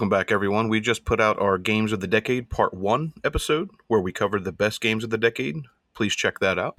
Welcome 0.00 0.18
back, 0.18 0.32
everyone. 0.32 0.70
We 0.70 0.80
just 0.80 1.04
put 1.04 1.20
out 1.20 1.38
our 1.38 1.58
Games 1.58 1.92
of 1.92 2.00
the 2.00 2.06
Decade 2.06 2.48
Part 2.48 2.72
1 2.72 3.12
episode 3.22 3.68
where 3.88 4.00
we 4.00 4.12
covered 4.12 4.44
the 4.44 4.50
best 4.50 4.80
games 4.80 5.04
of 5.04 5.10
the 5.10 5.18
decade. 5.18 5.56
Please 5.92 6.16
check 6.16 6.38
that 6.38 6.58
out. 6.58 6.78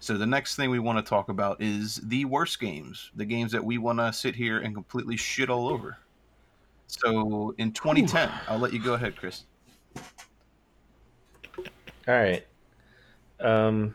So, 0.00 0.16
the 0.16 0.24
next 0.24 0.56
thing 0.56 0.70
we 0.70 0.78
want 0.78 0.96
to 0.96 1.06
talk 1.06 1.28
about 1.28 1.60
is 1.60 1.96
the 1.96 2.24
worst 2.24 2.58
games, 2.58 3.10
the 3.14 3.26
games 3.26 3.52
that 3.52 3.62
we 3.62 3.76
want 3.76 3.98
to 3.98 4.10
sit 4.14 4.34
here 4.34 4.60
and 4.60 4.72
completely 4.72 5.18
shit 5.18 5.50
all 5.50 5.68
over. 5.68 5.98
So, 6.86 7.54
in 7.58 7.70
2010, 7.70 8.30
I'll 8.48 8.58
let 8.58 8.72
you 8.72 8.82
go 8.82 8.94
ahead, 8.94 9.14
Chris. 9.14 9.44
All 12.08 12.14
right. 12.14 12.46
Um, 13.40 13.94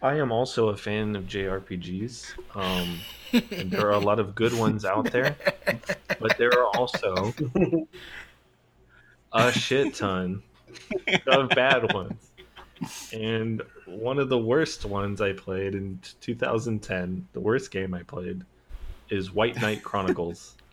I 0.00 0.16
am 0.16 0.30
also 0.30 0.68
a 0.68 0.76
fan 0.76 1.16
of 1.16 1.24
JRPGs. 1.24 2.32
Um, 2.54 3.00
and 3.50 3.70
there 3.70 3.86
are 3.86 3.92
a 3.92 3.98
lot 3.98 4.18
of 4.20 4.34
good 4.34 4.52
ones 4.52 4.84
out 4.84 5.10
there, 5.10 5.36
but 6.20 6.38
there 6.38 6.50
are 6.52 6.76
also 6.76 7.34
a 9.32 9.52
shit 9.52 9.94
ton 9.94 10.42
of 11.26 11.48
bad 11.50 11.92
ones. 11.92 12.30
And 13.12 13.62
one 13.86 14.18
of 14.18 14.28
the 14.28 14.38
worst 14.38 14.84
ones 14.84 15.20
I 15.20 15.32
played 15.32 15.74
in 15.74 15.98
2010, 16.20 17.26
the 17.32 17.40
worst 17.40 17.72
game 17.72 17.92
I 17.92 18.04
played, 18.04 18.44
is 19.10 19.32
White 19.32 19.60
Knight 19.60 19.82
Chronicles. 19.82 20.54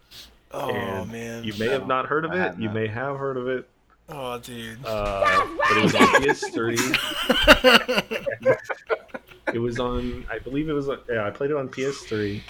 Oh 0.52 0.70
And 0.70 1.12
man. 1.12 1.44
You 1.44 1.54
may 1.60 1.68
have 1.68 1.86
not 1.86 2.06
heard 2.06 2.24
of 2.24 2.32
I 2.32 2.46
it. 2.48 2.58
You 2.58 2.70
may 2.70 2.88
have 2.88 3.18
heard 3.18 3.36
of 3.36 3.50
it. 3.50 3.68
Oh 4.08 4.38
dude. 4.40 4.78
Uh, 4.86 5.46
but 5.58 5.78
it 5.78 5.84
was 5.84 5.96
on 5.96 6.08
PS3. 6.22 6.78
it 9.54 9.60
was 9.60 9.80
on 9.80 10.26
i 10.30 10.40
believe 10.40 10.70
it 10.70 10.74
was 10.74 10.90
on, 10.90 11.00
yeah 11.10 11.26
i 11.26 11.30
played 11.30 11.52
it 11.52 11.58
on 11.58 11.70
ps3 11.70 12.42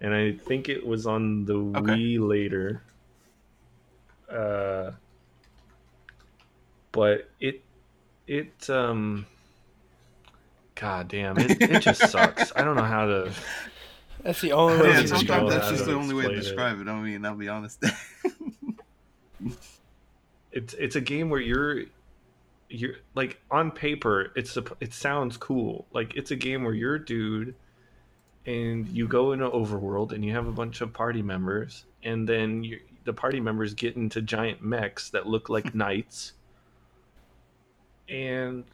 and 0.00 0.14
i 0.14 0.32
think 0.32 0.68
it 0.68 0.84
was 0.86 1.06
on 1.06 1.44
the 1.44 1.54
Okay. 1.76 1.92
wii 1.92 2.18
later 2.20 2.82
uh 4.30 4.90
but 6.92 7.28
it 7.40 7.62
it 8.26 8.68
um 8.70 9.26
god 10.74 11.08
damn 11.08 11.38
it, 11.38 11.52
it 11.68 11.78
just 11.78 12.02
sucks 12.10 12.52
i 12.56 12.64
don't 12.64 12.76
know 12.76 12.84
how 12.84 13.06
to 13.06 13.32
That's 14.22 14.40
the 14.40 14.52
only 14.52 14.78
Yeah, 14.78 14.82
way 14.88 14.92
Yeah, 14.92 15.02
to 15.02 15.08
sometimes 15.08 15.08
describe 15.08 15.48
sometimes 15.48 15.48
that's 15.48 15.68
just 15.68 15.84
the 15.86 15.94
only 15.94 16.14
way 16.14 16.22
to 16.24 16.28
explain 16.28 16.36
it. 16.38 16.42
describe 16.42 16.80
it. 16.80 16.88
I 16.88 17.00
mean, 17.00 17.24
I'll 17.24 17.34
be 17.34 17.48
honest. 17.48 17.82
it's 20.52 20.74
it's 20.74 20.96
a 20.96 21.00
game 21.00 21.30
where 21.30 21.40
you're 21.40 21.82
you're 22.72 22.94
like 23.14 23.40
on 23.50 23.70
paper 23.70 24.32
it's 24.34 24.56
a, 24.56 24.64
it 24.80 24.92
sounds 24.92 25.36
cool. 25.36 25.86
Like 25.92 26.16
it's 26.16 26.30
a 26.30 26.36
game 26.36 26.64
where 26.64 26.74
you're 26.74 26.96
a 26.96 27.04
dude 27.04 27.54
and 28.46 28.88
you 28.88 29.06
go 29.06 29.32
into 29.32 29.48
overworld 29.48 30.12
and 30.12 30.24
you 30.24 30.32
have 30.32 30.46
a 30.46 30.52
bunch 30.52 30.80
of 30.80 30.92
party 30.92 31.22
members 31.22 31.84
and 32.02 32.28
then 32.28 32.64
you, 32.64 32.80
the 33.04 33.12
party 33.12 33.40
members 33.40 33.74
get 33.74 33.96
into 33.96 34.22
giant 34.22 34.62
mechs 34.62 35.10
that 35.10 35.26
look 35.26 35.48
like 35.48 35.74
knights. 35.74 36.32
And 38.08 38.64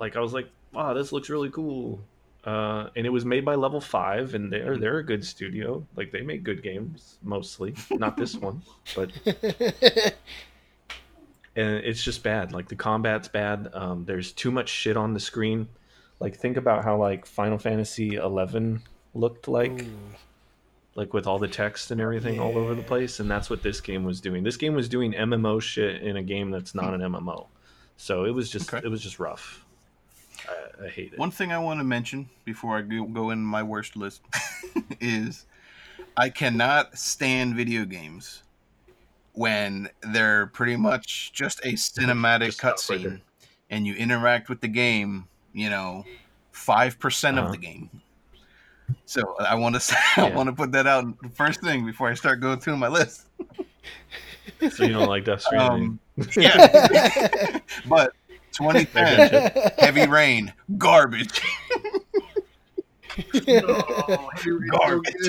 like 0.00 0.16
i 0.16 0.20
was 0.20 0.32
like 0.32 0.48
wow 0.72 0.94
this 0.94 1.12
looks 1.12 1.28
really 1.28 1.50
cool. 1.50 2.00
Uh, 2.44 2.88
and 2.96 3.04
it 3.04 3.10
was 3.10 3.24
made 3.24 3.44
by 3.44 3.56
level 3.56 3.80
5 3.80 4.34
and 4.34 4.52
they're 4.52 4.78
they're 4.78 4.98
a 4.98 5.04
good 5.04 5.24
studio. 5.24 5.84
Like 5.96 6.12
they 6.12 6.22
make 6.22 6.44
good 6.44 6.62
games 6.62 7.18
mostly. 7.22 7.74
Not 7.90 8.16
this 8.16 8.34
one 8.48 8.62
but 8.94 9.10
and 11.56 11.76
it's 11.84 12.02
just 12.02 12.22
bad. 12.22 12.52
Like 12.52 12.68
the 12.68 12.76
combat's 12.76 13.28
bad. 13.28 13.70
Um, 13.72 14.04
there's 14.04 14.32
too 14.32 14.50
much 14.50 14.68
shit 14.68 14.96
on 14.96 15.14
the 15.14 15.20
screen. 15.20 15.68
Like 16.20 16.36
think 16.36 16.56
about 16.56 16.84
how 16.84 16.96
like 16.96 17.26
Final 17.26 17.58
Fantasy 17.58 18.16
eleven 18.16 18.82
looked 19.14 19.48
like, 19.48 19.82
Ooh. 19.82 19.86
like 20.94 21.14
with 21.14 21.26
all 21.26 21.38
the 21.38 21.48
text 21.48 21.90
and 21.90 22.00
everything 22.00 22.40
all 22.40 22.56
over 22.58 22.74
the 22.74 22.82
place, 22.82 23.20
and 23.20 23.30
that's 23.30 23.48
what 23.50 23.62
this 23.62 23.80
game 23.80 24.04
was 24.04 24.20
doing. 24.20 24.42
This 24.44 24.56
game 24.56 24.74
was 24.74 24.88
doing 24.88 25.12
MMO 25.12 25.60
shit 25.60 26.02
in 26.02 26.16
a 26.16 26.22
game 26.22 26.50
that's 26.50 26.74
not 26.74 26.94
an 26.94 27.00
MMO. 27.00 27.46
So 27.96 28.24
it 28.24 28.30
was 28.30 28.50
just 28.50 28.72
Okay. 28.72 28.84
it 28.86 28.90
was 28.90 29.02
just 29.02 29.18
rough. 29.18 29.64
I, 30.48 30.84
I 30.86 30.88
hate 30.88 31.12
it. 31.12 31.18
One 31.18 31.30
thing 31.32 31.52
I 31.52 31.58
want 31.58 31.80
to 31.80 31.84
mention 31.84 32.28
before 32.44 32.78
I 32.78 32.82
go, 32.82 33.04
go 33.04 33.30
in 33.30 33.40
my 33.40 33.62
worst 33.62 33.96
list 33.96 34.22
is 35.00 35.46
I 36.16 36.30
cannot 36.30 36.96
stand 36.96 37.54
video 37.56 37.84
games 37.84 38.42
when 39.38 39.88
they're 40.02 40.48
pretty 40.48 40.74
much 40.76 41.32
just 41.32 41.60
a 41.64 41.72
cinematic 41.74 42.40
right 42.62 42.76
cutscene 42.76 43.20
and 43.70 43.86
you 43.86 43.94
interact 43.94 44.48
with 44.48 44.60
the 44.60 44.68
game, 44.68 45.28
you 45.52 45.70
know, 45.70 46.04
5% 46.52 47.38
Uh-huh. 47.38 47.46
of 47.46 47.52
the 47.52 47.58
game. 47.58 48.02
So 49.06 49.22
I 49.38 49.54
want 49.54 49.80
to 49.80 49.96
I 50.16 50.26
Yeah. 50.26 50.34
want 50.36 50.48
to 50.48 50.54
put 50.54 50.72
that 50.72 50.86
out 50.86 51.04
first 51.34 51.60
thing 51.62 51.86
before 51.86 52.08
I 52.08 52.14
start 52.14 52.40
going 52.40 52.58
through 52.60 52.76
my 52.76 52.88
list. 52.88 53.24
So 54.70 54.82
you 54.84 54.92
don't 54.92 55.06
like 55.06 55.24
Death 55.24 55.42
Stranding? 55.42 56.00
Um, 56.16 56.28
yeah, 56.36 56.66
but 57.86 58.12
2010 58.58 59.52
Heavy 59.78 60.06
Rain 60.08 60.52
garbage. 60.76 61.40
Garbage. 64.70 65.14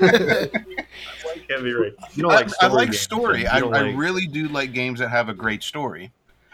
like 0.00 1.46
Heavy 1.50 1.72
Rain. 1.72 1.94
You 2.14 2.22
don't 2.22 2.32
I, 2.32 2.36
like 2.36 2.46
I 2.46 2.48
story 2.48 2.72
like 2.72 2.86
games, 2.88 3.00
story. 3.00 3.46
I, 3.46 3.60
don't 3.60 3.74
I 3.74 3.82
like- 3.82 3.96
really 3.96 4.26
do 4.26 4.48
like 4.48 4.72
games 4.72 4.98
that 5.00 5.08
have 5.10 5.28
a 5.28 5.34
great 5.34 5.62
story. 5.62 6.12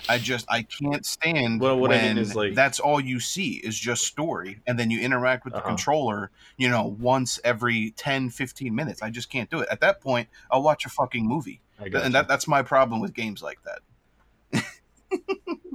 I 0.09 0.19
just 0.19 0.47
I 0.51 0.63
can't 0.63 1.05
stand 1.07 1.61
Well, 1.61 1.79
what 1.79 1.91
I 1.91 1.97
when 1.97 2.17
mean 2.17 2.19
is, 2.19 2.35
like- 2.37 2.55
that's 2.55 2.79
all 2.81 3.01
you 3.01 3.19
see 3.19 3.55
is 3.55 3.79
just 3.79 4.05
story, 4.05 4.61
and 4.67 4.79
then 4.79 4.91
you 4.91 5.01
interact 5.01 5.45
with 5.45 5.55
the 5.55 5.61
Uh-huh. 5.61 5.69
controller, 5.69 6.31
you 6.57 6.69
know, 6.69 6.97
once 7.01 7.41
every 7.45 7.93
10, 7.93 8.31
15 8.31 8.75
minutes. 8.75 9.03
I 9.03 9.11
just 9.11 9.31
can't 9.31 9.51
do 9.51 9.61
it. 9.61 9.69
At 9.71 9.81
that 9.81 10.01
point, 10.01 10.29
I'll 10.51 10.63
watch 10.63 10.85
a 10.85 10.91
fucking 10.91 11.27
movie, 11.27 11.61
and 11.79 11.93
you. 11.93 11.99
that, 12.11 12.29
that's 12.29 12.47
my 12.47 12.63
problem 12.63 13.01
with 13.01 13.15
games 13.15 13.43
like 13.43 13.59
that. 13.65 14.63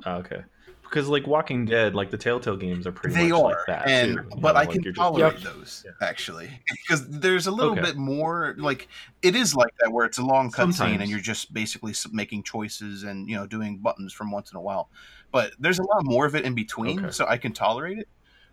Oh, 0.05 0.11
okay. 0.19 0.43
Because 0.91 1.07
like 1.07 1.25
Walking 1.25 1.63
Dead, 1.63 1.95
like 1.95 2.11
the 2.11 2.17
Telltale 2.17 2.57
games 2.57 2.85
are 2.85 2.91
pretty 2.91 3.15
they 3.15 3.29
much 3.29 3.39
are, 3.39 3.43
like 3.43 3.65
that. 3.67 3.87
and 3.87 4.17
too, 4.17 4.23
but 4.41 4.41
know, 4.41 4.47
I 4.49 4.51
like 4.63 4.71
can 4.71 4.83
you're 4.83 4.91
just- 4.91 4.99
tolerate 5.01 5.41
those 5.41 5.85
Yeah. 5.85 6.05
actually 6.05 6.49
because 6.85 7.07
there's 7.07 7.47
a 7.47 7.51
little 7.51 7.71
Okay. 7.71 7.81
bit 7.81 7.95
more 7.95 8.55
like 8.59 8.89
it 9.21 9.33
is 9.33 9.55
like 9.55 9.71
that 9.79 9.89
where 9.93 10.05
it's 10.05 10.17
a 10.17 10.21
long 10.25 10.51
cutscene 10.51 10.99
and 10.99 11.09
you're 11.09 11.21
just 11.21 11.53
basically 11.53 11.93
making 12.11 12.43
choices 12.43 13.03
and 13.03 13.29
you 13.29 13.37
know 13.37 13.47
doing 13.47 13.77
buttons 13.77 14.11
from 14.11 14.31
once 14.31 14.51
in 14.51 14.57
a 14.57 14.61
while. 14.61 14.89
But 15.31 15.53
there's 15.59 15.79
a 15.79 15.83
lot 15.83 16.03
more 16.03 16.25
of 16.25 16.35
it 16.35 16.43
in 16.43 16.55
between, 16.55 16.99
Okay. 16.99 17.11
so 17.11 17.25
I 17.25 17.37
can 17.37 17.53
tolerate 17.53 17.97
it. 17.99 18.09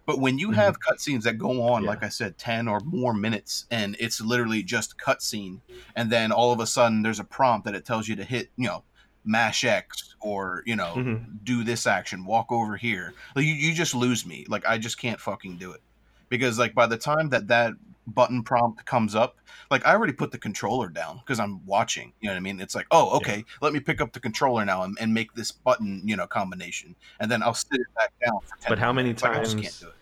But 0.06 0.21
when 0.21 0.38
you 0.38 0.50
Mhm. 0.50 0.54
have 0.54 0.77
cutscenes 0.81 1.25
that 1.25 1.38
go 1.38 1.60
on, 1.69 1.82
Yeah. 1.82 1.88
like 1.91 2.04
I 2.04 2.09
said, 2.09 2.38
ten 2.38 2.69
or 2.69 2.78
more 2.81 3.12
minutes, 3.12 3.66
and 3.72 3.97
it's 3.98 4.21
literally 4.21 4.62
just 4.62 4.97
cutscene, 4.97 5.60
and 5.97 6.09
then 6.09 6.31
all 6.31 6.53
of 6.53 6.60
a 6.60 6.66
sudden 6.69 7.03
there's 7.03 7.19
a 7.19 7.25
prompt 7.25 7.65
that 7.66 7.75
it 7.75 7.84
tells 7.84 8.06
you 8.09 8.15
to 8.16 8.25
hit, 8.25 8.50
you 8.56 8.69
know, 8.69 8.84
mash 9.28 9.62
X 9.65 10.16
or 10.21 10.62
you 10.66 10.75
know 10.75 10.94
Mhm. 10.97 11.44
do 11.44 11.62
this 11.62 11.87
action, 11.87 12.25
walk 12.25 12.50
over 12.50 12.77
here. 12.77 13.15
Like 13.37 13.44
you, 13.44 13.55
you 13.55 13.75
just 13.75 13.94
lose 13.94 14.27
me. 14.27 14.44
Like 14.49 14.66
I 14.66 14.78
just 14.78 14.99
can't 14.99 15.21
fucking 15.21 15.59
do 15.59 15.71
it 15.72 15.83
because 16.28 16.59
like 16.59 16.75
by 16.75 16.87
the 16.87 16.97
time 16.97 17.28
that 17.28 17.47
that 17.49 17.75
button 18.09 18.43
prompt 18.43 18.84
comes 18.87 19.15
up, 19.15 19.37
like 19.71 19.87
I 19.87 19.93
already 19.93 20.15
put 20.15 20.31
the 20.33 20.39
controller 20.39 20.89
down 20.89 21.19
because 21.19 21.39
I'm 21.39 21.65
watching. 21.66 22.12
You 22.21 22.28
know 22.28 22.33
what 22.33 22.39
I 22.39 22.41
mean? 22.41 22.59
It's 22.59 22.75
like, 22.75 22.87
oh, 22.91 23.15
okay, 23.19 23.44
let 23.60 23.75
me 23.75 23.80
pick 23.80 24.01
up 24.01 24.13
the 24.15 24.21
controller 24.21 24.65
now 24.65 24.83
and, 24.84 24.97
and 24.98 25.13
make 25.13 25.34
this 25.34 25.53
button, 25.53 26.01
you 26.04 26.16
know, 26.16 26.27
combination, 26.27 26.97
and 27.21 27.31
then 27.31 27.42
I'll 27.42 27.53
sit 27.53 27.74
it 27.78 27.86
back 27.95 28.13
down. 28.24 28.41
For 28.41 28.57
10 28.63 28.69
But 28.71 28.78
how 28.78 28.92
many 28.95 29.09
minutes. 29.10 29.22
Like, 29.22 29.36
I 29.36 29.41
just 29.41 29.57
can't 29.57 29.65
times- 29.66 29.81
do 29.81 29.89
it. 29.89 29.95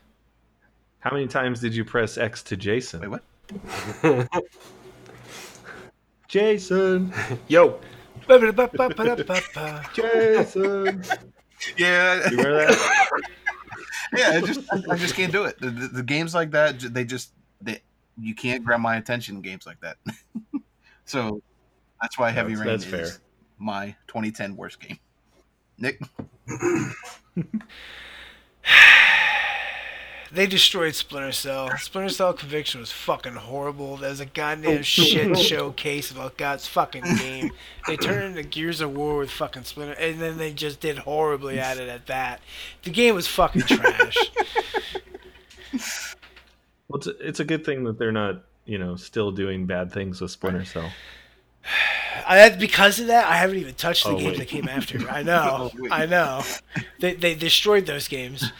How 1.00 1.10
many 1.12 1.26
times 1.26 1.60
did 1.60 1.74
you 1.74 1.84
press 1.84 2.16
X 2.16 2.42
to 2.44 2.56
Jason? 2.56 3.00
Wait, 3.00 3.08
what? 3.08 3.22
Jason, 6.28 7.12
Yo. 7.48 7.78
Jason. 9.94 11.02
Yeah, 11.78 12.28
You 12.30 12.36
remember 12.36 12.66
that? 12.66 13.20
yeah. 14.14 14.30
I 14.34 14.40
just 14.42 14.60
I, 14.70 14.82
I 14.92 14.96
just 14.96 15.14
can't 15.14 15.32
do 15.32 15.44
it. 15.44 15.58
The, 15.58 15.70
the, 15.70 15.88
the 15.88 16.02
games 16.02 16.34
like 16.34 16.50
that, 16.50 16.78
they 16.80 17.04
just 17.04 17.32
they 17.62 17.80
you 18.20 18.34
can't 18.34 18.62
grab 18.62 18.80
my 18.80 18.96
attention 18.96 19.36
in 19.36 19.42
games 19.42 19.64
like 19.66 19.80
that. 19.80 19.96
so 21.06 21.40
that's 22.00 22.18
why 22.18 22.30
Heavy 22.30 22.54
That's- 22.54 22.84
Rain 22.84 23.00
that's 23.00 23.10
is 23.14 23.20
my 23.58 23.96
2010 24.06 24.54
worst 24.54 24.80
game. 24.80 24.98
Nick, 25.78 25.98
They 30.32 30.46
destroyed 30.46 30.94
Splinter 30.94 31.32
Cell. 31.32 31.70
Splinter 31.78 32.08
Cell 32.12 32.32
Conviction 32.32 32.80
was 32.80 32.90
fucking 32.92 33.34
horrible. 33.34 33.96
There's 33.96 34.20
a 34.20 34.24
Oh. 34.24 34.28
goddamn 34.34 34.82
shit 34.84 35.36
showcase 35.38 36.10
about 36.10 36.36
God's 36.36 36.66
fucking 36.66 37.04
game. 37.18 37.52
They 37.86 37.96
turned 37.96 38.36
into 38.36 38.42
Gears 38.42 38.80
of 38.80 38.94
War 38.96 39.18
with 39.18 39.30
fucking 39.30 39.64
Splinter, 39.64 39.94
and 39.94 40.20
then 40.20 40.36
they 40.38 40.52
just 40.52 40.80
did 40.80 40.98
horribly 40.98 41.58
at 41.60 41.78
it 41.78 41.88
at 41.88 42.06
that. 42.06 42.40
The 42.82 42.90
game 42.90 43.14
was 43.14 43.26
fucking 43.26 43.62
trash. 43.62 44.16
Well, 46.88 46.98
it's 46.98 47.06
a, 47.08 47.28
it's 47.28 47.40
a 47.40 47.44
good 47.44 47.64
thing 47.64 47.82
that 47.84 47.98
they're 47.98 48.12
not, 48.12 48.44
you 48.64 48.78
know, 48.78 48.94
still 48.94 49.32
doing 49.32 49.66
bad 49.66 49.92
things 49.92 50.20
with 50.20 50.30
Splinter 50.30 50.64
Cell. 50.64 50.88
I, 52.28 52.48
because 52.50 53.00
of 53.00 53.08
that, 53.08 53.26
I 53.26 53.36
haven't 53.36 53.58
even 53.58 53.74
touched 53.74 54.04
the 54.04 54.10
Oh, 54.10 54.16
games 54.16 54.30
wait. 54.30 54.38
that 54.38 54.48
came 54.48 54.68
after. 54.68 55.08
I 55.10 55.22
know, 55.24 55.70
Oh. 55.76 55.88
I 55.90 56.06
know. 56.06 56.42
They 57.00 57.14
they 57.14 57.34
destroyed 57.34 57.86
those 57.86 58.06
games. 58.08 58.52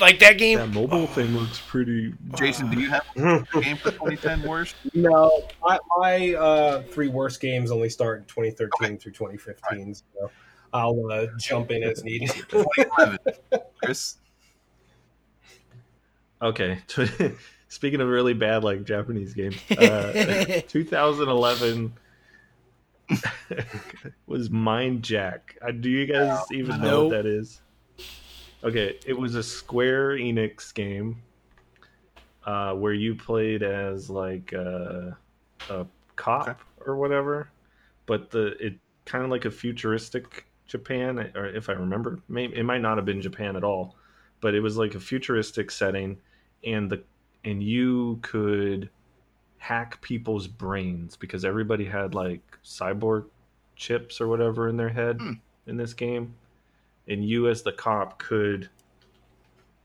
Like 0.00 0.18
that 0.20 0.38
game. 0.38 0.58
That 0.58 0.68
mobile 0.68 1.06
thing 1.06 1.36
looks 1.36 1.60
pretty. 1.66 2.14
Jason, 2.36 2.70
do 2.70 2.80
you 2.80 2.88
have 2.88 3.04
a 3.16 3.60
game 3.60 3.76
for 3.76 3.90
2010 3.90 4.42
worst? 4.42 4.76
No, 4.94 5.46
my, 5.62 5.78
my 5.96 6.34
uh, 6.34 6.82
three 6.82 7.08
worst 7.08 7.40
games 7.40 7.70
only 7.70 7.88
start 7.88 8.20
in 8.20 8.24
2013 8.26 8.98
through 8.98 9.12
2015, 9.12 9.94
so 9.94 10.30
I'll 10.72 11.10
uh, 11.10 11.26
jump 11.38 11.70
in 11.70 11.82
as 11.82 12.04
needed. 12.04 12.28
2011. 12.48 13.18
Chris? 13.82 14.16
Okay. 16.40 16.78
Speaking 17.68 18.00
of 18.00 18.08
really 18.08 18.34
bad 18.34 18.64
like 18.64 18.84
Japanese 18.84 19.34
games, 19.34 19.56
uh, 19.72 20.62
2011 20.68 21.92
was 24.26 24.48
MindJack. 24.48 25.40
Uh, 25.60 25.72
do 25.72 25.90
you 25.90 26.06
guys 26.06 26.40
even 26.52 26.80
know 26.80 27.02
Nope. 27.02 27.10
what 27.12 27.16
that 27.16 27.26
is? 27.26 27.60
Okay, 28.64 28.98
it 29.06 29.12
was 29.12 29.34
a 29.34 29.42
Square 29.42 30.16
Enix 30.18 30.74
game 30.74 31.22
uh, 32.44 32.72
where 32.74 32.92
you 32.92 33.14
played 33.14 33.62
as 33.62 34.10
like 34.10 34.52
a, 34.52 35.16
a 35.70 35.86
cop 36.16 36.48
Okay. 36.48 36.58
or 36.86 36.96
whatever, 36.96 37.48
but 38.06 38.30
the 38.30 38.56
it 38.64 38.74
kind 39.04 39.24
of 39.24 39.30
like 39.30 39.44
a 39.44 39.50
futuristic 39.50 40.46
Japan, 40.66 41.30
or 41.34 41.46
if 41.46 41.68
I 41.68 41.72
remember, 41.72 42.20
may, 42.28 42.46
it 42.46 42.64
might 42.64 42.80
not 42.82 42.98
have 42.98 43.04
been 43.06 43.20
Japan 43.22 43.56
at 43.56 43.64
all, 43.64 43.96
but 44.40 44.54
it 44.54 44.60
was 44.60 44.76
like 44.76 44.94
a 44.94 45.00
futuristic 45.00 45.70
setting, 45.70 46.18
and 46.64 46.90
the 46.90 47.04
and 47.44 47.62
you 47.62 48.18
could 48.22 48.90
hack 49.58 50.00
people's 50.02 50.46
brains 50.46 51.16
because 51.16 51.44
everybody 51.44 51.84
had 51.84 52.14
like 52.14 52.42
cyborg 52.64 53.26
chips 53.76 54.20
or 54.20 54.28
whatever 54.28 54.68
in 54.68 54.76
their 54.76 54.88
head 54.88 55.18
Hmm. 55.18 55.32
in 55.66 55.76
this 55.76 55.94
game 55.94 56.34
and 57.08 57.24
you 57.24 57.48
as 57.48 57.62
the 57.62 57.72
cop 57.72 58.18
could 58.18 58.68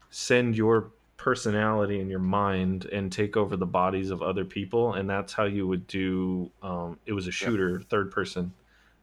send 0.10 0.56
your 0.56 0.92
personality 1.18 2.00
and 2.02 2.10
your 2.10 2.20
mind 2.20 2.86
and 2.86 3.12
take 3.12 3.38
over 3.38 3.56
the 3.56 3.66
bodies 3.66 4.10
of 4.12 4.22
other 4.22 4.44
people 4.44 4.94
and 4.94 5.10
that's 5.10 5.32
how 5.34 5.46
you 5.46 5.66
would 5.66 5.88
do 5.88 6.52
um, 6.62 7.00
it 7.06 7.14
was 7.14 7.28
a 7.28 7.32
shooter 7.32 7.80
third 7.90 8.12
person 8.12 8.52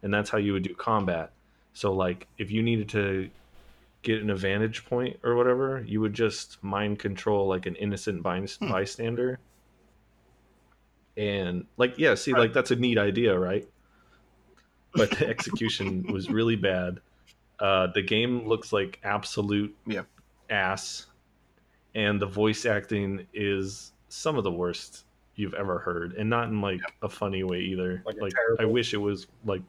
and 0.03 0.13
that's 0.13 0.29
how 0.31 0.39
you 0.39 0.53
would 0.53 0.63
do 0.63 0.75
combat. 0.75 1.31
So 1.73 1.93
like 1.93 2.27
if 2.39 2.51
you 2.51 2.63
needed 2.63 2.89
to 2.91 3.31
get 4.03 4.23
an 4.23 4.31
advantage 4.31 4.85
point 4.85 5.19
or 5.25 5.35
whatever 5.35 5.83
you 5.87 6.01
would 6.01 6.13
just 6.15 6.63
mind 6.63 6.99
control 6.99 7.49
like 7.49 7.67
an 7.67 7.75
innocent 7.77 8.23
by- 8.23 8.41
Hmm. 8.41 8.69
bystander. 8.69 9.39
And 11.17 11.67
like 11.77 11.99
yeah 11.99 12.15
see 12.15 12.33
Right. 12.33 12.41
like 12.41 12.53
that's 12.53 12.71
a 12.71 12.77
neat 12.77 12.99
idea 12.99 13.39
right? 13.39 13.67
But 14.93 15.11
the 15.13 15.27
execution 15.29 16.03
was 16.13 16.29
really 16.29 16.57
bad 16.57 17.01
uh, 17.61 17.89
the 17.89 18.03
game 18.03 18.47
looks 18.49 18.73
like 18.73 18.99
absolute 19.05 19.75
Yeah. 19.87 20.03
ass, 20.49 21.07
and 21.95 22.21
the 22.21 22.27
voice 22.27 22.65
acting 22.67 23.27
is 23.35 23.93
some 24.09 24.37
of 24.37 24.45
the 24.45 24.51
worst 24.53 25.05
you've 25.37 25.55
ever 25.55 25.79
heard, 25.79 26.13
and 26.15 26.29
not 26.29 26.49
in 26.49 26.61
like 26.61 26.81
a 27.03 27.09
funny 27.09 27.43
way 27.45 27.61
either. 27.61 28.03
Like 28.05 28.21
Like, 28.21 28.33
terrible- 28.33 28.63
I 28.63 28.65
wish 28.67 28.93
it 28.95 28.99
was 28.99 29.27
like, 29.45 29.63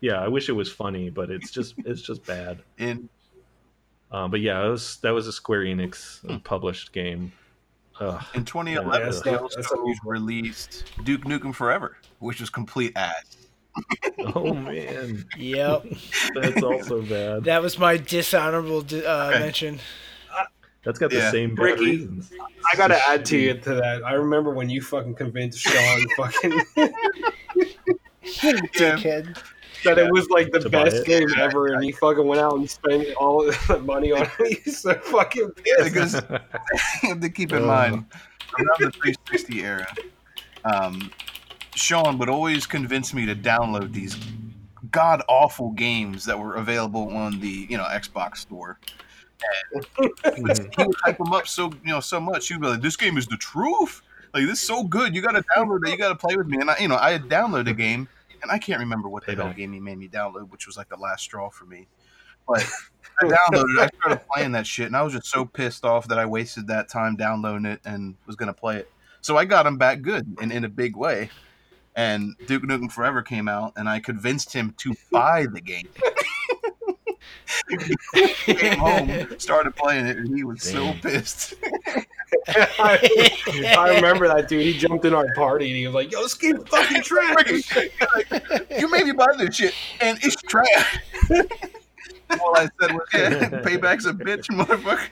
yeah, 0.00 0.20
I 0.20 0.28
wish 0.28 0.48
it 0.48 0.52
was 0.52 0.70
funny, 0.70 1.10
but 1.10 1.30
it's 1.30 1.50
just 1.50 1.74
it's 1.84 2.02
just 2.02 2.24
bad. 2.26 2.58
And 2.78 3.08
Uh, 4.10 4.26
but 4.28 4.40
yeah, 4.40 4.64
it 4.64 4.70
was 4.70 4.96
that 4.98 5.10
was 5.12 5.26
a 5.26 5.32
Square 5.32 5.64
Enix 5.64 6.28
uh, 6.30 6.38
published 6.40 6.92
game. 6.92 7.32
Ugh. 8.00 8.24
in 8.34 8.44
2011, 8.44 9.02
that's 9.02 9.22
they 9.22 9.32
not- 9.32 9.42
also 9.42 9.76
released 10.04 10.84
Duke 11.02 11.22
Nukem 11.22 11.52
Forever, 11.52 11.96
which 12.20 12.40
was 12.40 12.48
complete 12.48 12.92
ass. 12.96 13.47
Oh 14.34 14.52
man, 14.54 15.24
Yep. 15.36 15.84
that's 16.34 16.62
also 16.62 17.02
bad. 17.02 17.44
That 17.44 17.62
was 17.62 17.78
my 17.78 17.96
dishonorable 17.96 18.78
uh, 18.78 19.30
Okay. 19.30 19.38
mention. 19.38 19.78
That's 20.84 20.98
got 20.98 21.10
the 21.10 21.18
Yeah. 21.18 21.30
same 21.30 21.54
bad 21.54 21.62
Ricky, 21.62 21.84
reasons. 21.86 22.30
I 22.72 22.76
gotta 22.76 22.98
add 23.08 23.24
to 23.26 23.36
you 23.38 23.54
to 23.54 23.74
that. 23.74 24.02
I 24.04 24.12
remember 24.14 24.52
when 24.54 24.70
you 24.70 24.80
fucking 24.82 25.14
convinced 25.16 25.60
Sean 25.60 26.08
fucking 26.16 26.60
Dickhead. 28.24 29.36
that 29.84 29.98
it 29.98 30.10
was 30.12 30.28
like 30.30 30.50
the 30.52 30.60
To 30.60 30.68
best 30.70 31.04
game 31.06 31.28
ever, 31.38 31.68
and 31.74 31.82
he 31.84 31.92
fucking 31.92 32.26
went 32.26 32.40
out 32.40 32.54
and 32.54 32.68
spent 32.70 33.06
all 33.16 33.44
the 33.44 33.78
money 33.84 34.12
on 34.12 34.28
it. 34.40 34.60
He's 34.64 34.80
so 34.80 34.94
fucking 34.94 35.50
Yeah, 35.66 35.74
pissed. 35.88 35.92
because 35.92 36.14
you 37.02 37.08
have 37.10 37.20
to 37.20 37.30
keep 37.30 37.52
in 37.52 37.64
mind 37.64 38.06
around 38.58 38.78
the 38.80 38.90
360 38.92 39.62
era, 39.62 39.86
um, 40.64 41.10
Sean 41.78 42.18
would 42.18 42.28
always 42.28 42.66
convince 42.66 43.14
me 43.14 43.26
to 43.26 43.34
download 43.34 43.92
these 43.92 44.16
god 44.90 45.22
awful 45.28 45.70
games 45.70 46.24
that 46.24 46.38
were 46.38 46.54
available 46.54 47.08
on 47.16 47.40
the 47.40 47.66
you 47.68 47.76
know 47.76 47.84
Xbox 47.84 48.38
store. 48.38 48.78
He 49.72 50.42
would, 50.42 50.58
he 50.76 50.84
would 50.84 50.96
hype 51.02 51.18
them 51.18 51.32
up 51.32 51.46
so 51.46 51.70
you 51.84 51.92
know 51.92 52.00
so 52.00 52.20
much. 52.20 52.48
He'd 52.48 52.60
be 52.60 52.66
like, 52.66 52.80
"This 52.80 52.96
game 52.96 53.16
is 53.16 53.26
the 53.26 53.36
truth. 53.36 54.02
Like 54.34 54.44
this 54.46 54.60
is 54.60 54.66
so 54.66 54.84
good. 54.84 55.14
You 55.14 55.22
got 55.22 55.32
to 55.32 55.44
download 55.56 55.86
it. 55.86 55.90
You 55.90 55.96
got 55.96 56.08
to 56.08 56.16
play 56.16 56.36
with 56.36 56.48
me." 56.48 56.58
And 56.58 56.70
I, 56.70 56.78
you 56.78 56.88
know, 56.88 56.96
I 56.96 57.12
had 57.12 57.28
downloaded 57.28 57.70
a 57.70 57.74
game, 57.74 58.08
and 58.42 58.50
I 58.50 58.58
can't 58.58 58.80
remember 58.80 59.08
what 59.08 59.24
the 59.24 59.34
hell 59.34 59.52
game 59.52 59.72
he 59.72 59.80
made 59.80 59.98
me 59.98 60.08
download, 60.08 60.50
which 60.50 60.66
was 60.66 60.76
like 60.76 60.88
the 60.88 60.96
last 60.96 61.22
straw 61.22 61.50
for 61.50 61.64
me. 61.64 61.86
But 62.48 62.68
I 63.20 63.26
downloaded. 63.26 63.78
I 63.78 63.88
started 63.98 64.20
playing 64.32 64.52
that 64.52 64.66
shit, 64.66 64.86
and 64.86 64.96
I 64.96 65.02
was 65.02 65.12
just 65.12 65.26
so 65.26 65.44
pissed 65.44 65.84
off 65.84 66.08
that 66.08 66.18
I 66.18 66.26
wasted 66.26 66.66
that 66.68 66.88
time 66.88 67.14
downloading 67.14 67.66
it 67.66 67.80
and 67.84 68.16
was 68.26 68.36
gonna 68.36 68.52
play 68.52 68.78
it. 68.78 68.90
So 69.20 69.36
I 69.36 69.44
got 69.44 69.66
him 69.66 69.78
back 69.78 70.02
good 70.02 70.36
and 70.40 70.50
in 70.50 70.64
a 70.64 70.68
big 70.68 70.96
way. 70.96 71.30
And 71.98 72.36
Duke 72.46 72.62
Nukem 72.62 72.92
Forever 72.92 73.22
came 73.22 73.48
out, 73.48 73.72
and 73.74 73.88
I 73.88 73.98
convinced 73.98 74.52
him 74.52 74.72
to 74.78 74.94
buy 75.10 75.46
the 75.52 75.60
game. 75.60 75.88
he 78.46 78.54
came 78.54 78.78
home, 78.78 79.26
started 79.40 79.74
playing 79.74 80.06
it, 80.06 80.16
and 80.16 80.32
he 80.32 80.44
was 80.44 80.62
so 80.62 80.92
pissed. 81.02 81.54
I, 82.46 83.74
I 83.76 83.96
remember 83.96 84.28
that 84.28 84.46
dude. 84.46 84.62
He 84.62 84.78
jumped 84.78 85.04
in 85.06 85.12
our 85.12 85.26
party 85.34 85.66
and 85.66 85.76
he 85.76 85.86
was 85.88 85.94
like, 85.94 86.12
"Yo, 86.12 86.22
this 86.22 86.34
game's 86.34 86.68
fucking 86.68 87.02
trash." 87.02 87.76
you 88.78 88.88
made 88.88 89.06
me 89.06 89.12
buy 89.12 89.34
this 89.36 89.56
shit, 89.56 89.74
and 90.00 90.20
it's 90.22 90.40
trash. 90.42 91.00
All 92.30 92.56
I 92.56 92.68
said 92.80 92.92
was, 92.92 93.08
yeah, 93.12 93.48
payback's 93.62 94.06
a 94.06 94.12
bitch, 94.12 94.46
motherfucker. 94.52 95.08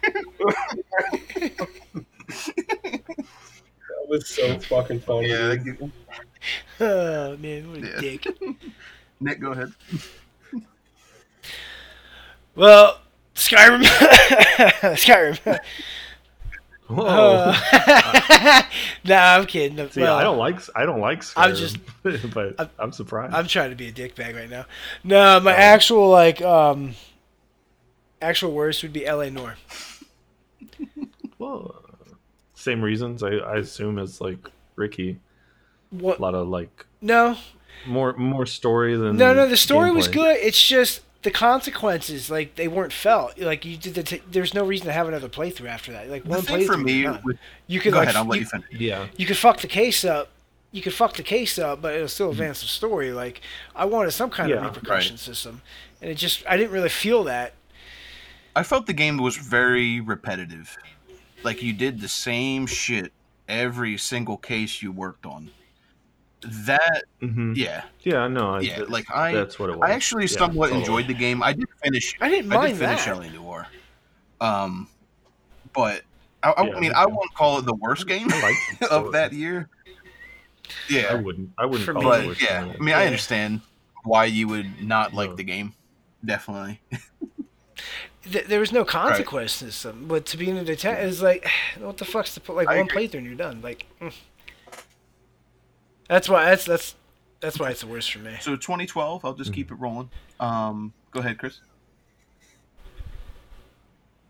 That 3.89 4.09
was 4.09 4.29
so 4.29 4.59
fucking 4.61 5.01
funny. 5.01 5.31
Yeah, 5.31 5.57
dude. 5.57 5.91
Oh 6.81 7.37
man, 7.39 7.71
what 7.71 7.83
a 7.83 7.87
Yeah. 7.87 8.01
dick. 8.01 8.27
Nick, 9.21 9.41
go 9.41 9.53
ahead. 9.53 9.73
Well, 12.55 13.01
Skyrim. 13.35 13.83
Skyrim. 14.95 15.59
Whoa. 16.89 17.05
Uh, 17.05 18.63
nah, 19.05 19.35
I'm 19.37 19.47
kidding. 19.47 19.89
See, 19.91 20.01
well, 20.01 20.17
I 20.17 20.23
don't 20.23 20.39
like 20.39 20.57
I 20.77 20.87
don't 20.87 21.01
like 21.01 21.21
Skyrim, 21.21 21.33
I'm 21.37 21.55
just- 21.57 21.79
but 22.03 22.55
I'm- 22.61 22.71
I'm, 22.79 22.93
surprised. 22.93 23.35
I'm 23.35 23.47
trying 23.49 23.71
to 23.71 23.77
be 23.77 23.89
a 23.89 23.93
dickbag 23.93 24.37
right 24.37 24.49
now. 24.51 24.67
No, 25.03 25.41
my 25.41 25.53
Oh. 25.53 25.57
actual 25.57 26.09
like 26.11 26.41
um 26.43 26.95
actual 28.23 28.53
worst 28.53 28.83
would 28.83 28.93
be 28.93 29.05
L.A. 29.07 29.31
Noire. 29.31 29.57
well, 31.39 31.83
same 32.55 32.81
reasons 32.83 33.23
I, 33.23 33.31
I 33.37 33.57
assume 33.57 33.99
as 33.99 34.21
like 34.21 34.49
Ricky. 34.77 35.19
A 35.93 36.05
lot 36.21 36.35
of 36.35 36.49
like 36.49 36.87
No, 37.01 37.37
more 37.87 38.15
more 38.15 38.47
story 38.47 38.97
than 38.97 39.17
no, 39.17 39.35
no. 39.35 39.49
The 39.49 39.57
story 39.57 39.93
was 39.93 40.09
good. 40.09 40.37
It's 40.37 40.67
just 40.67 41.03
the 41.23 41.31
consequences, 41.33 42.31
like 42.31 42.55
they 42.55 42.69
weren't 42.69 42.93
felt. 42.93 43.39
Like 43.39 43.65
you 43.65 43.77
did. 43.77 43.95
The 43.95 44.03
t- 44.05 44.23
there's 44.31 44.55
no 44.55 44.65
reason 44.65 44.87
to 44.87 44.93
have 44.93 45.09
another 45.09 45.29
playthrough 45.29 45.69
after 45.69 45.91
that. 45.93 46.09
Like 46.09 46.25
one 46.25 46.43
playthrough. 46.43 46.67
for 46.67 46.77
me, 46.77 47.01
you're 47.01 47.19
with, 47.25 47.39
you 47.67 47.81
could 47.81 47.93
go 47.93 47.99
like 47.99 48.09
ahead, 48.09 48.17
I'll 48.17 48.25
let 48.25 48.37
you, 48.37 48.43
you 48.43 48.47
finish. 48.47 48.67
Yeah, 48.71 49.07
you 49.17 49.27
could 49.27 49.37
fuck 49.37 49.59
the 49.61 49.67
case 49.67 50.05
up. 50.05 50.29
You 50.71 50.83
could 50.83 50.95
fuck 50.95 51.17
the 51.17 51.25
case 51.25 51.59
up, 51.59 51.83
but 51.83 51.95
it'll 51.95 52.07
still 52.07 52.27
mm-hmm. 52.27 52.43
advance 52.43 52.61
the 52.61 52.69
story. 52.69 53.13
Like 53.13 53.41
I 53.75 53.87
wanted 53.87 54.13
some 54.13 54.31
kind 54.31 54.51
Yeah, 54.51 54.57
of 54.57 54.65
repercussion 54.65 55.15
right. 55.15 55.21
system, 55.21 55.63
and 56.01 56.11
it 56.11 56.15
just 56.15 56.45
I 56.47 56.57
didn't 56.57 56.73
really 56.73 56.91
feel 56.91 57.25
that. 57.25 57.55
I 58.55 58.63
felt 58.63 58.87
the 58.87 58.93
game 58.93 59.19
was 59.19 59.37
very 59.37 60.01
repetitive. 60.01 60.77
Like 61.43 61.61
you 61.61 61.73
did 61.73 62.01
the 62.01 62.09
same 62.09 62.67
shit 62.67 63.13
every 63.49 63.99
single 63.99 64.37
case 64.37 64.81
you 64.81 64.93
worked 64.93 65.27
on. 65.27 65.51
That, 66.67 67.05
hmm 67.21 67.53
yeah, 67.57 67.85
yeah, 68.03 68.29
no, 68.29 68.55
I, 68.55 68.61
yeah. 68.61 68.71
that's- 68.71 68.89
Like 68.91 69.05
I, 69.13 69.33
that's 69.33 69.59
what 69.59 69.71
it 69.71 69.79
was. 69.79 69.89
I 69.89 69.93
actually 69.95 70.25
Yeah, 70.25 70.39
somewhat 70.39 70.67
totally. 70.69 70.81
enjoyed 70.81 71.07
the 71.09 71.15
game. 71.15 71.43
I 71.43 71.53
did 71.53 71.67
finish. 71.83 72.15
I 72.21 72.29
didn't 72.29 72.49
mind 72.49 72.59
I 72.59 72.65
mind 72.67 72.79
did 72.79 72.87
finish 72.89 73.05
that. 73.07 73.17
LA 73.19 73.29
Noire. 73.31 73.67
Um, 74.41 74.89
but 75.75 76.03
I, 76.43 76.51
I, 76.51 76.65
Yeah, 76.65 76.71
I 76.77 76.81
mean, 76.81 76.91
me 76.91 76.91
I 76.93 77.07
won't 77.07 77.33
call 77.35 77.59
it 77.59 77.67
the 77.67 77.75
worst 77.75 78.07
game 78.07 78.29
I 78.31 78.41
like 78.81 78.91
of 78.91 79.13
that 79.13 79.33
year. 79.33 79.69
Yeah, 80.91 81.07
I 81.11 81.15
wouldn't. 81.15 81.51
I 81.59 81.65
wouldn't 81.67 81.85
For 81.85 81.93
call 81.93 82.03
me- 82.03 82.09
it 82.09 82.11
but 82.21 82.27
worse 82.27 82.43
yeah, 82.43 82.61
than 82.61 82.69
I 82.71 82.73
that. 82.73 82.81
mean, 82.81 82.95
I 82.95 83.07
understand 83.07 83.61
why 84.05 84.27
you 84.27 84.49
would 84.49 84.83
not 84.83 85.15
like 85.15 85.31
No. 85.31 85.37
the 85.37 85.45
game. 85.45 85.75
Definitely. 86.25 86.81
There 88.25 88.59
was 88.59 88.73
no 88.73 88.85
consequence 88.85 89.53
system, 89.53 90.07
but 90.09 90.27
to 90.27 90.37
be 90.37 90.51
in 90.51 90.57
a 90.57 90.65
detective 90.65 91.09
is 91.09 91.23
like, 91.23 91.47
what 91.79 91.99
the 91.99 92.05
fuck's 92.05 92.35
the 92.35 92.41
po- 92.41 92.55
like 92.55 92.69
I 92.69 92.77
one 92.79 92.87
agree. 92.87 93.07
playthrough 93.09 93.19
and 93.19 93.27
you're 93.27 93.35
done. 93.37 93.61
Like, 93.63 93.87
mm. 94.01 94.13
That's 96.09 96.29
why 96.29 96.47
that's 96.47 96.65
that's 96.65 96.95
that's 97.41 97.59
why 97.59 97.71
it's 97.71 97.81
the 97.83 97.87
worst 97.87 98.13
for 98.13 98.19
me. 98.21 98.37
So 98.41 98.57
2012, 98.57 99.25
I'll 99.25 99.35
just 99.35 99.53
keep 99.53 99.71
it 99.71 99.75
rolling. 99.77 100.11
Um, 100.41 100.93
go 101.11 101.21
ahead, 101.21 101.39
Chris. 101.39 101.61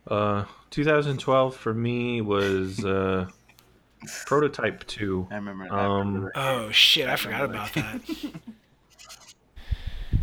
Uh, 0.08 0.44
2012 0.70 1.56
for 1.56 1.74
me 1.74 2.20
was 2.20 2.84
uh, 2.84 3.28
Prototype 4.26 4.86
2. 4.86 5.28
I 5.30 5.34
remember 5.36 5.68
that. 5.68 5.74
Um, 5.74 6.30
Oh 6.34 6.70
shit, 6.70 7.08
I 7.08 7.16
forgot 7.16 7.44
about 7.44 7.72
that. 7.74 8.00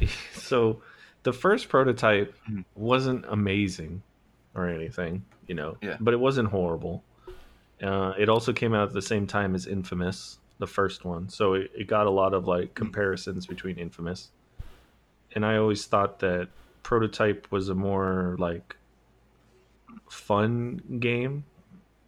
so 0.34 0.82
the 1.24 1.34
first 1.34 1.70
prototype 1.70 2.34
Mhm. 2.50 2.66
wasn't 2.76 3.26
amazing 3.28 4.02
or 4.56 4.68
anything, 4.68 5.24
you 5.48 5.56
know, 5.56 5.78
Yeah. 5.82 5.98
but 6.00 6.14
it 6.14 6.20
wasn't 6.20 6.50
horrible. 6.50 7.04
Uh, 7.82 8.14
it 8.18 8.30
also 8.30 8.54
came 8.54 8.74
out 8.74 8.88
at 8.88 8.94
the 8.94 9.02
same 9.02 9.28
time 9.28 9.56
as 9.56 9.68
Infamous, 9.68 10.38
the 10.60 10.68
first 10.68 11.04
one, 11.06 11.30
so 11.30 11.54
it, 11.56 11.72
it 11.76 11.88
got 11.88 12.08
a 12.08 12.12
lot 12.12 12.34
of 12.34 12.48
like 12.48 12.74
comparisons 12.76 13.46
between 13.48 13.78
Infamous. 13.78 14.30
And 15.36 15.46
I 15.46 15.58
always 15.58 15.86
thought 15.86 16.20
that 16.20 16.50
prototype 16.84 17.48
was 17.52 17.70
a 17.70 17.76
more 17.76 18.36
like 18.40 18.76
fun 20.10 20.82
game, 21.00 21.44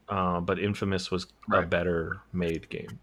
uh, 0.09 0.39
but 0.39 0.59
Infamous 0.59 1.11
was 1.11 1.27
a 1.51 1.61
better 1.63 2.21
made 2.33 2.69
game. 2.69 2.99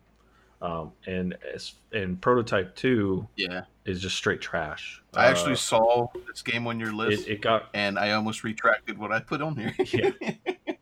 Um, 0.61 0.93
and 1.07 1.37
as, 1.53 1.73
and 1.93 2.21
prototype 2.21 2.77
two 2.77 3.27
yeah, 3.35 3.65
is 3.85 4.01
just 4.01 4.15
straight 4.17 4.41
trash. 4.41 5.03
I 5.13 5.27
actually 5.27 5.55
Uh, 5.55 5.57
saw 5.57 6.07
this 6.29 6.41
game 6.41 6.69
on 6.69 6.79
your 6.79 6.93
list, 6.93 7.27
it, 7.27 7.33
it 7.33 7.41
got 7.41 7.69
and 7.75 7.99
I 7.99 8.13
almost 8.13 8.45
retracted 8.45 8.97
what 8.97 9.11
I 9.11 9.19
put 9.19 9.43
on 9.43 9.57
here. 9.57 9.75
Yeah. 9.93 10.11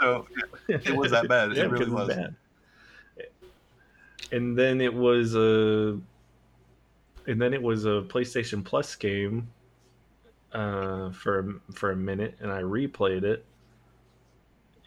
so 0.00 0.26
It 0.68 0.94
was 0.94 1.12
that 1.12 1.26
bad. 1.26 1.52
It 1.52 1.56
Yeah, 1.56 1.64
really 1.64 1.90
was. 1.90 2.08
bad. 2.08 2.36
And 4.34 4.58
then 4.58 4.80
it 4.80 4.92
was 4.92 5.34
a, 5.36 5.98
and 7.26 7.40
then 7.40 7.54
it 7.54 7.62
was 7.62 7.84
a 7.84 8.02
PlayStation 8.08 8.64
Plus 8.64 8.94
game, 8.96 9.48
uh, 10.52 11.10
for 11.12 11.38
a- 11.40 11.72
for 11.72 11.90
a 11.92 11.96
minute, 11.96 12.34
and 12.40 12.50
I 12.50 12.62
replayed 12.62 13.22
it, 13.22 13.44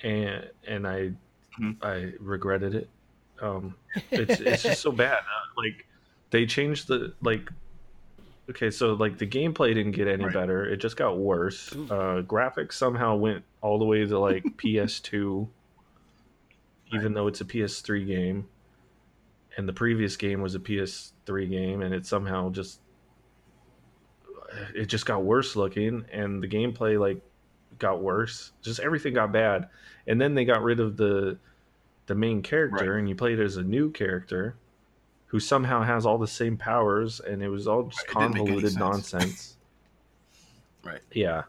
and 0.03 0.49
and 0.67 0.87
I, 0.87 1.13
Mhm. 1.59 1.77
I 1.81 2.13
regretted 2.19 2.75
it. 2.75 2.89
Um, 3.41 3.75
it's 4.11 4.39
it's 4.41 4.63
just 4.63 4.81
so 4.81 4.91
bad. 4.91 5.19
Uh, 5.19 5.45
Like 5.61 5.85
they 6.29 6.45
changed 6.45 6.87
the 6.87 7.13
like. 7.21 7.49
Okay, 8.49 8.71
so 8.71 8.93
like 8.93 9.17
the 9.17 9.27
gameplay 9.27 9.73
didn't 9.73 9.91
get 9.91 10.07
any 10.07 10.23
Right. 10.25 10.33
better; 10.33 10.65
it 10.65 10.77
just 10.77 10.95
got 10.97 11.17
worse. 11.17 11.73
Uh, 11.73 12.21
graphics 12.25 12.73
somehow 12.73 13.15
went 13.15 13.43
all 13.61 13.77
the 13.79 13.85
way 13.85 14.05
to 14.05 14.19
like 14.19 14.43
PS2, 14.57 15.47
even 16.93 17.13
though 17.13 17.27
it's 17.27 17.41
a 17.41 17.45
PS3 17.45 18.05
game, 18.05 18.47
and 19.57 19.67
the 19.67 19.73
previous 19.73 20.15
game 20.15 20.41
was 20.41 20.55
a 20.55 20.59
PS3 20.59 21.49
game, 21.49 21.81
and 21.81 21.93
it 21.93 22.05
somehow 22.05 22.49
just 22.49 22.79
it 24.73 24.85
just 24.85 25.05
got 25.05 25.23
worse 25.23 25.55
looking, 25.55 26.05
and 26.11 26.41
the 26.41 26.47
gameplay 26.47 26.99
like 26.99 27.21
got 27.79 28.01
worse. 28.01 28.53
Just 28.61 28.79
everything 28.79 29.13
got 29.13 29.31
bad, 29.31 29.67
and 30.07 30.19
then 30.21 30.33
they 30.35 30.45
got 30.45 30.63
rid 30.63 30.79
of 30.79 30.95
the 30.97 31.37
the 32.05 32.15
main 32.15 32.41
character, 32.41 32.91
Right. 32.93 32.99
and 32.99 33.09
you 33.09 33.15
played 33.15 33.39
as 33.39 33.57
a 33.57 33.63
new 33.63 33.91
character 33.91 34.55
who 35.25 35.41
somehow 35.41 35.83
has 35.83 36.05
all 36.05 36.17
the 36.17 36.25
same 36.27 36.55
powers, 36.55 37.19
and 37.19 37.43
it 37.43 37.49
was 37.49 37.67
all 37.67 37.83
just 37.83 37.99
Right, 38.15 38.29
it 38.29 38.33
didn't 38.33 38.33
make 38.33 38.41
any 38.41 38.45
convoluted 38.61 38.79
nonsense. 38.79 39.53
Right. 40.85 41.01
Yeah. 41.11 41.43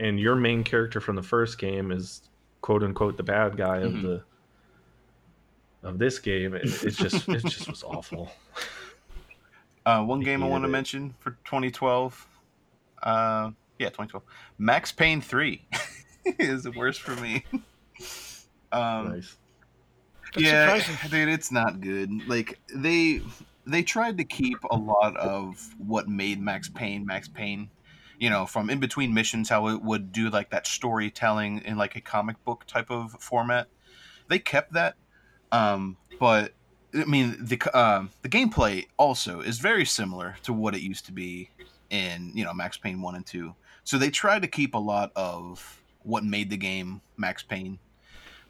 And 0.00 0.18
your 0.18 0.34
main 0.34 0.64
character 0.64 1.00
from 1.00 1.14
the 1.14 1.22
first 1.22 1.58
game 1.58 1.92
is 1.92 2.22
quote 2.60 2.82
unquote 2.82 3.16
the 3.16 3.22
bad 3.22 3.56
guy 3.56 3.76
of 3.78 3.92
Mhm. 3.92 4.02
the 4.02 4.22
of 5.84 5.98
this 5.98 6.18
game. 6.18 6.54
It, 6.54 6.64
it's 6.64 6.96
just 6.96 7.28
it 7.28 7.44
just 7.44 7.68
was 7.68 7.82
awful. 7.82 8.30
Uh, 9.86 10.02
one 10.02 10.20
game 10.20 10.42
I 10.42 10.48
want 10.48 10.64
to 10.64 10.68
mention 10.68 11.14
for 11.18 11.32
2012. 11.44 12.26
Uh, 13.02 13.50
yeah, 13.78 13.88
2012. 13.88 14.24
Max 14.56 14.90
Payne 14.90 15.20
3 15.20 15.62
is 16.38 16.62
the 16.62 16.70
worst 16.70 17.02
for 17.02 17.14
me. 17.16 17.44
Um, 18.72 19.12
nice. 19.12 19.36
That's 20.34 20.46
yeah, 20.46 20.78
surprising. 20.80 21.10
dude, 21.10 21.28
it's 21.28 21.52
not 21.52 21.80
good. 21.80 22.26
Like 22.26 22.58
they 22.74 23.20
they 23.64 23.84
tried 23.84 24.18
to 24.18 24.24
keep 24.24 24.58
a 24.68 24.76
lot 24.76 25.16
of 25.16 25.64
what 25.78 26.08
made 26.08 26.42
Max 26.42 26.68
Payne 26.68 27.06
Max 27.06 27.28
Payne. 27.28 27.70
You 28.18 28.30
know, 28.30 28.46
from 28.46 28.68
in 28.68 28.80
between 28.80 29.14
missions, 29.14 29.48
how 29.48 29.68
it 29.68 29.80
would 29.80 30.10
do 30.10 30.28
like 30.28 30.50
that 30.50 30.66
storytelling 30.66 31.62
in 31.64 31.76
like 31.76 31.94
a 31.94 32.00
comic 32.00 32.42
book 32.44 32.64
type 32.66 32.90
of 32.90 33.12
format. 33.20 33.68
They 34.26 34.40
kept 34.40 34.72
that, 34.72 34.96
um, 35.54 35.96
but 36.18 36.52
I 36.92 37.04
mean 37.04 37.36
the 37.40 37.78
um 37.78 38.10
the 38.22 38.28
gameplay 38.28 38.86
also 38.96 39.40
is 39.40 39.58
very 39.58 39.84
similar 39.84 40.36
to 40.42 40.52
what 40.52 40.74
it 40.74 40.80
used 40.80 41.06
to 41.06 41.12
be 41.12 41.50
in 41.90 42.32
you 42.34 42.44
know 42.44 42.52
Max 42.52 42.76
Payne 42.76 43.00
one 43.00 43.14
and 43.14 43.24
two. 43.24 43.54
So 43.84 43.96
they 43.96 44.10
tried 44.10 44.42
to 44.42 44.48
keep 44.48 44.74
a 44.74 44.78
lot 44.78 45.12
of 45.14 45.80
what 46.02 46.24
made 46.24 46.50
the 46.50 46.56
game 46.56 47.00
Max 47.16 47.42
Payne. 47.42 47.78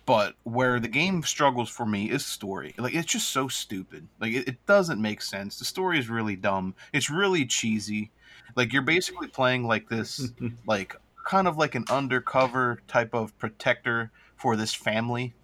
But 0.07 0.35
where 0.45 0.81
the 0.81 0.89
game 0.89 1.23
struggles 1.23 1.71
for 1.71 1.87
me 1.87 2.11
is 2.11 2.27
story. 2.27 2.75
Like 2.79 2.95
it's 2.95 3.11
just 3.11 3.31
so 3.31 3.49
stupid. 3.49 4.07
Like 4.21 4.33
it, 4.33 4.49
it 4.49 4.67
doesn't 4.67 5.01
make 5.01 5.23
sense. 5.23 5.59
The 5.59 5.65
story 5.65 5.99
is 5.99 6.09
really 6.09 6.37
dumb. 6.37 6.75
It's 6.93 7.11
really 7.11 7.47
cheesy. 7.47 8.11
Like 8.55 8.73
you're 8.73 8.83
basically 8.83 9.29
playing 9.29 9.67
like 9.67 9.89
this 9.89 10.31
like 10.67 10.97
kind 11.27 11.49
of 11.49 11.57
like 11.57 11.75
an 11.75 11.85
undercover 11.91 12.81
type 12.87 13.15
of 13.15 13.37
protector 13.39 14.11
for 14.37 14.57
this 14.57 14.75
family 14.75 15.35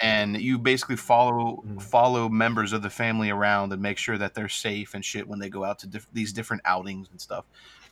and 0.00 0.40
you 0.40 0.58
basically 0.58 0.96
follow 0.96 1.62
Mm. 1.66 1.82
follow 1.82 2.28
members 2.28 2.72
of 2.72 2.82
the 2.82 2.90
family 2.90 3.30
around 3.30 3.72
and 3.72 3.82
make 3.82 3.98
sure 3.98 4.16
that 4.18 4.34
they're 4.34 4.48
safe 4.48 4.94
and 4.94 5.04
shit 5.04 5.26
when 5.26 5.38
they 5.38 5.48
go 5.48 5.64
out 5.64 5.78
to 5.80 5.86
diff- 5.86 6.06
these 6.12 6.32
different 6.32 6.62
outings 6.64 7.08
and 7.10 7.20
stuff 7.20 7.44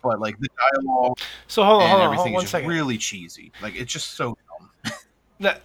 but 0.02 0.20
like 0.20 0.38
the 0.38 0.48
dialogue 0.72 1.18
So 1.48 1.64
hold 1.64 1.82
on, 1.82 1.88
and 1.88 1.90
hold 1.90 2.02
on, 2.02 2.16
hold 2.16 2.26
on 2.28 2.32
one 2.34 2.44
is 2.44 2.50
just 2.52 2.64
really 2.66 2.96
cheesy 2.98 3.50
like 3.60 3.74
it's 3.74 3.92
just 3.92 4.12
so 4.12 4.36
dumb 4.48 4.92
Let, 5.40 5.62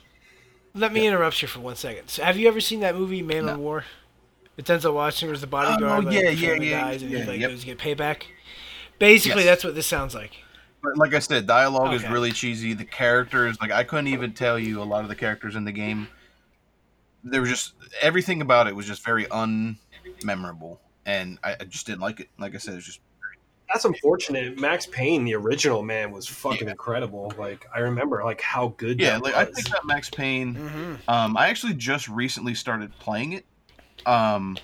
let 0.74 0.91
me 0.93 1.05
interrupt 1.05 1.41
you 1.41 1.48
for 1.48 1.60
one 1.60 1.75
second. 1.75 2.07
So 2.07 2.24
have 2.24 2.38
you 2.38 2.48
ever 2.48 2.60
seen 2.60 2.79
that 2.81 2.95
movie 2.95 3.21
Man 3.21 3.45
No. 3.45 3.53
on 3.53 3.60
War? 3.62 3.86
With 4.57 4.65
Denzel 4.65 4.93
Washington 4.93 5.33
as 5.33 5.41
the 5.41 5.48
bodyguard. 5.48 6.05
Oh, 6.07 6.10
yeah, 6.10 6.29
yeah, 6.29 6.53
yeah, 6.55 6.81
dies 6.81 7.01
and 7.03 7.12
he 7.12 7.17
yeah, 7.17 7.25
like 7.25 7.39
yep. 7.39 7.57
get 7.62 7.77
payback. 7.77 8.24
Basically, 9.00 9.43
Yes. 9.43 9.51
that's 9.51 9.63
what 9.63 9.75
this 9.75 9.88
sounds 9.88 10.13
like. 10.13 10.31
But 10.83 10.98
like 10.98 11.13
I 11.13 11.19
said, 11.19 11.45
dialogue 11.48 11.93
is 11.93 12.07
really 12.10 12.31
cheesy. 12.31 12.74
The 12.74 12.83
characters, 12.86 13.57
like 13.62 13.71
I 13.71 13.83
couldn't 13.83 14.07
even 14.07 14.33
tell 14.33 14.57
you 14.60 14.81
a 14.81 14.83
lot 14.83 15.03
of 15.03 15.10
the 15.10 15.15
characters 15.15 15.55
in 15.55 15.63
the 15.63 15.71
game. 15.71 16.07
There 17.23 17.41
was 17.41 17.49
just 17.49 17.73
everything 18.01 18.41
about 18.41 18.67
it 18.67 18.75
was 18.75 18.85
just 18.87 19.03
very 19.05 19.25
unmemorable, 19.25 20.77
and 21.05 21.37
I, 21.43 21.55
I 21.59 21.63
just 21.65 21.85
didn't 21.85 22.01
like 22.01 22.19
it. 22.19 22.29
Like 22.39 22.55
I 22.55 22.57
said, 22.57 22.75
it's 22.75 22.85
just 22.85 22.99
That's 23.71 23.85
unfortunate. 23.85 24.59
Max 24.59 24.85
Payne, 24.87 25.23
the 25.23 25.35
original 25.35 25.81
man, 25.83 26.11
was 26.11 26.27
fucking 26.27 26.65
Yeah. 26.67 26.71
incredible. 26.71 27.31
Like 27.37 27.65
I 27.73 27.79
remember, 27.79 28.23
like 28.23 28.41
how 28.41 28.69
good. 28.77 28.99
yeah. 28.99 29.11
that 29.11 29.23
Like 29.23 29.35
I 29.35 29.43
was. 29.45 29.55
picked 29.55 29.73
up 29.73 29.85
Max 29.85 30.09
Payne. 30.09 30.55
Mm-hmm. 30.55 30.93
Um, 31.09 31.37
I 31.37 31.47
actually 31.47 31.73
just 31.75 32.07
recently 32.09 32.53
started 32.55 32.91
playing 32.99 33.33
it. 33.33 33.45
Um, 34.05 34.57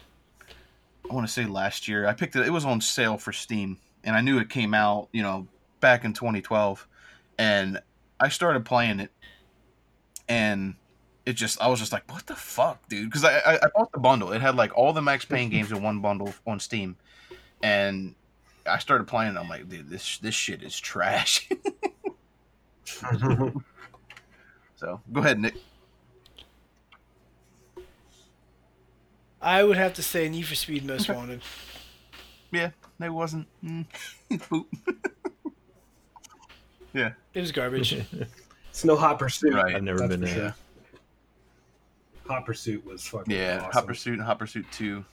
I 1.09 1.13
want 1.13 1.25
to 1.27 1.31
say 1.31 1.45
last 1.45 1.87
year. 1.87 2.07
I 2.07 2.13
picked 2.13 2.35
it. 2.35 2.45
It 2.45 2.49
was 2.51 2.65
on 2.65 2.81
sale 2.81 3.17
for 3.17 3.31
Steam, 3.31 3.77
and 4.03 4.15
I 4.15 4.21
knew 4.21 4.39
it 4.39 4.49
came 4.49 4.73
out. 4.73 5.09
You 5.13 5.21
know, 5.23 5.47
back 5.79 6.03
in 6.03 6.11
2012, 6.13 6.85
and 7.37 7.79
I 8.19 8.29
started 8.29 8.65
playing 8.65 8.99
it, 8.99 9.11
and 10.27 10.73
it 11.27 11.33
just 11.33 11.61
I 11.61 11.67
was 11.67 11.79
just 11.79 11.91
like, 11.91 12.09
what 12.09 12.25
the 12.25 12.35
fuck, 12.35 12.87
dude? 12.87 13.09
Because 13.09 13.25
I, 13.25 13.37
I 13.39 13.55
I 13.55 13.67
bought 13.75 13.91
the 13.91 13.99
bundle. 13.99 14.31
It 14.31 14.39
had 14.39 14.55
like 14.55 14.75
all 14.77 14.93
the 14.93 15.01
Max 15.01 15.25
Payne 15.25 15.49
games 15.49 15.73
in 15.73 15.83
one 15.83 15.99
bundle 15.99 16.33
on 16.47 16.61
Steam, 16.61 16.95
and 17.61 18.15
I 18.65 18.79
started 18.79 19.07
playing. 19.07 19.35
it. 19.35 19.39
I'm 19.39 19.49
like, 19.49 19.67
dude, 19.67 19.89
this 19.89 20.19
this 20.19 20.33
shit 20.33 20.63
is 20.63 20.79
trash. 20.79 21.49
so 24.77 25.01
go 25.11 25.19
ahead, 25.19 25.39
Nick. 25.39 25.55
I 29.41 29.65
would 29.65 29.77
have 29.77 29.95
to 29.95 30.03
say 30.03 30.29
Need 30.29 30.43
for 30.43 30.55
Speed 30.55 30.85
Most 30.85 31.09
Wanted. 31.09 31.41
Yeah, 32.51 32.71
it 33.01 33.09
wasn't. 33.09 33.47
Mm. 33.61 33.85
Boop. 34.31 34.65
It 36.93 37.13
was 37.35 37.51
garbage. 37.51 37.93
it's 38.69 38.85
no 38.85 38.95
Hot 38.95 39.19
Pursuit. 39.19 39.53
Right. 39.53 39.75
I've 39.75 39.83
never 39.83 39.99
That's 39.99 40.09
been 40.15 40.25
for 40.25 40.33
there. 40.33 40.55
Sure. 42.27 42.35
Hot 42.35 42.45
Pursuit 42.45 42.85
was 42.85 43.05
fucking 43.07 43.33
Yeah, 43.33 43.57
awesome. 43.59 43.71
Hot 43.71 43.87
Pursuit 43.87 44.13
and 44.13 44.23
Hot 44.23 44.39
Pursuit 44.39 44.65
Two. 44.71 45.03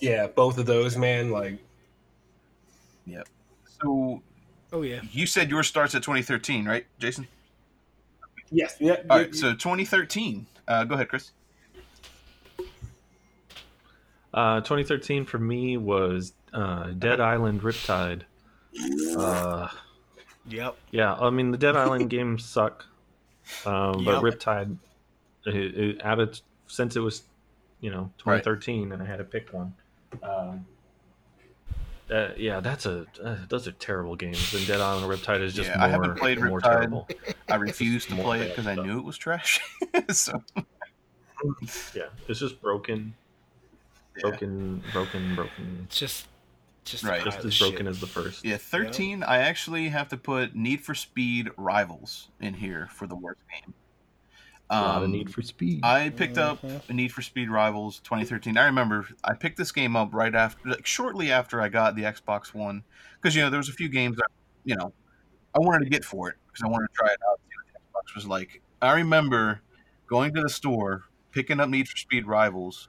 Yeah, 0.00 0.26
both 0.26 0.58
of 0.58 0.66
those, 0.66 0.96
man. 0.96 1.30
Like 1.30 1.58
yep. 3.06 3.28
So 3.82 4.22
oh 4.72 4.82
yeah. 4.82 5.00
you 5.12 5.26
said 5.26 5.50
yours 5.50 5.66
starts 5.68 5.94
at 5.94 6.02
2013, 6.02 6.64
right, 6.66 6.86
Jason? 6.98 7.26
yes, 8.50 8.76
yeah. 8.80 8.96
All 9.10 9.18
you- 9.18 9.24
right, 9.26 9.34
so 9.34 9.52
2013. 9.54 10.46
Uh, 10.66 10.84
go 10.84 10.94
ahead, 10.94 11.08
Chris. 11.08 11.32
Uh, 14.32 14.60
2013 14.62 15.24
for 15.24 15.38
me 15.38 15.76
was 15.76 16.32
uh, 16.52 16.88
Dead 16.98 17.20
Island 17.20 17.62
Riptide. 17.62 18.22
Uh, 19.16 19.68
Yep. 20.46 20.76
yeah, 20.90 21.14
I 21.14 21.30
mean 21.30 21.52
the 21.52 21.56
Dead 21.58 21.74
Island 21.76 22.10
games 22.10 22.44
suck, 22.44 22.84
um, 23.64 24.04
but 24.04 24.22
Yep. 24.22 24.22
Riptide, 24.22 24.76
it, 25.46 25.54
it 25.56 26.00
added 26.02 26.40
since 26.66 26.96
it 26.96 27.00
was, 27.00 27.22
you 27.80 27.90
know, 27.90 28.10
2013, 28.18 28.92
and 28.92 29.02
I 29.02 29.06
had 29.06 29.16
to 29.18 29.24
pick 29.24 29.52
one. 29.52 29.74
Um, 30.22 30.66
Uh, 32.10 32.28
yeah, 32.36 32.60
that's 32.60 32.84
a 32.84 33.06
uh, 33.22 33.36
those 33.48 33.66
are 33.66 33.72
terrible 33.72 34.14
games. 34.14 34.52
And 34.54 34.66
Dead 34.66 34.78
Island 34.80 35.10
Riptide 35.10 35.40
is 35.40 35.54
just 35.54 35.70
Yeah, 35.70 35.78
more, 35.78 35.86
I 35.86 35.90
haven't 35.90 36.16
played 36.18 36.38
more 36.38 36.60
Riptide. 36.60 36.62
terrible. 36.70 37.08
I 37.48 37.56
refused 37.56 38.10
to 38.10 38.16
play 38.16 38.42
it 38.42 38.48
because 38.50 38.66
I 38.66 38.74
knew 38.74 38.98
it 38.98 39.04
was 39.04 39.16
trash. 39.16 39.58
so 40.10 40.42
Yeah, 41.94 42.04
it's 42.28 42.40
just 42.40 42.60
broken, 42.60 43.14
yeah. 44.16 44.20
broken, 44.28 44.82
broken, 44.92 45.34
broken. 45.34 45.80
It's 45.86 45.98
just, 45.98 46.26
just 46.84 47.04
Right. 47.04 47.24
Just 47.24 47.44
as 47.44 47.58
broken 47.58 47.78
shit. 47.78 47.86
as 47.86 48.00
the 48.00 48.06
first. 48.06 48.44
Yeah, 48.44 48.56
13, 48.58 49.22
I 49.22 49.38
actually 49.38 49.88
have 49.88 50.08
to 50.08 50.16
put 50.18 50.54
Need 50.54 50.82
for 50.82 50.94
Speed 50.94 51.50
Rivals 51.56 52.28
in 52.40 52.52
here 52.54 52.88
for 52.92 53.06
the 53.06 53.16
worst 53.16 53.40
game. 53.50 53.74
A 54.70 54.80
lot 54.80 54.96
of 54.98 55.02
Um, 55.04 55.12
Need 55.12 55.32
for 55.32 55.42
Speed. 55.42 55.80
I 55.84 56.08
picked 56.10 56.38
up. 56.38 56.62
Need 56.90 57.12
for 57.12 57.22
Speed 57.22 57.50
Rivals 57.50 58.00
2013. 58.00 58.56
I 58.56 58.64
remember 58.66 59.06
I 59.22 59.34
picked 59.34 59.56
this 59.58 59.72
game 59.72 59.94
up 59.96 60.12
right 60.14 60.34
after, 60.34 60.68
like 60.70 60.86
shortly 60.86 61.30
after 61.30 61.60
I 61.60 61.68
got 61.68 61.96
the 61.96 62.02
Xbox 62.02 62.54
One, 62.54 62.82
because 63.20 63.34
you 63.36 63.42
know 63.42 63.50
there 63.50 63.58
was 63.58 63.68
a 63.68 63.72
few 63.74 63.88
games 63.88 64.16
that 64.16 64.28
you 64.64 64.74
know 64.76 64.92
I 65.54 65.58
wanted 65.60 65.84
to 65.84 65.90
get 65.90 66.04
for 66.04 66.28
it 66.30 66.36
because 66.46 66.62
I 66.64 66.68
wanted 66.68 66.88
to 66.88 66.94
try 66.94 67.08
it 67.08 67.18
out, 67.30 67.38
see 67.48 67.56
what 67.56 67.72
the 67.72 68.12
Xbox 68.12 68.14
was 68.16 68.26
like. 68.26 68.62
I 68.82 68.92
remember 68.94 69.60
going 70.06 70.34
to 70.34 70.42
the 70.42 70.48
store, 70.50 71.04
picking 71.32 71.60
up 71.60 71.68
Need 71.68 71.88
for 71.88 71.96
Speed 71.96 72.26
Rivals. 72.26 72.88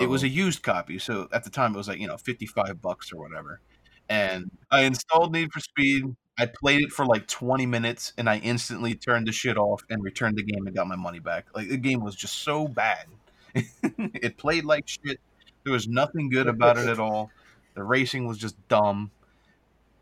It 0.00 0.06
was 0.06 0.22
Oh. 0.22 0.26
a 0.26 0.30
used 0.30 0.62
copy, 0.62 0.98
so 0.98 1.28
at 1.32 1.44
the 1.44 1.50
time 1.50 1.74
it 1.74 1.76
was 1.76 1.88
like 1.88 1.98
you 1.98 2.06
know 2.06 2.16
55 2.16 2.80
bucks 2.80 3.12
or 3.12 3.18
whatever. 3.18 3.60
And 4.08 4.50
I 4.70 4.82
installed 4.82 5.32
Need 5.32 5.52
for 5.52 5.60
Speed. 5.60 6.16
I 6.42 6.46
played 6.46 6.82
it 6.82 6.90
for 6.90 7.06
like 7.06 7.28
20 7.28 7.66
minutes, 7.66 8.12
and 8.18 8.28
I 8.28 8.38
instantly 8.38 8.96
turned 8.96 9.28
the 9.28 9.32
shit 9.32 9.56
off 9.56 9.80
and 9.88 10.02
returned 10.02 10.36
the 10.36 10.42
game 10.42 10.66
and 10.66 10.74
got 10.74 10.88
my 10.88 10.96
money 10.96 11.20
back. 11.20 11.46
Like 11.54 11.68
the 11.68 11.76
game 11.76 12.00
was 12.02 12.16
just 12.16 12.42
so 12.42 12.66
bad. 12.66 13.06
it 13.54 14.36
played 14.38 14.64
like 14.64 14.88
shit. 14.88 15.20
There 15.62 15.72
was 15.72 15.86
nothing 15.86 16.30
good 16.30 16.48
about 16.48 16.78
it 16.78 16.88
at 16.88 16.98
all. 16.98 17.30
The 17.74 17.84
racing 17.84 18.26
was 18.26 18.38
just 18.38 18.56
dumb. 18.66 19.12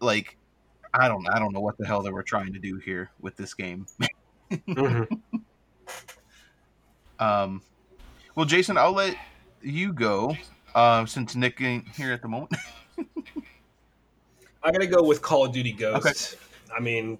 Like 0.01 0.39
I 0.95 1.09
don't 1.09 1.29
I 1.29 1.39
don't 1.39 1.53
know 1.53 1.61
what 1.61 1.77
the 1.77 1.87
hell 1.87 2.01
they 2.01 2.11
were 2.11 2.23
trying 2.23 2.55
to 2.55 2.59
do 2.59 2.79
here 2.79 3.11
with 3.21 3.37
this 3.37 3.53
game. 3.53 3.85
Mhm. 4.51 5.21
Um, 7.19 7.61
well, 8.35 8.47
Jason, 8.47 8.79
I'll 8.79 8.95
let 8.95 9.15
you 9.61 9.93
go 9.93 10.39
uh, 10.75 11.05
since 11.05 11.37
Nick 11.37 11.61
ain't 11.61 11.87
here 11.89 12.15
at 12.15 12.23
the 12.23 12.29
moment. 12.29 12.55
I 14.63 14.71
gotta 14.71 14.87
go 14.87 15.03
with 15.03 15.23
Call 15.23 15.45
of 15.47 15.53
Duty 15.53 15.73
Ghosts. 15.73 16.37
I 16.77 16.81
mean, 16.81 17.19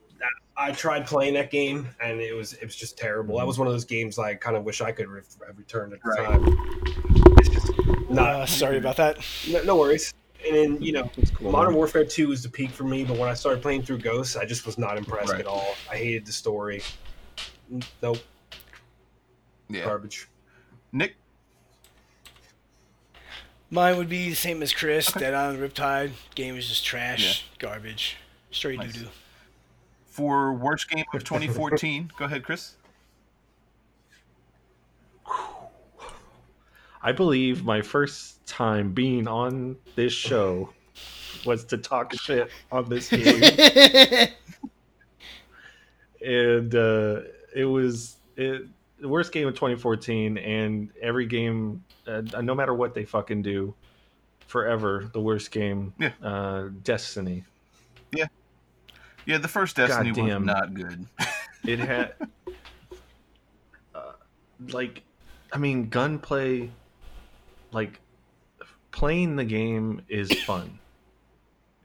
I 0.57 0.69
I 0.69 0.73
tried 0.73 1.07
playing 1.07 1.35
that 1.35 1.51
game 1.51 1.89
and 2.03 2.21
it 2.21 2.35
was 2.35 2.53
it 2.55 2.65
was 2.65 2.77
just 2.77 2.99
terrible. 2.99 3.39
That 3.39 3.47
was 3.47 3.59
one 3.59 3.67
of 3.67 3.73
those 3.73 3.85
games 3.87 4.19
I 4.19 4.35
kind 4.35 4.57
of 4.57 4.65
wish 4.65 4.81
I 4.83 4.93
could 4.93 5.09
re- 5.09 5.23
have 5.47 5.57
returned 5.59 5.95
at 5.95 6.03
the 6.03 6.09
Right. 6.11 6.27
time. 6.27 7.35
It's 7.39 7.49
just 7.49 7.73
not. 8.11 8.29
Uh, 8.35 8.47
sorry 8.47 8.77
about 8.77 8.97
that. 8.99 9.19
No, 9.49 9.63
no 9.63 9.77
worries. 9.77 10.13
And 10.47 10.55
then 10.57 10.83
you 10.83 10.93
know, 10.93 11.11
cool. 11.35 11.51
Modern 11.51 11.75
Warfare 11.75 12.05
Two 12.05 12.29
was 12.29 12.43
the 12.43 12.49
peak 12.51 12.71
for 12.71 12.85
me, 12.85 13.05
but 13.05 13.17
when 13.17 13.29
I 13.29 13.35
started 13.35 13.63
playing 13.63 13.83
through 13.83 13.99
Ghosts, 13.99 14.37
I 14.37 14.45
just 14.45 14.67
was 14.67 14.77
not 14.79 14.99
impressed 14.99 15.31
Right. 15.33 15.41
at 15.41 15.47
all. 15.47 15.75
I 15.91 15.97
hated 15.97 16.27
the 16.27 16.33
story. 16.33 16.83
N- 17.73 17.83
Nope, 18.03 18.19
Yeah, 19.69 19.85
garbage. 19.85 20.29
Nick. 20.93 21.15
Mine 23.71 23.97
would 23.99 24.09
be 24.09 24.31
the 24.31 24.35
same 24.35 24.63
as 24.63 24.73
Chris. 24.73 25.11
Okay. 25.11 25.21
Dead 25.21 25.35
Island 25.35 25.61
Riptide. 25.61 26.11
Game 26.35 26.57
is 26.57 26.69
just 26.69 26.85
trash, 26.85 27.47
garbage, 27.59 28.17
straight 28.51 28.79
Nice. 28.81 28.93
doo 28.95 29.01
doo. 29.01 29.09
For 30.07 30.53
worst 30.53 30.91
game 30.91 31.05
of 31.15 31.23
2014, 31.23 32.11
go 32.19 32.25
ahead, 32.25 32.43
Chris. 32.43 32.75
I 37.03 37.13
believe 37.13 37.65
my 37.65 37.81
first 37.81 38.45
time 38.47 38.93
being 38.93 39.27
on 39.27 39.77
this 39.95 40.13
show 40.13 40.71
was 41.47 41.65
to 41.67 41.79
talk 41.79 42.13
shit 42.13 42.51
on 42.71 42.89
this 42.89 43.09
game, 43.11 43.41
and 46.25 46.75
uh, 46.75 47.21
it 47.55 47.65
was 47.65 48.17
it, 48.37 48.63
the 49.01 49.09
worst 49.09 49.33
game 49.33 49.49
of 49.49 49.55
2014. 49.55 50.39
And 50.39 50.91
every 51.01 51.27
game, 51.27 51.83
uh, 52.07 52.21
no 52.43 52.55
matter 52.55 52.75
what 52.75 52.95
they 52.95 53.05
fucking 53.05 53.43
do, 53.43 53.75
forever 54.47 55.09
the 55.13 55.21
worst 55.21 55.51
game. 55.51 55.93
Yeah. 55.99 56.13
Uh, 56.23 56.69
Destiny. 56.83 57.45
Yeah, 58.13 58.27
Yeah, 59.27 59.39
the 59.39 59.49
first 59.49 59.77
Destiny 59.77 60.11
was 60.11 60.43
not 60.43 60.75
good. 60.75 61.07
It 61.65 61.79
had 61.81 62.15
uh, 63.95 64.13
like 64.71 65.03
I 65.53 65.59
mean 65.59 65.89
gunplay 65.89 66.71
like 67.73 68.01
playing 68.91 69.37
the 69.37 69.45
game 69.45 70.03
is 70.09 70.33
fun. 70.45 70.79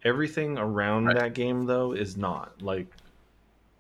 Everything 0.04 0.58
around 0.58 1.06
Right. 1.06 1.18
that 1.20 1.34
game 1.36 1.66
though 1.68 1.92
is 1.92 2.18
not. 2.18 2.62
Like 2.62 2.88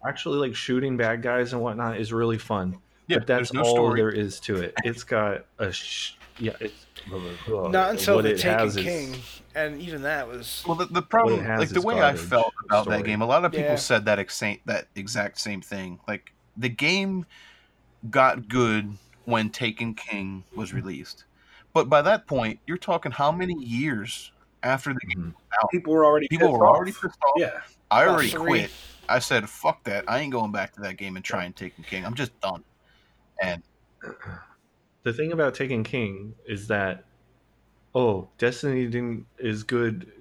actually 0.08 0.38
like 0.38 0.56
shooting 0.56 0.95
bad 0.98 1.24
guys 1.24 1.54
and 1.54 1.62
whatnot 1.63 2.00
is 2.00 2.13
really 2.13 2.38
fun. 2.38 2.78
Yeah, 3.08 3.18
but 3.20 3.28
that's 3.28 3.52
there's 3.52 3.54
no 3.54 3.62
all 3.62 3.76
story. 3.76 4.02
there 4.02 4.10
is 4.10 4.39
to 4.41 4.56
it. 4.58 4.74
It's 4.84 5.04
got 5.04 5.46
a 5.60 5.72
sh- 5.72 6.13
yeah, 6.39 6.54
it's 6.60 6.86
Not 7.08 7.91
until 7.91 8.22
the 8.22 8.32
it 8.32 8.38
Taken 8.39 8.60
has 8.60 8.76
is- 8.78 8.84
King, 8.84 9.15
and 9.56 9.80
even 9.82 10.02
that 10.02 10.28
was. 10.28 10.63
Well, 10.68 10.76
the, 10.76 10.86
the 10.86 11.02
problem, 11.02 11.48
like 11.48 11.70
the 11.70 11.82
way 11.82 12.02
I 12.02 12.15
felt 12.15 12.52
about 12.65 12.88
that 12.89 13.04
game, 13.06 13.22
a 13.22 13.26
lot 13.26 13.46
of 13.46 13.52
people 13.52 13.70
Yeah. 13.70 13.76
said 13.76 14.06
that 14.06 14.20
exact 14.20 14.65
that 14.68 14.88
exact 14.96 15.39
same 15.39 15.62
thing. 15.62 16.00
Like 16.08 16.34
the 16.58 16.68
game 16.70 17.26
got 18.10 18.48
good 18.50 18.98
when 19.26 19.50
Taken 19.50 19.94
King 19.94 20.44
was 20.56 20.74
released, 20.74 21.24
but 21.74 21.89
by 21.89 22.02
that 22.02 22.28
point, 22.28 22.60
you're 22.68 22.78
talking 22.78 23.12
how 23.12 23.32
many 23.32 23.54
years 23.63 24.32
after 24.63 24.94
the 24.94 25.00
game 25.15 25.34
Mhm. 25.38 25.63
out? 25.63 25.70
People 25.72 25.94
were 25.94 26.06
already 26.06 26.28
People 26.28 26.52
were 26.52 26.65
off. 26.68 26.76
already 26.76 26.91
pissed 26.91 27.06
off. 27.24 27.34
Yeah, 27.38 27.62
I 27.91 28.08
already 28.08 28.30
three. 28.30 28.41
quit. 28.41 28.72
I 29.08 29.20
said, 29.20 29.48
"Fuck 29.48 29.84
that! 29.84 30.04
I 30.10 30.20
ain't 30.20 30.32
going 30.32 30.52
back 30.52 30.74
to 30.74 30.82
that 30.82 30.98
game 30.98 31.15
and 31.15 31.24
trying 31.24 31.54
Taken 31.54 31.84
King. 31.84 32.04
I'm 32.06 32.15
just 32.15 32.38
done." 32.41 32.63
And 33.41 33.62
the 35.04 35.13
thing 35.13 35.32
about 35.32 35.56
Taken 35.56 35.84
King 35.84 36.36
is 36.48 36.67
that 36.67 37.06
oh, 37.95 38.28
Destiny 38.38 38.86
didn't 38.86 39.26
is 39.39 39.63
good. 39.63 40.12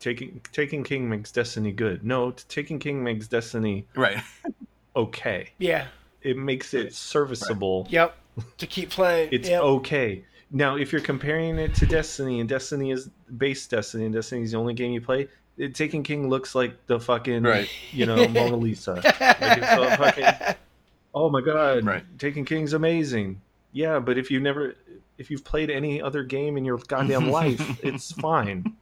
Taking 0.00 0.40
Taken 0.52 0.84
King 0.84 1.08
makes 1.08 1.32
Destiny 1.32 1.72
good. 1.72 2.04
No, 2.04 2.30
Taken 2.30 2.78
King 2.78 3.02
makes 3.02 3.26
Destiny 3.26 3.86
right, 3.96 4.22
okay. 4.96 5.50
Yeah. 5.58 5.86
It 6.22 6.38
makes 6.38 6.72
it 6.72 6.94
serviceable. 6.94 7.86
Yep. 7.90 8.16
To 8.58 8.66
keep 8.66 8.90
playing. 8.90 9.28
It's 9.30 9.48
yep. 9.48 9.60
okay. 9.62 10.24
Now, 10.50 10.76
if 10.76 10.90
you're 10.90 11.02
comparing 11.02 11.58
it 11.58 11.74
to 11.76 11.86
Destiny, 11.86 12.40
and 12.40 12.48
Destiny 12.48 12.92
is 12.92 13.10
base 13.36 13.66
Destiny, 13.66 14.06
and 14.06 14.14
Destiny 14.14 14.42
is 14.42 14.52
the 14.52 14.58
only 14.58 14.72
game 14.72 14.92
you 14.92 15.00
play, 15.00 15.28
it, 15.58 15.74
Taken 15.74 16.02
King 16.02 16.28
looks 16.28 16.54
like 16.54 16.86
the 16.86 16.98
fucking 16.98 17.42
right, 17.42 17.68
you 17.92 18.06
know 18.06 18.26
Mona 18.28 18.56
Lisa. 18.56 19.00
it's 19.04 19.96
fucking- 19.98 20.56
oh 21.14 21.30
my 21.30 21.40
god, 21.40 21.84
Right. 21.84 22.04
Taken 22.18 22.44
King's 22.44 22.72
amazing. 22.72 23.40
Yeah, 23.72 23.98
but 23.98 24.18
if 24.18 24.30
you 24.30 24.40
never, 24.40 24.76
if 25.18 25.30
you've 25.30 25.44
played 25.44 25.70
any 25.70 26.00
other 26.02 26.22
game 26.22 26.56
in 26.56 26.64
your 26.64 26.78
goddamn 26.78 27.30
life, 27.40 27.82
it's 27.84 28.12
fine. 28.12 28.74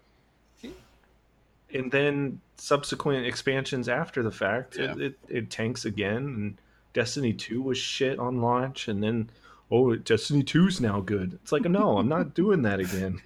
And 1.74 1.90
then 1.90 2.40
subsequent 2.58 3.26
expansions 3.26 3.88
after 3.88 4.22
the 4.22 4.30
fact, 4.30 4.76
it, 4.76 4.96
Yeah. 4.98 5.06
it, 5.06 5.18
it 5.28 5.50
tanks 5.50 5.84
again. 5.86 6.16
And 6.16 6.58
Destiny 6.92 7.32
Two 7.32 7.62
was 7.62 7.78
shit 7.78 8.18
on 8.18 8.42
launch, 8.42 8.88
and 8.88 9.02
then 9.02 9.30
oh, 9.70 9.96
Destiny 9.96 10.42
2's 10.42 10.80
now 10.82 11.00
good. 11.00 11.38
It's 11.42 11.50
like 11.52 11.62
no, 11.62 11.96
I'm 11.96 12.08
not 12.08 12.34
doing 12.42 12.60
that 12.62 12.78
again. 12.80 13.22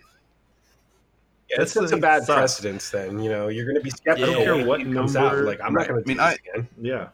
yeah, 1.51 1.57
that's, 1.59 1.75
That's 1.75 1.91
that's 1.91 1.99
a 1.99 2.01
bad 2.01 2.23
sucks. 2.23 2.39
precedence. 2.39 2.91
Then 2.91 3.19
you 3.21 3.29
know 3.31 3.49
you're 3.49 3.65
going 3.65 3.75
to 3.77 3.83
be 3.83 3.91
skeptical. 3.91 4.31
I 4.31 4.35
don't 4.35 4.45
care 4.45 4.65
what 4.67 4.81
comes 4.83 5.15
number- 5.15 5.39
out. 5.41 5.45
Like 5.45 5.61
I'm 5.61 5.75
Right. 5.75 5.89
not 5.89 6.05
going 6.05 6.05
to 6.05 6.11
I 6.11 6.15
do 6.15 6.19
mean, 6.19 6.29
this 6.31 6.39
again. 6.55 6.69
Yeah. 6.81 7.09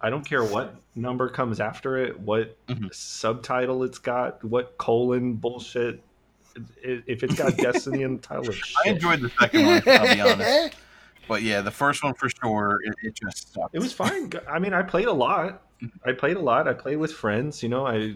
I 0.00 0.10
don't 0.10 0.24
care 0.28 0.44
what 0.44 0.74
number 0.94 1.28
comes 1.28 1.58
after 1.60 1.96
it, 1.96 2.18
what 2.20 2.56
Mhm. 2.66 2.94
subtitle 2.94 3.82
it's 3.82 3.98
got, 3.98 4.42
what 4.44 4.76
colon 4.78 5.34
bullshit. 5.34 6.02
If 6.82 7.22
it's 7.22 7.34
got 7.34 7.56
Destiny 7.56 8.02
in 8.02 8.16
the 8.16 8.22
title, 8.22 8.48
it's 8.50 8.74
I 8.84 8.90
enjoyed 8.90 9.20
the 9.20 9.30
second 9.40 9.66
one. 9.66 9.82
I'll 9.86 10.14
be 10.14 10.20
honest, 10.20 10.74
but 11.28 11.42
yeah, 11.42 11.60
the 11.60 11.70
first 11.70 12.02
one 12.04 12.14
for 12.14 12.28
sure, 12.28 12.80
it, 12.84 12.94
it 13.02 13.14
just 13.14 13.52
sucked. 13.52 13.74
It 13.74 13.78
was 13.78 13.92
fine. 13.92 14.30
I 14.48 14.58
mean, 14.58 14.72
I 14.74 14.82
played 14.82 15.06
a 15.06 15.12
lot. 15.12 15.62
I 16.04 16.12
played 16.12 16.36
a 16.36 16.40
lot. 16.40 16.66
I 16.68 16.72
played 16.72 16.96
with 16.96 17.12
friends. 17.12 17.62
You 17.62 17.68
know, 17.68 17.86
I 17.86 18.14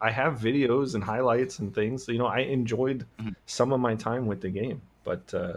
I 0.00 0.10
have 0.10 0.38
videos 0.38 0.94
and 0.94 1.02
highlights 1.02 1.58
and 1.60 1.74
things. 1.74 2.06
You 2.08 2.18
know, 2.18 2.26
I 2.26 2.40
enjoyed 2.40 3.06
Mhm. 3.20 3.34
some 3.46 3.72
of 3.72 3.80
my 3.80 3.94
time 3.94 4.26
with 4.26 4.40
the 4.40 4.50
game. 4.50 4.82
But 5.02 5.32
uh, 5.34 5.54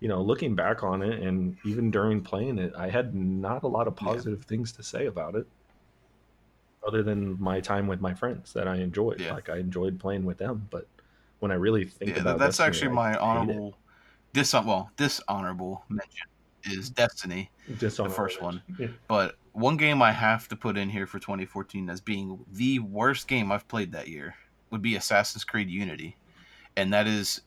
you 0.00 0.08
know, 0.08 0.22
looking 0.22 0.54
back 0.54 0.82
on 0.82 1.02
it, 1.02 1.20
and 1.20 1.56
even 1.64 1.90
during 1.90 2.22
playing 2.22 2.58
it, 2.58 2.72
I 2.76 2.88
had 2.88 3.14
not 3.14 3.62
a 3.64 3.68
lot 3.68 3.88
of 3.88 3.96
Yeah. 4.00 4.06
positive 4.08 4.44
things 4.44 4.72
to 4.72 4.82
say 4.82 5.06
about 5.06 5.34
it, 5.34 5.46
other 6.86 7.02
than 7.02 7.40
my 7.40 7.60
time 7.60 7.86
with 7.86 8.00
my 8.00 8.14
friends 8.14 8.52
that 8.52 8.68
I 8.68 8.76
enjoyed. 8.76 9.20
Yeah. 9.20 9.34
Like 9.34 9.48
I 9.48 9.56
enjoyed 9.58 9.98
playing 9.98 10.24
with 10.24 10.38
them. 10.38 10.68
But 10.70 10.86
when 11.40 11.50
I 11.50 11.54
really 11.54 11.84
think 11.84 12.12
yeah, 12.12 12.20
about 12.20 12.38
that- 12.38 12.38
that's 12.46 12.56
Destiny, 12.58 12.68
actually 12.68 12.94
my 12.94 13.16
honorable, 13.18 13.76
dis 14.32 14.52
well, 14.52 14.90
dishonorable 14.96 15.84
mention 15.88 16.28
is 16.64 16.90
Destiny. 16.90 17.50
On 17.68 17.76
the 17.78 18.10
first 18.10 18.40
one. 18.40 18.62
Yeah. 18.78 18.88
But 19.08 19.36
one 19.52 19.76
game 19.76 20.00
I 20.02 20.12
have 20.12 20.46
to 20.48 20.56
put 20.56 20.76
in 20.78 20.88
here 20.88 21.06
for 21.06 21.18
2014 21.18 21.90
as 21.90 22.00
being 22.00 22.44
the 22.52 22.78
worst 22.78 23.26
game 23.26 23.50
I've 23.50 23.66
played 23.66 23.90
that 23.92 24.06
year 24.08 24.34
would 24.70 24.82
be 24.82 24.94
Assassin's 24.96 25.44
Creed 25.44 25.68
Unity, 25.68 26.16
and 26.76 26.92
that 26.92 27.06
is 27.08 27.42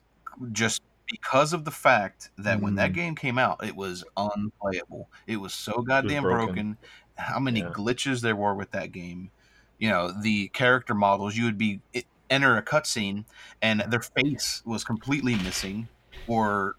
just 0.52 0.82
because 1.08 1.52
of 1.52 1.64
the 1.64 1.70
fact 1.70 2.30
that 2.38 2.60
when 2.62 2.74
that 2.76 2.92
Mm. 2.92 2.94
game 2.94 3.14
came 3.16 3.38
out, 3.38 3.64
it 3.64 3.76
was 3.76 4.04
unplayable. 4.16 5.10
It 5.26 5.36
was 5.38 5.54
so 5.54 5.82
goddamn 5.82 6.26
broken. 6.26 6.28
broken. 6.28 6.78
How 7.16 7.38
many 7.40 7.62
Yeah. 7.62 7.70
glitches 7.70 8.22
there 8.22 8.36
were 8.36 8.54
with 8.54 8.70
that 8.72 8.92
game? 8.92 9.32
You 9.78 9.90
know, 9.90 10.12
the 10.22 10.48
character 10.50 10.94
models. 10.94 11.36
You 11.36 11.44
would 11.46 11.58
be 11.58 11.82
it, 11.92 12.06
enter 12.30 12.56
a 12.56 12.64
cutscene, 12.64 13.26
and 13.60 13.80
their 13.82 14.02
face 14.16 14.62
was 14.64 14.84
completely 14.84 15.36
missing, 15.36 15.90
or 16.26 16.76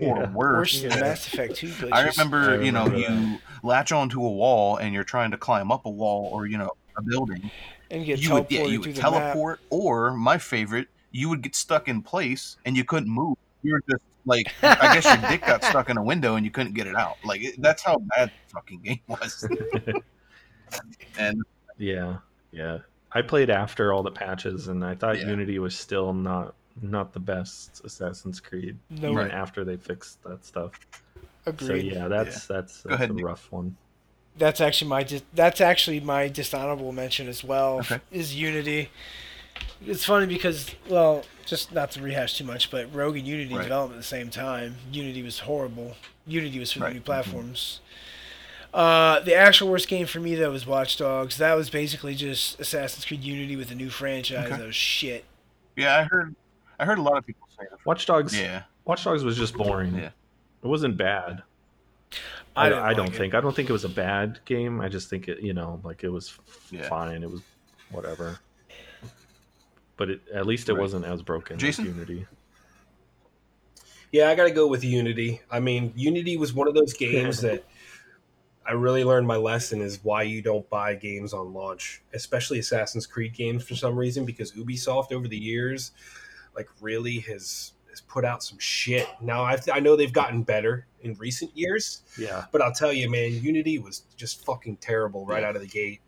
or 0.00 0.24
Yeah. 0.24 0.32
Worse 0.48 0.80
worse. 0.80 0.82
than 0.82 0.98
Mass 0.98 1.26
Effect 1.26 1.56
2 1.56 1.74
glitches. 1.76 1.92
I 1.92 2.00
remember, 2.02 2.54
I 2.54 2.54
you 2.60 2.72
know, 2.72 2.90
remember 2.90 2.90
you 2.90 3.42
latch 3.62 3.92
onto 3.92 4.24
a 4.24 4.30
wall 4.32 4.76
and 4.76 4.94
you're 4.94 5.04
trying 5.04 5.30
to 5.32 5.38
climb 5.38 5.72
up 5.72 5.86
a 5.86 5.90
wall 5.90 6.30
or 6.32 6.46
you 6.46 6.58
know 6.58 6.70
a 6.96 7.02
building. 7.02 7.50
and 7.90 8.00
you 8.00 8.06
get 8.06 8.20
you 8.20 8.32
would, 8.32 8.46
teleported 8.46 8.50
yeah, 8.50 8.62
you 8.64 8.80
would 8.80 8.94
the 8.94 9.02
map. 9.02 9.40
teleport, 9.40 9.60
or 9.70 10.12
my 10.16 10.38
favorite, 10.38 10.88
you 11.18 11.28
would 11.28 11.42
get 11.42 11.54
stuck 11.56 11.88
in 11.88 12.02
place 12.02 12.56
and 12.64 12.76
you 12.76 12.84
couldn't 12.84 13.08
move. 13.10 13.36
You 13.62 13.72
were 13.72 13.82
just 13.90 14.02
like, 14.24 14.46
I 14.62 14.94
guess 14.94 15.04
your 15.04 15.30
dick 15.30 15.40
got 15.44 15.64
stuck 15.64 15.90
in 15.90 15.96
a 15.96 16.02
window 16.02 16.36
and 16.36 16.44
you 16.44 16.50
couldn't 16.50 16.74
get 16.74 16.86
it 16.86 16.94
out. 16.96 17.16
Like 17.24 17.42
it, 17.42 17.60
that's 17.60 17.82
how 17.82 17.96
bad 18.16 18.30
the 18.30 18.52
fucking 18.54 18.80
game 18.82 19.00
was. 19.08 19.48
and 21.18 21.42
Yeah, 21.76 22.18
yeah. 22.52 22.78
I 23.12 23.22
played 23.22 23.48
after 23.50 23.92
all 23.92 24.02
the 24.02 24.10
patches, 24.10 24.68
and 24.68 24.84
I 24.84 24.94
thought 24.94 25.18
Yeah. 25.18 25.28
Unity 25.28 25.58
was 25.58 25.74
still 25.76 26.12
not 26.12 26.54
not 26.80 27.12
the 27.12 27.18
best 27.20 27.80
Assassin's 27.84 28.38
Creed, 28.38 28.76
No, 28.90 29.08
even 29.10 29.16
Right. 29.16 29.30
after 29.32 29.64
they 29.64 29.76
fixed 29.76 30.22
that 30.22 30.44
stuff. 30.44 30.72
agreed. 31.46 31.66
So 31.66 31.74
yeah, 31.74 32.06
that's 32.08 32.46
that's, 32.46 32.82
Go 32.82 32.90
that's 32.90 32.94
ahead, 33.00 33.10
a 33.10 33.14
Nick. 33.14 33.24
rough 33.24 33.50
one. 33.50 33.76
That's 34.36 34.60
actually 34.60 34.88
my 34.88 35.02
dis- 35.02 35.24
that's 35.34 35.60
actually 35.60 35.98
my 36.00 36.28
dishonorable 36.28 36.92
mention 36.92 37.26
as 37.28 37.42
well. 37.42 37.78
Okay. 37.80 37.98
Is 38.12 38.36
Unity. 38.36 38.90
It's 39.86 40.04
funny 40.04 40.26
because 40.26 40.74
well, 40.88 41.24
just 41.46 41.72
not 41.72 41.90
to 41.92 42.02
rehash 42.02 42.36
too 42.36 42.44
much, 42.44 42.70
but 42.70 42.92
Rogue 42.94 43.16
and 43.16 43.26
Unity 43.26 43.54
Right. 43.54 43.62
developed 43.62 43.92
at 43.92 43.96
the 43.98 44.02
same 44.04 44.28
time. 44.30 44.76
Unity 44.92 45.22
was 45.22 45.40
horrible. 45.40 45.94
Unity 46.26 46.58
was 46.58 46.72
for 46.72 46.80
Right. 46.80 46.88
the 46.88 46.94
new 46.94 47.00
platforms. 47.00 47.80
Uh, 48.74 49.20
the 49.20 49.34
actual 49.34 49.68
worst 49.70 49.88
game 49.88 50.06
for 50.06 50.20
me 50.20 50.34
though 50.34 50.50
was 50.50 50.66
Watch 50.66 50.96
Dogs. 50.98 51.38
That 51.38 51.54
was 51.54 51.70
basically 51.70 52.14
just 52.14 52.60
Assassin's 52.60 53.04
Creed 53.06 53.22
Unity 53.24 53.56
with 53.56 53.70
a 53.70 53.74
new 53.74 53.88
franchise. 53.88 54.46
Okay. 54.46 54.56
That 54.56 54.66
was 54.66 54.74
shit. 54.76 55.24
yeah, 55.76 55.96
I 55.96 56.02
heard, 56.04 56.34
I 56.78 56.84
heard 56.84 56.98
a 56.98 57.02
lot 57.02 57.16
of 57.16 57.24
people 57.26 57.48
say 57.58 57.64
that. 57.70 57.84
Watch 57.86 58.04
Dogs. 58.04 58.38
Yeah, 58.38 58.64
Watch 58.84 59.04
Dogs 59.04 59.24
was 59.24 59.36
just 59.38 59.54
boring. 59.54 59.94
Yeah. 59.94 60.10
It 60.62 60.66
wasn't 60.66 60.96
bad. 60.96 61.42
I 62.56 62.66
I, 62.66 62.68
didn't 62.68 62.84
I 62.84 62.94
don't 62.94 63.06
like 63.06 63.14
it. 63.14 63.18
think. 63.18 63.34
I 63.34 63.40
don't 63.40 63.54
think 63.54 63.70
it 63.70 63.72
was 63.72 63.84
a 63.84 63.88
bad 63.88 64.40
game. 64.44 64.80
I 64.80 64.88
just 64.88 65.08
think 65.08 65.28
it. 65.28 65.40
You 65.40 65.54
know, 65.54 65.80
like 65.84 66.02
it 66.04 66.08
was 66.10 66.34
f- 66.46 66.68
Yeah. 66.70 66.88
fine. 66.88 67.22
It 67.22 67.30
was 67.30 67.40
whatever. 67.90 68.38
But 69.98 70.08
it, 70.10 70.20
at 70.32 70.46
least 70.46 70.70
it 70.70 70.72
Right. 70.74 70.80
wasn't 70.80 71.04
as 71.04 71.20
broken 71.22 71.58
Jason? 71.58 71.86
as 71.86 71.94
Unity. 71.94 72.26
Yeah, 74.10 74.30
I 74.30 74.34
got 74.34 74.44
to 74.44 74.50
go 74.50 74.66
with 74.66 74.82
Unity. 74.84 75.42
I 75.50 75.60
mean, 75.60 75.92
Unity 75.94 76.38
was 76.38 76.54
one 76.54 76.66
of 76.66 76.74
those 76.74 76.92
games 76.94 77.42
that 77.42 77.64
I 78.64 78.72
really 78.72 79.04
learned 79.04 79.26
my 79.26 79.36
lesson 79.36 79.82
is 79.82 80.02
why 80.02 80.22
you 80.22 80.40
don't 80.40 80.68
buy 80.70 80.94
games 80.94 81.34
on 81.34 81.52
launch, 81.52 82.02
especially 82.14 82.58
Assassin's 82.58 83.06
Creed 83.06 83.34
games 83.34 83.64
for 83.64 83.74
some 83.74 83.96
reason, 83.96 84.24
because 84.24 84.52
Ubisoft 84.52 85.12
over 85.12 85.28
the 85.28 85.36
years, 85.38 85.92
like, 86.56 86.68
really 86.80 87.18
has 87.20 87.72
has 87.90 88.00
put 88.02 88.24
out 88.24 88.42
some 88.42 88.58
shit. 88.58 89.08
Now 89.20 89.42
I 89.42 89.58
I 89.72 89.80
know 89.80 89.96
they've 89.96 90.12
gotten 90.12 90.42
better 90.42 90.86
in 91.00 91.14
recent 91.14 91.54
years, 91.56 92.02
Yeah. 92.18 92.44
but 92.52 92.60
I'll 92.62 92.72
tell 92.72 92.92
you, 92.92 93.10
man, 93.10 93.32
Unity 93.32 93.78
was 93.78 94.02
just 94.16 94.44
fucking 94.44 94.76
terrible 94.76 95.26
right 95.26 95.42
Yeah. 95.42 95.48
out 95.48 95.56
of 95.56 95.62
the 95.62 95.68
gate. 95.68 96.00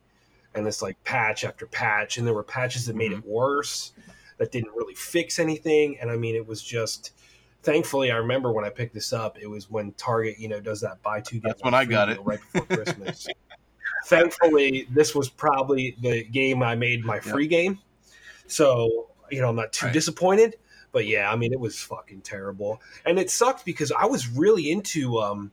And 0.55 0.67
it's 0.67 0.83
like 0.83 1.03
patch 1.05 1.45
after 1.45 1.67
patch, 1.67 2.19
and 2.19 2.27
there 2.27 2.35
were 2.35 2.43
patches 2.43 2.87
that 2.87 2.97
made 2.97 3.13
it 3.13 3.25
worse, 3.25 3.93
that 4.39 4.51
didn't 4.51 4.73
really 4.75 4.95
fix 4.95 5.39
anything. 5.39 5.97
And 6.01 6.11
I 6.11 6.17
mean, 6.17 6.35
it 6.35 6.47
was 6.47 6.63
just. 6.63 7.13
Thankfully, 7.63 8.11
I 8.11 8.17
remember 8.17 8.51
when 8.53 8.65
I 8.65 8.71
picked 8.71 8.95
this 8.95 9.13
up, 9.13 9.37
it 9.39 9.47
was 9.47 9.71
when 9.71 9.93
Target, 9.93 10.39
you 10.39 10.49
know, 10.49 10.61
does 10.61 10.81
that 10.81 11.03
buy 11.03 11.21
two 11.21 11.41
get 11.41 11.43
That's 11.49 11.63
when 11.63 11.75
I 11.75 11.85
got 11.85 12.09
it. 12.09 12.19
right 12.25 12.41
before 12.55 12.75
Christmas. 12.75 13.27
Thankfully, 14.07 14.87
this 14.91 15.15
was 15.15 15.29
probably 15.29 15.95
the 16.01 16.25
game 16.25 16.63
I 16.63 16.75
made 16.75 17.05
my 17.05 17.21
free 17.21 17.47
game, 17.47 17.79
so 18.47 19.09
you 19.31 19.41
know 19.43 19.51
I'm 19.51 19.57
not 19.57 19.73
too 19.73 19.87
Right. 19.87 19.93
disappointed. 19.93 20.57
But 20.93 21.07
yeah, 21.07 21.31
I 21.31 21.37
mean, 21.37 21.53
it 21.53 21.61
was 21.61 21.79
fucking 21.83 22.23
terrible, 22.23 22.81
and 23.05 23.19
it 23.19 23.31
sucked 23.31 23.65
because 23.67 23.93
I 23.93 24.07
was 24.07 24.27
really 24.29 24.71
into 24.71 25.19
um 25.19 25.51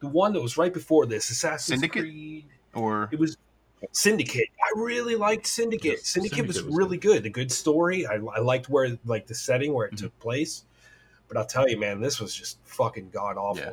the 0.00 0.08
one 0.08 0.32
that 0.32 0.40
was 0.40 0.56
right 0.56 0.72
before 0.72 1.04
this, 1.06 1.28
Assassin's 1.30 1.80
Syndicate? 1.80 2.02
Creed. 2.04 2.46
or 2.74 3.08
It 3.12 3.18
was 3.18 3.36
Syndicate. 3.90 4.48
I 4.60 4.80
really 4.80 5.16
liked 5.16 5.46
Syndicate. 5.46 5.98
Yes, 5.98 6.06
Syndicate, 6.08 6.46
was, 6.46 6.56
Syndicate 6.56 6.70
was 6.70 6.76
really 6.78 6.98
good. 6.98 7.22
The 7.24 7.30
good 7.30 7.50
story. 7.50 8.06
I, 8.06 8.14
I 8.14 8.38
liked 8.40 8.68
where 8.68 8.96
like 9.04 9.26
the 9.26 9.34
setting 9.34 9.72
where 9.74 9.86
it 9.86 9.94
Mhm. 9.94 9.98
took 9.98 10.18
place. 10.20 10.64
But 11.28 11.36
I'll 11.36 11.46
tell 11.46 11.68
you, 11.68 11.78
man, 11.78 12.00
this 12.00 12.20
was 12.20 12.34
just 12.34 12.58
fucking 12.64 13.10
god 13.10 13.36
awful. 13.36 13.64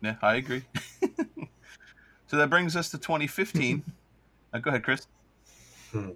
Yeah. 0.00 0.10
yeah, 0.10 0.16
I 0.22 0.36
agree. 0.36 0.64
so 2.26 2.36
that 2.36 2.48
brings 2.50 2.74
us 2.74 2.90
to 2.90 2.98
2015. 2.98 3.84
uh, 4.52 4.58
go 4.58 4.70
ahead, 4.70 4.82
Chris. 4.82 5.06
All 5.94 6.14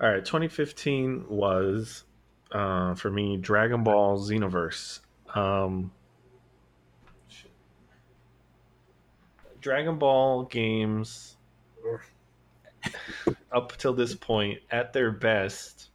right, 0.00 0.24
2015 0.24 1.24
was 1.28 2.04
uh, 2.52 2.94
for 2.94 3.10
me 3.10 3.36
Dragon 3.36 3.82
Ball 3.82 4.18
Xenoverse. 4.18 5.00
Um, 5.34 5.90
Dragon 9.60 9.98
Ball 9.98 10.44
games 10.44 11.36
up 13.52 13.76
till 13.76 13.94
this 13.94 14.14
point, 14.14 14.60
at 14.70 14.92
their 14.92 15.10
best, 15.10 15.90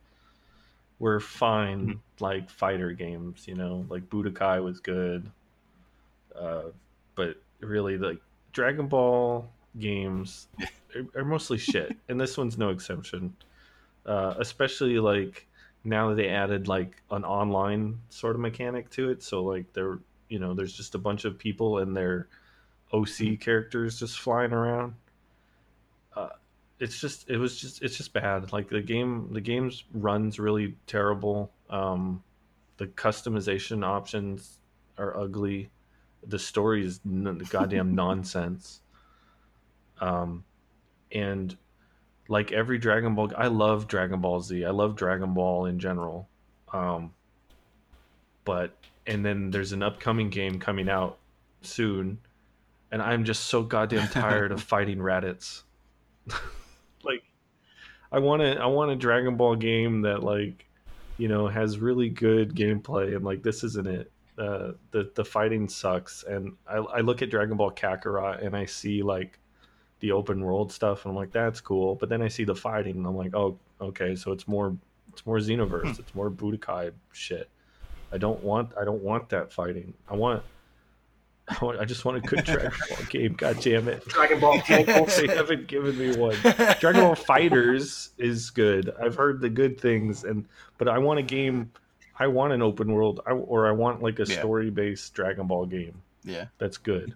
were 0.99 1.19
fine, 1.19 1.99
like 2.19 2.49
fighter 2.49 2.91
games. 2.91 3.47
You 3.47 3.56
know, 3.56 3.86
like 3.89 4.10
Budokai 4.10 4.63
was 4.63 4.80
good, 4.80 5.30
uh, 6.36 6.63
but 7.15 7.38
really, 7.60 7.97
like 7.97 8.19
Dragon 8.52 8.88
Ball 8.88 9.49
games 9.80 10.47
are, 10.95 11.21
are 11.21 11.26
mostly 11.26 11.58
shit, 11.58 11.95
and 12.10 12.19
this 12.19 12.38
one's 12.38 12.58
no 12.58 12.69
exception 12.69 13.34
uh, 14.06 14.36
especially 14.39 14.99
like 14.99 15.47
now 15.84 16.10
that 16.10 16.15
they 16.15 16.30
added 16.30 16.67
like 16.67 17.02
an 17.12 17.23
online 17.23 17.99
sort 18.10 18.36
of 18.36 18.41
mechanic 18.41 18.89
to 18.89 19.10
it 19.10 19.21
so 19.21 19.43
like 19.43 19.71
there 19.73 19.99
you 20.30 20.39
know 20.39 20.54
there's 20.54 20.73
just 20.73 20.95
a 20.95 20.97
bunch 20.97 21.26
of 21.26 21.38
people 21.38 21.80
and 21.80 21.95
their 21.95 22.28
oc 22.93 23.39
characters 23.39 23.99
just 23.99 24.19
flying 24.19 24.53
around. 24.53 24.93
Uh, 26.15 26.29
it's 26.79 26.99
just 26.99 27.29
it 27.29 27.38
was 27.38 27.60
just 27.60 27.82
it's 27.82 27.97
just 27.97 28.13
bad. 28.13 28.51
Like 28.53 28.69
the 28.69 28.82
game 28.82 29.29
the 29.32 29.41
game's 29.41 29.84
runs 29.93 30.39
really 30.39 30.75
terrible. 30.88 31.51
Um 31.69 32.23
the 32.77 32.88
customization 32.88 33.86
options 33.86 34.60
are 34.97 35.17
ugly. 35.17 35.69
The 36.27 36.39
story 36.39 36.86
is 36.86 37.01
n- 37.06 37.41
goddamn 37.49 37.95
nonsense. 38.03 38.82
Um 39.99 40.43
and 41.12 41.56
like 42.27 42.51
every 42.51 42.77
Dragon 42.77 43.15
Ball, 43.15 43.32
I 43.38 43.47
love 43.47 43.88
Dragon 43.88 44.21
Ball 44.21 44.41
Z. 44.41 44.65
I 44.65 44.71
love 44.71 44.95
Dragon 44.95 45.34
Ball 45.34 45.65
in 45.65 45.79
general. 45.79 46.27
Um, 46.71 47.13
but 48.45 48.75
and 49.06 49.25
then 49.25 49.51
there's 49.51 49.73
an 49.73 49.84
upcoming 49.84 50.29
game 50.29 50.60
coming 50.60 50.89
out 50.89 51.17
soon, 51.62 52.19
and 52.93 53.01
I'm 53.01 53.25
just 53.25 53.45
so 53.45 53.63
goddamn 53.63 54.08
tired 54.08 54.51
of 54.51 54.62
fighting 54.73 54.99
Raditz. 54.99 55.63
like, 57.03 57.23
I 58.12 58.19
want 58.19 58.43
to, 58.43 58.56
I 58.56 58.67
want 58.67 58.91
a 58.91 58.95
Dragon 58.95 59.36
Ball 59.36 59.56
game 59.56 60.03
that 60.03 60.21
like, 60.21 60.65
you 61.17 61.27
know, 61.27 61.47
has 61.47 61.79
really 61.79 62.10
good 62.10 62.56
gameplay, 62.56 63.15
and 63.15 63.25
like 63.25 63.41
this 63.41 63.63
isn't 63.63 63.88
it. 63.88 64.12
Uh, 64.38 64.73
the 64.91 65.12
the 65.15 65.25
fighting 65.25 65.67
sucks, 65.67 66.23
and 66.23 66.53
I, 66.67 66.77
I 66.77 66.99
look 67.01 67.23
at 67.23 67.32
Dragon 67.32 67.58
Ball 67.58 67.71
Kakarot 67.71 68.45
and 68.45 68.56
I 68.56 68.65
see 68.65 69.01
like 69.01 69.39
the 69.99 70.12
open 70.12 70.41
world 70.41 70.69
stuff 70.69 71.06
and 71.06 71.12
I'm 71.12 71.15
like 71.15 71.32
that's 71.32 71.62
cool 71.62 71.95
but 71.95 72.10
then 72.10 72.21
I 72.21 72.27
see 72.27 72.43
the 72.43 72.53
fighting 72.53 72.97
and 72.97 73.08
I'm 73.08 73.15
like 73.15 73.34
oh 73.34 73.58
okay 73.79 74.17
so 74.17 74.34
it's 74.34 74.49
more 74.49 74.75
it's 75.13 75.25
more 75.25 75.38
Xenoverse 75.38 75.97
it's 75.97 76.13
more 76.13 76.29
Budokai 76.29 76.91
shit 77.13 77.47
I 78.12 78.17
don't 78.17 78.43
want 78.43 78.73
I 78.77 78.84
don't 78.84 79.01
want 79.01 79.29
that 79.29 79.53
fighting 79.53 79.93
I 80.10 80.15
want 80.15 80.43
I, 81.49 81.58
want, 81.65 81.79
I 81.79 81.86
just 81.86 82.06
want 82.06 82.17
a 82.17 82.21
good 82.21 82.43
Dragon 82.45 82.71
Ball 82.89 83.06
game 83.10 83.34
god 83.34 83.60
damn 83.62 83.88
it 83.89 84.08
Dragon 84.08 84.39
Ball 84.39 84.60
Tentacles. 84.65 85.17
they 85.17 85.27
haven't 85.27 85.67
given 85.67 85.97
me 85.97 86.15
one 86.15 86.36
Dragon 86.79 87.01
Ball 87.01 87.15
FighterZ 87.15 88.10
is 88.17 88.49
good 88.49 88.93
I've 89.01 89.15
heard 89.15 89.41
the 89.41 89.49
good 89.49 89.79
things 89.79 90.23
and 90.23 90.45
but 90.77 90.88
I 90.88 90.97
want 90.99 91.19
a 91.19 91.23
game 91.23 91.71
I 92.17 92.27
want 92.27 92.53
an 92.53 92.62
open 92.62 92.93
world 92.93 93.19
I, 93.27 93.32
or 93.32 93.67
I 93.67 93.71
want 93.71 94.01
like 94.01 94.19
a 94.19 94.25
Yeah. 94.25 94.39
story 94.39 94.69
based 94.69 95.13
Dragon 95.13 95.47
Ball 95.47 95.65
game 95.65 96.01
Yeah. 96.23 96.45
that's 96.60 96.77
good. 96.77 97.13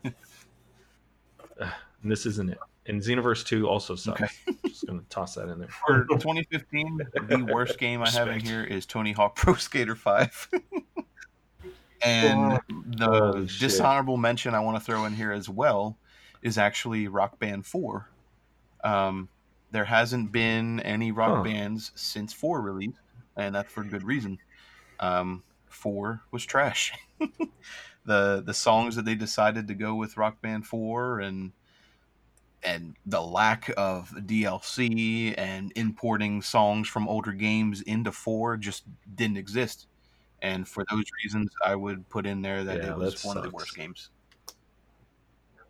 Uh, 1.60 1.72
and 2.04 2.12
this 2.12 2.26
isn't 2.26 2.50
it. 2.50 2.60
And 2.86 3.02
Xenoverse 3.02 3.46
2 3.46 3.68
also 3.68 3.96
sucks. 3.96 4.22
Okay. 4.22 4.58
Just 4.68 4.86
gonna 4.88 5.02
toss 5.10 5.36
that 5.36 5.50
in 5.50 5.60
there. 5.60 5.68
For 5.88 6.06
2015, 6.06 7.00
the 7.28 7.50
worst 7.54 7.78
game 7.80 8.02
I 8.02 8.10
have 8.10 8.28
in 8.30 8.40
here 8.40 8.64
is 8.64 8.86
Tony 8.86 9.12
Hawk 9.12 9.36
Pro 9.36 9.56
Skater 9.56 9.96
5. 9.96 10.50
And 12.04 12.60
the 12.98 13.48
shit. 13.48 13.60
dishonorable 13.60 14.18
mention 14.18 14.54
I 14.56 14.60
want 14.60 14.78
to 14.78 14.84
throw 14.84 15.06
in 15.06 15.14
here 15.14 15.32
as 15.32 15.50
well 15.50 15.98
is 16.42 16.58
actually 16.58 17.08
Rock 17.08 17.40
Band 17.40 17.66
4. 17.66 18.10
Um, 18.84 19.30
there 19.72 19.86
hasn't 19.86 20.32
been 20.32 20.80
any 20.82 21.12
rock 21.12 21.38
Huh. 21.38 21.44
bands 21.44 21.92
since 21.96 22.32
4 22.34 22.62
released. 22.62 23.00
and 23.36 23.54
that's 23.54 23.72
for 23.72 23.84
good 23.84 24.04
reason. 24.04 24.38
Um, 25.00 25.44
four 25.68 26.22
was 26.32 26.44
trash. 26.46 26.94
the 28.06 28.42
the 28.46 28.54
songs 28.54 28.96
that 28.96 29.06
they 29.06 29.16
decided 29.16 29.68
to 29.68 29.74
go 29.76 29.94
with 29.96 30.18
Rock 30.18 30.42
Band 30.42 30.66
Four 30.66 31.20
and 31.20 31.52
and 32.64 32.96
the 33.06 33.22
lack 33.22 33.70
of 33.78 34.10
DLC 34.12 35.36
and 35.38 35.72
importing 35.76 36.42
songs 36.42 36.88
from 36.88 37.08
older 37.08 37.32
games 37.32 37.82
into 37.82 38.12
four 38.12 38.58
just 38.58 38.84
didn't 39.16 39.38
exist. 39.38 39.86
And 40.42 40.68
for 40.68 40.86
those 40.92 41.04
reasons, 41.24 41.50
I 41.66 41.76
would 41.76 42.08
put 42.10 42.26
in 42.26 42.42
there 42.42 42.64
that 42.64 42.78
Yeah, 42.84 42.92
it 42.92 42.98
was 42.98 43.22
that 43.22 43.28
one 43.28 43.38
of 43.38 43.44
the 43.44 43.50
worst 43.50 43.76
games. 43.76 44.10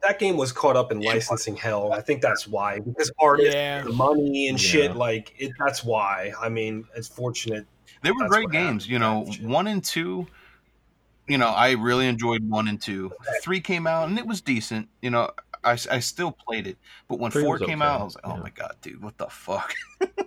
That 0.03 0.19
game 0.19 0.37
was 0.37 0.51
caught 0.51 0.75
up 0.77 0.91
in 0.91 0.99
licensing 0.99 1.55
hell. 1.55 1.91
I 1.91 2.01
think 2.01 2.21
that's 2.21 2.47
why 2.47 2.79
because 2.79 3.11
artists, 3.19 3.53
Yeah. 3.55 3.81
the 3.81 3.91
money 3.93 4.47
and 4.47 4.61
Yeah. 4.61 4.69
shit. 4.69 4.95
Like 4.95 5.33
it, 5.37 5.51
that's 5.59 5.83
why. 5.83 6.33
I 6.39 6.49
mean, 6.49 6.85
it's 6.95 7.07
fortunate. 7.07 7.65
They 8.03 8.11
were 8.11 8.27
great 8.27 8.51
games, 8.51 8.83
happened. 8.85 8.91
you 8.91 8.99
know. 8.99 9.25
Yeah. 9.27 9.47
One 9.47 9.67
and 9.67 9.83
two, 9.83 10.27
you 11.27 11.37
know, 11.37 11.47
I 11.49 11.71
really 11.71 12.07
enjoyed 12.07 12.47
one 12.47 12.67
and 12.67 12.79
two. 12.79 13.11
Three 13.41 13.59
came 13.59 13.87
out 13.87 14.07
and 14.07 14.19
it 14.19 14.27
was 14.27 14.39
decent, 14.41 14.87
you 15.01 15.09
know. 15.09 15.31
I, 15.63 15.71
I 15.91 15.99
still 15.99 16.31
played 16.31 16.67
it, 16.67 16.77
but 17.09 17.19
when 17.19 17.31
Three 17.31 17.43
four 17.43 17.57
came 17.57 17.81
okay, 17.81 17.89
out, 17.89 18.01
I 18.01 18.03
was 18.03 18.15
like, 18.15 18.27
"Oh 18.27 18.35
yeah. 18.35 18.41
my 18.43 18.49
god, 18.51 18.75
dude, 18.81 19.01
what 19.01 19.17
the 19.17 19.27
fuck?" 19.27 19.73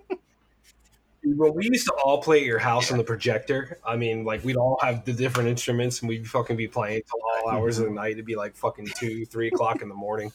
When 1.36 1.54
we 1.54 1.66
used 1.66 1.86
to 1.86 1.92
all 2.04 2.22
play 2.22 2.40
at 2.40 2.46
your 2.46 2.58
house 2.58 2.90
on 2.90 2.98
the 2.98 3.04
projector, 3.04 3.78
I 3.86 3.96
mean, 3.96 4.24
like 4.24 4.42
we'd 4.44 4.56
all 4.56 4.78
have 4.82 5.04
the 5.04 5.12
different 5.12 5.48
instruments 5.48 6.00
and 6.00 6.08
we'd 6.08 6.28
fucking 6.28 6.56
be 6.56 6.68
playing 6.68 7.02
till 7.08 7.20
all 7.22 7.48
mm-hmm. 7.48 7.56
hours 7.56 7.78
of 7.78 7.84
the 7.86 7.90
night. 7.90 8.12
It'd 8.12 8.24
be 8.24 8.36
like 8.36 8.56
fucking 8.56 8.88
two, 8.96 9.24
three 9.26 9.48
o'clock 9.48 9.82
in 9.82 9.88
the 9.88 9.94
morning. 9.94 10.32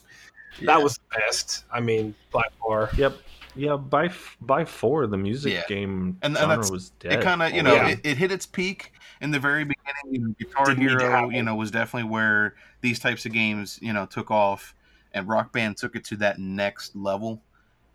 That 0.62 0.82
was 0.82 0.98
the 0.98 1.20
best. 1.20 1.66
I 1.72 1.80
mean, 1.80 2.16
by 2.32 2.44
far. 2.62 2.90
Yep. 2.98 3.18
Yeah, 3.56 3.78
by 3.78 4.12
by 4.42 4.66
four, 4.66 5.08
the 5.08 5.18
music 5.18 5.54
Yeah. 5.54 5.64
game 5.68 6.18
And- 6.22 6.36
and 6.36 6.38
genre 6.38 6.50
that's- 6.50 6.72
was 6.72 6.90
dead. 7.00 7.14
it 7.14 7.22
kind 7.22 7.42
of 7.42 7.52
you 7.52 7.62
oh, 7.62 7.64
know 7.64 7.76
Yeah. 7.76 7.88
it, 7.90 8.00
it 8.04 8.18
hit 8.18 8.32
its 8.32 8.46
peak 8.46 8.92
in 9.22 9.32
the 9.32 9.40
very 9.40 9.64
beginning 9.64 9.76
you 10.12 10.20
know, 10.20 10.36
guitar 10.38 10.66
Didn't 10.66 10.82
hero 10.82 11.30
you 11.30 11.42
know 11.42 11.56
was 11.56 11.72
definitely 11.72 12.10
where 12.10 12.56
these 12.82 13.00
types 13.00 13.26
of 13.26 13.32
games 13.32 13.80
you 13.82 13.94
know 13.94 14.06
took 14.06 14.30
off 14.30 14.76
and 15.14 15.28
rock 15.28 15.54
band 15.54 15.78
took 15.78 15.96
it 15.96 16.04
to 16.06 16.18
that 16.18 16.38
next 16.38 16.96
level 16.98 17.42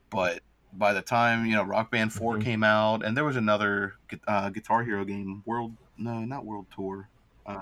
but 0.09 0.41
by 0.73 0.93
the 0.93 1.03
time 1.03 1.47
you 1.47 1.55
know 1.57 1.63
rock 1.65 1.91
band 1.91 2.13
4 2.13 2.37
Mhm. 2.37 2.43
came 2.43 2.63
out 2.65 3.05
and 3.05 3.17
there 3.17 3.25
was 3.25 3.37
another 3.37 3.95
uh, 4.29 4.51
guitar 4.51 4.85
hero 4.85 5.05
game 5.05 5.43
world 5.47 5.77
no 5.97 6.21
not 6.21 6.45
world 6.45 6.67
tour 6.75 7.09
uh, 7.47 7.59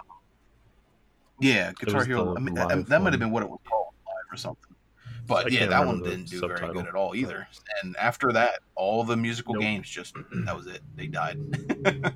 yeah 1.41 1.73
guitar 1.73 2.05
hero 2.05 2.37
I 2.37 2.41
mean, 2.41 2.55
that, 2.55 2.87
that 2.89 3.01
might 3.03 3.13
have 3.13 3.21
been 3.21 3.31
what 3.31 3.43
it 3.43 3.49
was 3.49 3.61
called 3.69 3.87
live 4.07 4.35
or 4.35 4.37
something 4.37 4.77
I 5.07 5.23
but 5.27 5.53
yeah 5.53 5.67
that 5.67 5.87
one 5.87 6.03
didn't 6.03 6.29
do 6.29 6.41
very 6.47 6.69
good 6.73 6.87
at 6.87 6.95
all 6.95 7.15
either 7.15 7.49
and 7.83 7.97
after 7.97 8.33
that 8.33 8.61
all 8.75 9.05
the 9.05 9.17
musical 9.17 9.55
Nope. 9.55 9.63
games 9.63 9.89
just 9.89 10.15
that 10.45 10.55
was 10.57 10.67
it 10.67 10.83
they 10.95 11.07
died 11.07 11.39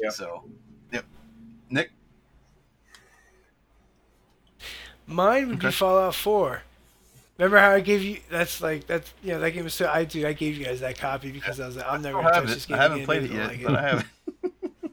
Yep. 0.00 0.12
so 0.12 0.44
yep 0.92 1.04
nick 1.70 1.90
Mine 5.06 5.48
would 5.48 5.58
be 5.60 5.70
Fallout 5.72 6.14
4. 6.14 6.62
Remember 7.38 7.58
how 7.58 7.70
I 7.70 7.80
gave 7.80 8.02
you? 8.02 8.18
That's 8.30 8.60
like 8.60 8.86
that's 8.88 9.14
you 9.22 9.30
know 9.32 9.40
that 9.40 9.52
game 9.52 9.64
was 9.64 9.72
so 9.74 9.88
I 9.88 10.04
dude 10.04 10.24
I 10.24 10.32
gave 10.32 10.56
you 10.58 10.64
guys 10.64 10.80
that 10.80 10.98
copy 10.98 11.30
because 11.30 11.60
I 11.60 11.66
was 11.66 11.76
like 11.76 11.86
I'm 11.88 12.02
never 12.02 12.20
gonna 12.20 12.32
touch 12.32 12.46
this 12.46 12.64
it. 12.64 12.68
game 12.68 12.78
I 12.78 12.82
haven't 12.82 12.96
again, 12.98 13.06
played 13.06 13.22
it 13.24 13.30
yet, 13.30 13.48
like 13.48 13.62
but 13.64 13.76
I 13.76 13.82
have. 13.88 14.08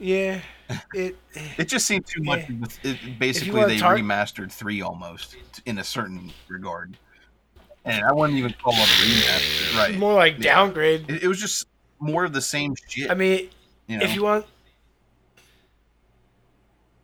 Yeah, 0.00 0.40
it. 0.94 1.16
It 1.56 1.64
just 1.66 1.84
seemed 1.84 2.06
too 2.06 2.22
much. 2.22 2.44
Yeah. 2.48 2.92
It, 2.92 3.18
basically, 3.18 3.64
they 3.64 3.78
tar- 3.78 3.96
remastered 3.96 4.52
three 4.52 4.80
almost 4.80 5.34
in 5.66 5.78
a 5.78 5.82
certain 5.84 6.30
regard, 6.46 6.96
and 7.84 8.04
I 8.04 8.12
wouldn't 8.12 8.38
even 8.38 8.52
call 8.62 8.74
it 8.74 8.78
a 8.78 8.82
remaster. 8.82 9.76
Right? 9.76 9.96
More 9.98 10.14
like 10.14 10.34
Yeah. 10.38 10.54
downgrade. 10.54 11.10
It, 11.10 11.24
it 11.24 11.26
was 11.26 11.40
just 11.40 11.66
more 11.98 12.24
of 12.24 12.32
the 12.32 12.40
same 12.40 12.76
shit. 12.86 13.10
I 13.10 13.14
mean, 13.14 13.48
you 13.88 13.98
know? 13.98 14.04
if 14.04 14.14
you 14.14 14.22
want, 14.22 14.46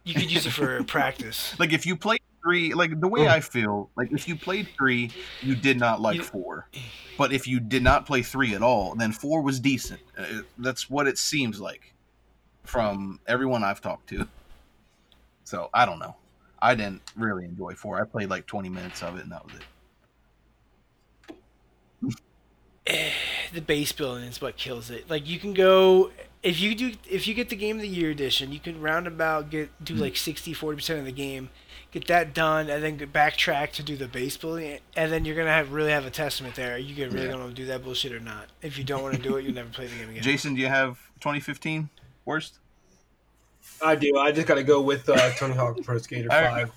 you 0.04 0.14
could 0.14 0.30
use 0.30 0.46
it 0.46 0.50
for 0.50 0.84
practice. 0.84 1.58
like 1.58 1.72
if 1.72 1.84
you 1.86 1.96
played 1.96 2.20
three, 2.44 2.74
like 2.74 3.00
the 3.00 3.08
way 3.08 3.26
I 3.26 3.40
feel, 3.40 3.90
like 3.96 4.12
if 4.12 4.28
you 4.28 4.36
played 4.36 4.68
three, 4.76 5.10
you 5.40 5.56
did 5.56 5.78
not 5.78 6.00
like 6.00 6.22
four, 6.22 6.68
but 7.16 7.32
if 7.32 7.48
you 7.48 7.58
did 7.58 7.82
not 7.82 8.06
play 8.06 8.22
three 8.22 8.54
at 8.54 8.62
all, 8.62 8.94
then 8.94 9.10
four 9.12 9.40
was 9.42 9.58
decent. 9.58 10.00
Uh, 10.16 10.42
that's 10.58 10.90
what 10.90 11.08
it 11.08 11.18
seems 11.18 11.60
like 11.60 11.94
from 12.62 13.18
everyone 13.26 13.64
I've 13.64 13.80
talked 13.80 14.08
to. 14.10 14.28
So 15.44 15.70
I 15.72 15.86
don't 15.86 15.98
know. 15.98 16.16
I 16.60 16.74
didn't 16.74 17.02
really 17.16 17.44
enjoy 17.44 17.74
four. 17.74 18.00
I 18.00 18.04
played 18.04 18.30
like 18.30 18.46
twenty 18.46 18.68
minutes 18.68 19.02
of 19.02 19.16
it, 19.16 19.22
and 19.22 19.32
that 19.32 19.44
was 19.44 19.54
it. 22.86 23.12
the 23.52 23.60
base 23.60 23.92
building 23.92 24.24
is 24.24 24.40
what 24.40 24.56
kills 24.56 24.90
it. 24.90 25.08
Like 25.08 25.28
you 25.28 25.38
can 25.38 25.54
go 25.54 26.10
if 26.44 26.60
you 26.60 26.74
do 26.76 26.92
if 27.10 27.26
you 27.26 27.34
get 27.34 27.48
the 27.48 27.56
game 27.56 27.76
of 27.76 27.82
the 27.82 27.88
year 27.88 28.10
edition, 28.10 28.52
you 28.52 28.60
can 28.60 28.80
roundabout 28.80 29.50
get 29.50 29.68
Hmm. 29.78 29.84
do 29.84 29.94
like 29.94 30.16
60 30.16 30.54
40% 30.54 30.98
of 31.00 31.04
the 31.04 31.12
game, 31.12 31.50
get 31.90 32.06
that 32.06 32.32
done 32.34 32.68
and 32.70 32.82
then 32.84 32.96
go 32.96 33.06
backtrack 33.06 33.72
to 33.72 33.82
do 33.82 33.96
the 33.96 34.06
base 34.06 34.36
building 34.36 34.78
and 34.96 35.10
then 35.10 35.24
you're 35.24 35.34
going 35.34 35.46
to 35.46 35.52
have 35.52 35.72
really 35.72 35.90
have 35.90 36.06
a 36.06 36.10
testament 36.10 36.54
there. 36.54 36.76
You 36.78 36.94
get 36.94 37.10
really 37.12 37.26
Yeah. 37.26 37.32
going 37.32 37.48
to 37.48 37.54
do 37.54 37.66
that 37.66 37.82
bullshit 37.82 38.12
or 38.12 38.20
not. 38.20 38.46
If 38.62 38.78
you 38.78 38.84
don't 38.84 39.02
want 39.02 39.16
to 39.16 39.22
do 39.22 39.36
it, 39.36 39.44
you'll 39.44 39.54
never 39.54 39.70
play 39.70 39.86
the 39.86 39.96
game 39.96 40.10
again. 40.10 40.22
Jason, 40.22 40.54
do 40.54 40.60
you 40.60 40.68
have 40.68 40.98
2015 41.20 41.88
worst? 42.24 42.58
I 43.82 43.96
do. 43.96 44.18
I 44.18 44.30
just 44.30 44.46
got 44.46 44.54
to 44.54 44.62
go 44.62 44.80
with 44.80 45.08
uh, 45.08 45.30
Tony 45.32 45.54
Hawk 45.54 45.82
Pro 45.82 45.98
Skater 45.98 46.30
I- 46.30 46.66
5. 46.66 46.72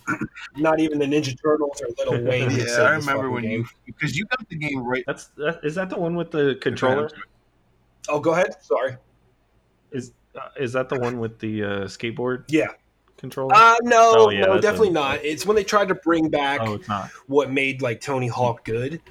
Not 0.56 0.80
even 0.80 0.97
the 0.99 1.06
Ninja 1.06 1.36
Turtles 1.41 1.82
or 1.82 2.12
Lil 2.12 2.23
Wayne. 2.30 2.43
Yeah, 2.43 2.49
could 2.49 2.58
Yeah, 2.60 2.65
save 2.65 2.80
I 2.86 2.95
remember 2.95 3.30
when 3.30 3.43
game. 3.43 3.51
you 3.51 3.65
because 3.86 4.17
you 4.17 4.25
got 4.25 4.47
the 4.49 4.56
game 4.56 4.84
right. 4.84 5.03
That's 5.06 5.25
that, 5.38 5.60
is 5.63 5.75
that 5.75 5.89
the 5.89 5.97
one 5.99 6.15
with 6.15 6.32
the 6.32 6.58
controller? 6.62 7.10
Oh, 8.10 8.19
go 8.19 8.32
ahead. 8.32 8.56
Sorry. 8.62 8.95
Is 9.91 10.12
uh, 10.36 10.50
is 10.60 10.73
that 10.73 10.89
the 10.89 11.00
one 11.00 11.19
with 11.19 11.39
the 11.39 11.63
uh, 11.63 11.67
skateboard 11.86 12.43
Yeah. 12.50 12.67
controller? 13.17 13.54
Uh, 13.56 13.76
no, 13.84 14.13
Oh, 14.17 14.30
yeah, 14.30 14.41
no, 14.41 14.60
definitely 14.62 14.89
a- 14.89 14.91
not. 14.91 15.23
It's 15.26 15.45
when 15.45 15.56
they 15.56 15.63
tried 15.63 15.88
to 15.88 15.95
bring 15.95 16.30
back 16.30 16.62
oh, 16.63 16.80
what 17.28 17.52
made 17.52 17.82
like 17.82 18.02
Tony 18.02 18.28
Hawk 18.28 18.63
good, 18.65 19.02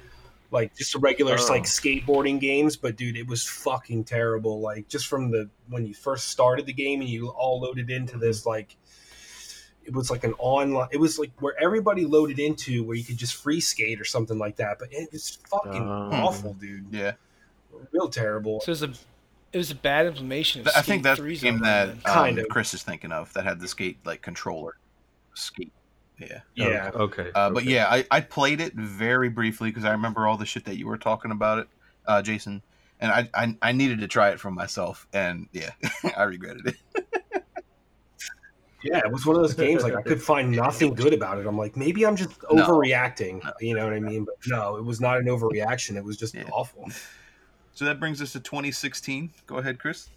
like 0.51 0.75
just 0.77 0.93
the 0.93 0.99
regular 0.99 1.35
Oh. 1.39 1.45
like 1.49 1.63
skateboarding 1.63 2.39
games. 2.39 2.77
But 2.77 2.95
dude, 2.95 3.17
it 3.17 3.27
was 3.27 3.45
fucking 3.45 4.05
terrible. 4.05 4.61
Like 4.61 4.87
just 4.87 5.07
from 5.07 5.31
the 5.31 5.49
when 5.69 5.85
you 5.85 5.93
first 5.93 6.29
started 6.29 6.65
the 6.65 6.73
game 6.73 7.01
and 7.01 7.09
you 7.09 7.29
all 7.29 7.59
loaded 7.61 7.89
into 7.89 8.17
this 8.17 8.45
like. 8.45 8.75
It 9.85 9.93
was 9.93 10.11
like 10.11 10.25
an 10.25 10.33
online. 10.37 10.89
It 10.91 10.97
was 10.97 11.17
like 11.17 11.31
where 11.39 11.55
everybody 11.57 12.03
loaded 12.05 12.39
into, 12.39 12.83
where 12.83 12.97
you 12.97 13.05
could 13.05 13.15
just 13.15 13.35
free 13.35 13.61
skate 13.61 14.01
or 14.01 14.03
something 14.03 14.37
like 14.37 14.57
that. 14.57 14.79
But 14.79 14.89
it 14.91 15.09
was 15.13 15.37
fucking 15.49 15.81
Oh. 15.81 16.09
awful, 16.11 16.55
dude. 16.55 16.87
Yeah, 16.91 17.13
Real 17.93 18.09
terrible. 18.09 18.59
So 18.59 18.71
it 18.73 18.81
was 18.81 18.83
a 18.83 18.93
it 19.53 19.57
was 19.57 19.71
a 19.71 19.75
bad 19.75 20.05
implementation 20.05 20.61
of 20.61 20.67
I 20.75 20.81
think 20.81 21.03
that's 21.03 21.19
the 21.19 21.25
3's 21.25 21.41
game 21.41 21.59
that 21.61 21.87
then. 21.87 21.95
um, 21.97 22.01
Kind 22.03 22.39
of. 22.39 22.47
Chris 22.49 22.73
is 22.73 22.83
thinking 22.83 23.11
of 23.11 23.31
that 23.33 23.43
had 23.45 23.59
the 23.59 23.67
skate 23.67 23.97
like 24.05 24.21
controller. 24.21 24.77
Skate. 25.33 25.71
Yeah. 26.19 26.41
Yeah. 26.55 26.91
Oh, 26.93 27.03
okay. 27.03 27.29
Uh, 27.35 27.49
But 27.51 27.63
yeah, 27.65 27.87
I, 27.89 28.05
I 28.09 28.21
played 28.21 28.59
it 28.59 28.73
very 28.73 29.29
briefly 29.29 29.69
because 29.69 29.85
I 29.85 29.91
remember 29.91 30.27
all 30.27 30.37
the 30.37 30.45
shit 30.45 30.65
that 30.65 30.75
you 30.77 30.87
were 30.87 30.97
talking 30.97 31.31
about 31.31 31.59
it, 31.59 31.67
uh, 32.07 32.21
Jason, 32.23 32.61
and 32.99 33.11
I, 33.11 33.29
I 33.35 33.57
I 33.61 33.71
needed 33.71 33.99
to 33.99 34.07
try 34.07 34.29
it 34.29 34.39
for 34.39 34.49
myself, 34.49 35.07
and 35.13 35.47
yeah, 35.51 35.71
I 36.17 36.23
regretted 36.23 36.65
it. 36.67 37.43
Yeah, 38.83 38.99
it 38.99 39.11
was 39.11 39.25
one 39.25 39.35
of 39.35 39.41
those 39.41 39.55
games 39.55 39.81
like 39.83 39.95
I 39.95 40.01
could 40.03 40.21
find 40.21 40.51
nothing 40.51 40.93
good 40.93 41.13
about 41.13 41.39
it. 41.39 41.47
I'm 41.47 41.57
like, 41.57 41.75
maybe 41.75 42.05
I'm 42.05 42.15
just 42.15 42.31
No. 42.51 42.63
overreacting. 42.65 43.43
No. 43.43 43.51
You 43.59 43.75
know 43.75 43.83
what 43.83 43.93
I 43.93 43.99
mean? 43.99 44.23
But 44.23 44.35
no, 44.47 44.75
it 44.77 44.85
was 44.85 45.01
not 45.01 45.17
an 45.17 45.25
overreaction. 45.25 45.97
It 45.97 46.03
was 46.03 46.15
just 46.15 46.35
Yeah. 46.35 46.43
awful. 46.51 46.87
So 47.77 47.85
that 47.85 47.99
brings 47.99 48.23
us 48.23 48.31
to 48.31 48.39
2016. 48.39 49.29
Go 49.45 49.57
ahead, 49.57 49.77
Chris. 49.77 50.09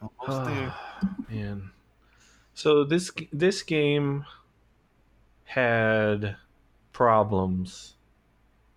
Almost 0.00 0.46
there. 0.48 0.74
Man. 1.28 1.70
So 2.54 2.82
this 2.82 3.10
this 3.30 3.62
game 3.62 4.24
had 5.44 6.36
problems 6.94 7.96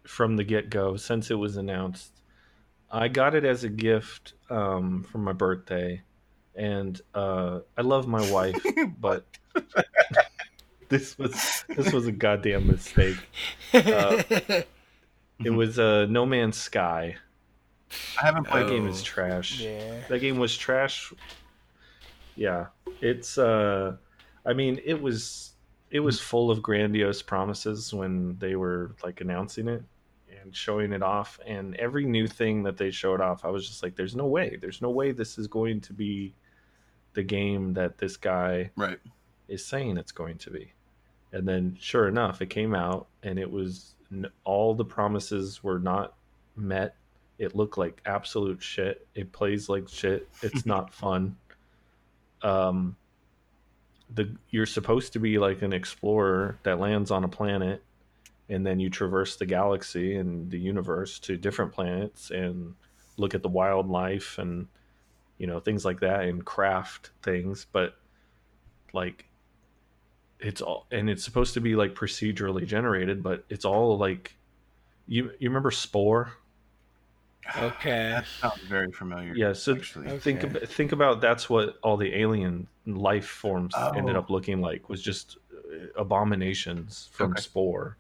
from 0.04 0.36
the 0.36 0.44
get 0.44 0.70
go 0.70 0.98
since 0.98 1.32
it 1.32 1.36
was 1.36 1.56
announced. 1.56 2.12
I 2.92 3.08
got 3.08 3.34
it 3.34 3.46
as 3.46 3.64
a 3.64 3.70
gift 3.70 4.34
um, 4.50 5.06
for 5.10 5.20
my 5.20 5.32
birthday, 5.32 6.02
and 6.54 7.00
uh, 7.16 7.60
I 7.78 7.82
love 7.82 8.10
my 8.10 8.30
wife, 8.30 8.62
but 9.00 9.24
this 10.90 11.18
was 11.18 11.64
this 11.70 11.94
was 11.94 12.08
a 12.08 12.12
goddamn 12.12 12.68
mistake. 12.68 13.16
Uh, 13.74 14.22
It 15.43 15.49
was 15.52 15.80
uh, 15.80 16.06
No 16.10 16.25
Man's 16.25 16.58
Sky. 16.58 17.15
I 18.21 18.25
haven't 18.25 18.45
played 18.45 18.65
That 18.67 18.69
game 18.71 18.88
is 18.88 19.02
trash. 19.02 19.60
yeah. 19.62 20.02
That 20.10 20.19
game 20.19 20.38
was 20.38 20.56
trash. 20.56 21.12
Yeah, 22.36 22.67
it's. 23.02 23.38
uh 23.38 23.97
I 24.45 24.54
mean, 24.54 24.80
it 24.86 24.99
was. 25.02 25.54
It 25.91 25.99
was 26.02 26.19
full 26.19 26.52
of 26.52 26.62
grandiose 26.62 27.21
promises 27.21 27.93
when 27.93 28.38
they 28.38 28.56
were 28.56 28.95
like 29.04 29.21
announcing 29.21 29.67
it 29.67 29.84
and 30.41 30.56
showing 30.56 30.93
it 30.93 31.02
off, 31.02 31.39
and 31.47 31.75
every 31.78 32.06
new 32.06 32.28
thing 32.28 32.62
that 32.63 32.78
they 32.78 32.91
showed 32.91 33.21
off, 33.21 33.43
I 33.43 33.49
was 33.49 33.67
just 33.67 33.82
like, 33.82 33.95
"There's 33.95 34.15
no 34.15 34.28
way. 34.28 34.56
There's 34.62 34.82
no 34.82 34.91
way 34.91 35.12
this 35.12 35.38
is 35.39 35.47
going 35.47 35.82
to 35.82 35.93
be 35.93 36.34
the 37.13 37.23
game 37.23 37.73
that 37.73 37.97
this 37.97 38.15
guy 38.17 38.69
Right. 38.78 38.99
is 39.47 39.65
saying 39.65 39.97
it's 39.97 40.12
going 40.12 40.38
to 40.39 40.52
be." 40.52 40.73
And 41.34 41.47
then, 41.47 41.75
sure 41.80 42.08
enough, 42.08 42.41
it 42.41 42.49
came 42.52 42.73
out, 42.75 43.08
and 43.23 43.38
it 43.39 43.49
was 43.49 43.95
all 44.43 44.74
the 44.74 44.86
promises 44.86 45.63
were 45.63 45.80
not 45.80 46.15
met. 46.56 46.95
It 47.38 47.56
looked 47.56 47.78
like 47.78 48.02
absolute 48.06 48.62
shit. 48.62 49.08
It 49.15 49.32
plays 49.32 49.69
like 49.69 49.88
shit. 49.88 50.28
It's 50.41 50.65
not 50.65 50.93
fun. 50.93 51.38
Um, 52.41 52.95
the 54.13 54.36
you're 54.50 54.65
supposed 54.65 55.13
to 55.13 55.19
be 55.19 55.38
like 55.38 55.62
an 55.62 55.74
explorer 55.74 56.58
that 56.63 56.80
lands 56.80 57.12
on 57.12 57.24
a 57.24 57.28
planet, 57.28 57.84
and 58.50 58.65
then 58.65 58.80
you 58.80 58.89
traverse 58.89 59.36
the 59.36 59.45
galaxy 59.45 60.15
and 60.15 60.50
the 60.50 60.60
universe 60.60 61.19
to 61.19 61.38
different 61.38 61.72
planets 61.72 62.32
and 62.32 62.74
look 63.17 63.36
at 63.36 63.43
the 63.43 63.50
wildlife 63.50 64.38
and 64.38 64.67
you 65.38 65.45
know 65.45 65.60
things 65.60 65.86
like 65.86 66.00
that 66.00 66.24
and 66.24 66.43
craft 66.43 67.12
things. 67.22 67.67
But 67.72 67.95
like 68.93 69.29
it's 70.39 70.62
all 70.62 70.86
and 70.91 71.10
it's 71.10 71.23
supposed 71.23 71.54
to 71.56 71.62
be 71.62 71.75
like 71.75 71.93
procedurally 71.95 72.65
generated, 72.65 73.21
but 73.23 73.43
it's 73.49 73.65
all 73.65 73.97
like 73.97 74.36
you 75.08 75.32
you 75.39 75.49
remember 75.49 75.71
Spore? 75.71 76.32
Okay. 77.58 78.10
That 78.12 78.25
sounds 78.39 78.62
very 78.67 78.91
familiar. 78.91 79.34
Yeah, 79.36 79.54
so 79.54 79.73
actually. 79.75 80.19
think 80.19 80.43
Okay. 80.43 80.47
about, 80.58 80.69
think 80.69 80.91
about 80.91 81.19
that's 81.21 81.49
what 81.49 81.78
all 81.82 81.97
the 81.97 82.13
alien 82.15 82.67
life 82.86 83.25
forms 83.28 83.73
ended 83.95 84.15
Oh. 84.15 84.19
up 84.19 84.30
looking 84.30 84.62
like 84.62 84.88
was 84.88 85.02
just 85.02 85.38
uh, 85.54 85.88
abominations 85.99 87.10
from 87.12 87.32
Okay. 87.32 87.41
Spore. 87.41 87.97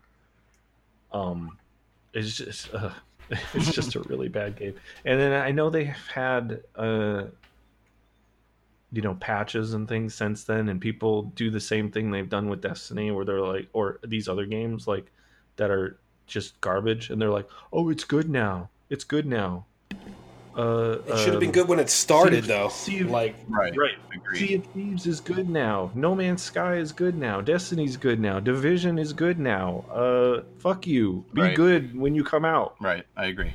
Um, 1.11 1.57
it's 2.13 2.37
just 2.37 2.73
uh, 2.73 2.91
it's 3.53 3.71
just 3.73 3.95
a 3.95 4.01
really 4.01 4.27
bad 4.29 4.55
game. 4.55 4.75
And 5.03 5.19
then 5.19 5.33
I 5.33 5.51
know 5.51 5.69
they've 5.69 5.87
had 6.13 6.61
uh, 6.75 7.23
you 8.91 9.01
know, 9.01 9.13
patches 9.15 9.73
and 9.73 9.87
things 9.87 10.15
since 10.15 10.43
then, 10.45 10.67
and 10.69 10.81
people 10.81 11.23
do 11.35 11.49
the 11.51 11.59
same 11.59 11.91
thing 11.91 12.09
they've 12.11 12.29
done 12.29 12.49
with 12.49 12.61
Destiny, 12.61 13.11
where 13.11 13.25
they're 13.25 13.41
like, 13.41 13.67
or 13.73 13.99
these 14.03 14.27
other 14.27 14.45
games 14.45 14.87
like 14.87 15.11
that 15.57 15.69
are 15.69 15.99
just 16.27 16.59
garbage, 16.61 17.09
and 17.09 17.21
they're 17.21 17.29
like, 17.29 17.47
oh, 17.73 17.89
it's 17.89 18.03
good 18.03 18.29
now, 18.29 18.69
it's 18.89 19.03
good 19.03 19.25
now. 19.25 19.65
Uh, 20.57 20.97
It 21.07 21.17
should 21.19 21.29
have 21.33 21.39
been 21.39 21.49
um, 21.49 21.53
good 21.53 21.67
when 21.69 21.79
it 21.79 21.89
started, 21.89 22.33
Sea 22.33 22.39
of- 22.39 22.47
though. 22.47 22.69
Sea 22.69 22.99
of- 23.01 23.09
like, 23.11 23.35
right. 23.47 23.73
Right. 23.77 23.95
Agreed. 24.13 24.39
Sea 24.39 24.55
of 24.55 24.65
Thieves 24.65 25.05
is 25.05 25.21
good 25.21 25.47
now. 25.49 25.91
No 25.95 26.15
Man's 26.15 26.41
Sky 26.41 26.75
is 26.77 26.91
good 26.91 27.15
now. 27.15 27.39
Destiny's 27.39 27.95
good 27.95 28.19
now. 28.19 28.39
Division 28.39 28.97
is 28.99 29.13
good 29.13 29.39
now. 29.39 29.85
Uh, 29.91 30.41
fuck 30.57 30.85
you. 30.87 31.23
Be 31.33 31.41
Right. 31.41 31.55
good 31.55 31.97
when 31.97 32.13
you 32.15 32.23
come 32.23 32.43
out. 32.43 32.75
Right. 32.81 33.05
I 33.15 33.27
agree. 33.27 33.53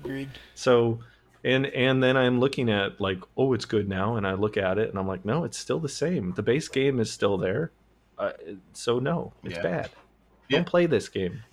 Agreed. 0.00 0.30
So, 0.54 1.00
and 1.44 1.66
and 1.66 2.02
then 2.02 2.16
I'm 2.16 2.40
looking 2.40 2.68
at 2.70 3.00
like, 3.00 3.18
oh, 3.36 3.52
it's 3.52 3.64
good 3.64 3.88
now, 3.88 4.16
and 4.16 4.26
I 4.26 4.32
look 4.34 4.56
at 4.56 4.78
it 4.78 4.90
and 4.90 4.98
I'm 4.98 5.06
like, 5.06 5.24
no, 5.24 5.44
it's 5.44 5.58
still 5.58 5.78
the 5.80 5.88
same. 5.88 6.32
The 6.34 6.42
base 6.42 6.68
game 6.68 6.98
is 7.00 7.10
still 7.10 7.38
there. 7.38 7.72
Uh, 8.18 8.32
so 8.72 8.98
no, 8.98 9.32
it's 9.44 9.56
Yeah. 9.56 9.62
bad. 9.62 9.90
Yeah. 10.48 10.58
Don't 10.58 10.66
play 10.66 10.86
this 10.86 11.08
game. 11.08 11.42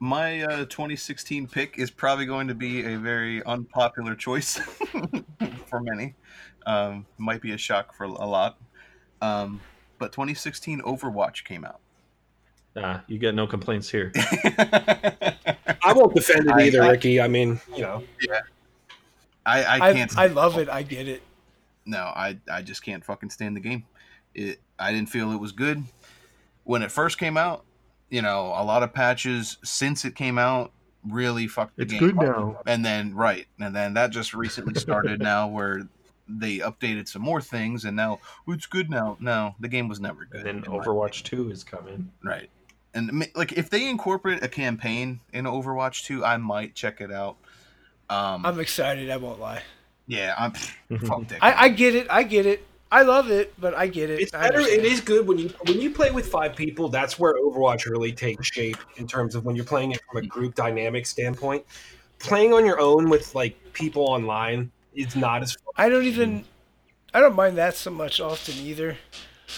My 0.00 0.42
uh, 0.42 0.56
2016 0.66 1.46
pick 1.48 1.78
is 1.78 1.90
probably 1.90 2.26
going 2.26 2.48
to 2.48 2.54
be 2.54 2.84
a 2.84 2.98
very 2.98 3.42
unpopular 3.44 4.14
choice 4.14 4.58
for 5.66 5.80
many. 5.80 6.14
Um, 6.66 7.06
might 7.16 7.40
be 7.40 7.52
a 7.52 7.56
shock 7.58 7.94
for 7.94 8.04
a 8.04 8.08
lot. 8.26 8.58
Um, 9.22 9.60
but 9.98 10.12
2016 10.12 10.82
Overwatch 10.82 11.44
came 11.44 11.64
out. 11.64 11.80
Ah, 12.76 13.02
you 13.06 13.18
get 13.18 13.34
no 13.34 13.46
complaints 13.46 13.88
here. 13.88 14.10
I 14.16 15.92
won't 15.94 16.14
defend 16.14 16.48
it 16.48 16.56
either, 16.56 16.82
I- 16.82 16.90
Ricky. 16.90 17.20
I 17.20 17.28
mean, 17.28 17.60
you 17.74 17.82
know, 17.82 18.02
I, 19.46 19.62
I 19.62 19.74
I, 19.90 19.92
can't. 19.92 20.18
I 20.18 20.26
love 20.28 20.58
it. 20.58 20.68
I 20.68 20.82
get 20.82 21.06
it. 21.08 21.22
no, 21.86 21.98
I 21.98 22.38
I 22.50 22.62
just 22.62 22.82
can't 22.82 23.04
fucking 23.04 23.30
stand 23.30 23.56
the 23.56 23.60
game. 23.60 23.84
It 24.34 24.60
I 24.78 24.92
didn't 24.92 25.08
feel 25.10 25.30
it 25.32 25.40
was 25.40 25.52
good 25.52 25.82
when 26.64 26.82
it 26.82 26.90
first 26.90 27.18
came 27.18 27.36
out. 27.36 27.64
You 28.10 28.22
know, 28.22 28.46
a 28.56 28.64
lot 28.64 28.82
of 28.82 28.92
patches 28.92 29.58
since 29.64 30.04
it 30.04 30.14
came 30.14 30.38
out 30.38 30.72
really 31.08 31.46
fucked 31.46 31.76
the 31.76 31.82
It's 31.82 31.92
game. 31.92 32.00
good 32.00 32.18
up. 32.18 32.24
now. 32.24 32.60
And 32.66 32.84
then 32.84 33.14
right, 33.14 33.46
and 33.60 33.74
then 33.74 33.94
that 33.94 34.10
just 34.10 34.34
recently 34.34 34.78
started 34.80 35.20
now 35.22 35.46
where 35.48 35.82
they 36.26 36.58
updated 36.58 37.06
some 37.06 37.20
more 37.20 37.40
things 37.42 37.84
and 37.84 37.94
now 37.96 38.18
"Oh, 38.48 38.52
it's 38.52 38.66
good 38.66 38.88
now. 38.88 39.16
No, 39.20 39.54
the 39.60 39.68
game 39.68 39.88
was 39.88 40.00
never 40.00 40.24
good. 40.24 40.46
And 40.46 40.64
then 40.64 40.72
Overwatch 40.72 41.22
Two 41.22 41.50
is 41.50 41.62
coming. 41.62 42.10
Right. 42.24 42.48
And 42.94 43.28
like 43.34 43.52
if 43.52 43.70
they 43.70 43.88
incorporate 43.88 44.42
a 44.42 44.48
campaign 44.48 45.20
in 45.32 45.44
Overwatch 45.44 46.04
2, 46.04 46.24
I 46.24 46.36
might 46.36 46.74
check 46.74 47.00
it 47.00 47.12
out. 47.12 47.36
Um 48.08 48.46
I'm 48.46 48.60
excited. 48.60 49.10
I 49.10 49.16
won't 49.16 49.40
lie. 49.40 49.62
yeah, 50.06 50.34
I'm 50.38 50.52
fuck 51.00 51.26
that. 51.28 51.38
I, 51.42 51.64
I 51.64 51.68
get 51.68 51.94
it. 51.94 52.06
I 52.10 52.22
get 52.22 52.46
it. 52.46 52.64
I 52.92 53.02
love 53.02 53.28
it, 53.28 53.52
but 53.58 53.74
I 53.74 53.88
get 53.88 54.08
it. 54.08 54.20
it's 54.20 54.30
better. 54.30 54.60
It 54.60 54.78
understand. 54.78 54.84
is 54.84 55.00
good 55.00 55.26
when 55.26 55.38
you 55.38 55.48
when 55.66 55.80
you 55.80 55.90
play 55.90 56.12
with 56.12 56.28
five 56.28 56.54
people. 56.54 56.88
That's 56.88 57.18
where 57.18 57.34
Overwatch 57.34 57.86
really 57.86 58.12
takes 58.12 58.46
shape 58.46 58.76
in 58.96 59.08
terms 59.08 59.34
of 59.34 59.44
when 59.44 59.56
you're 59.56 59.64
playing 59.64 59.92
it 59.92 60.00
from 60.08 60.22
a 60.22 60.26
group 60.26 60.54
dynamic 60.54 61.06
standpoint. 61.06 61.64
Playing 62.20 62.52
on 62.52 62.64
your 62.64 62.78
own 62.78 63.10
with 63.10 63.34
like 63.34 63.56
people 63.72 64.04
online 64.04 64.70
is 64.94 65.16
not 65.16 65.42
as 65.42 65.54
fun. 65.54 65.72
I 65.76 65.88
don't 65.88 66.04
even. 66.04 66.44
I 67.12 67.20
don't 67.20 67.34
mind 67.34 67.58
that 67.58 67.74
so 67.74 67.90
much 67.90 68.20
often 68.20 68.54
either. 68.64 68.96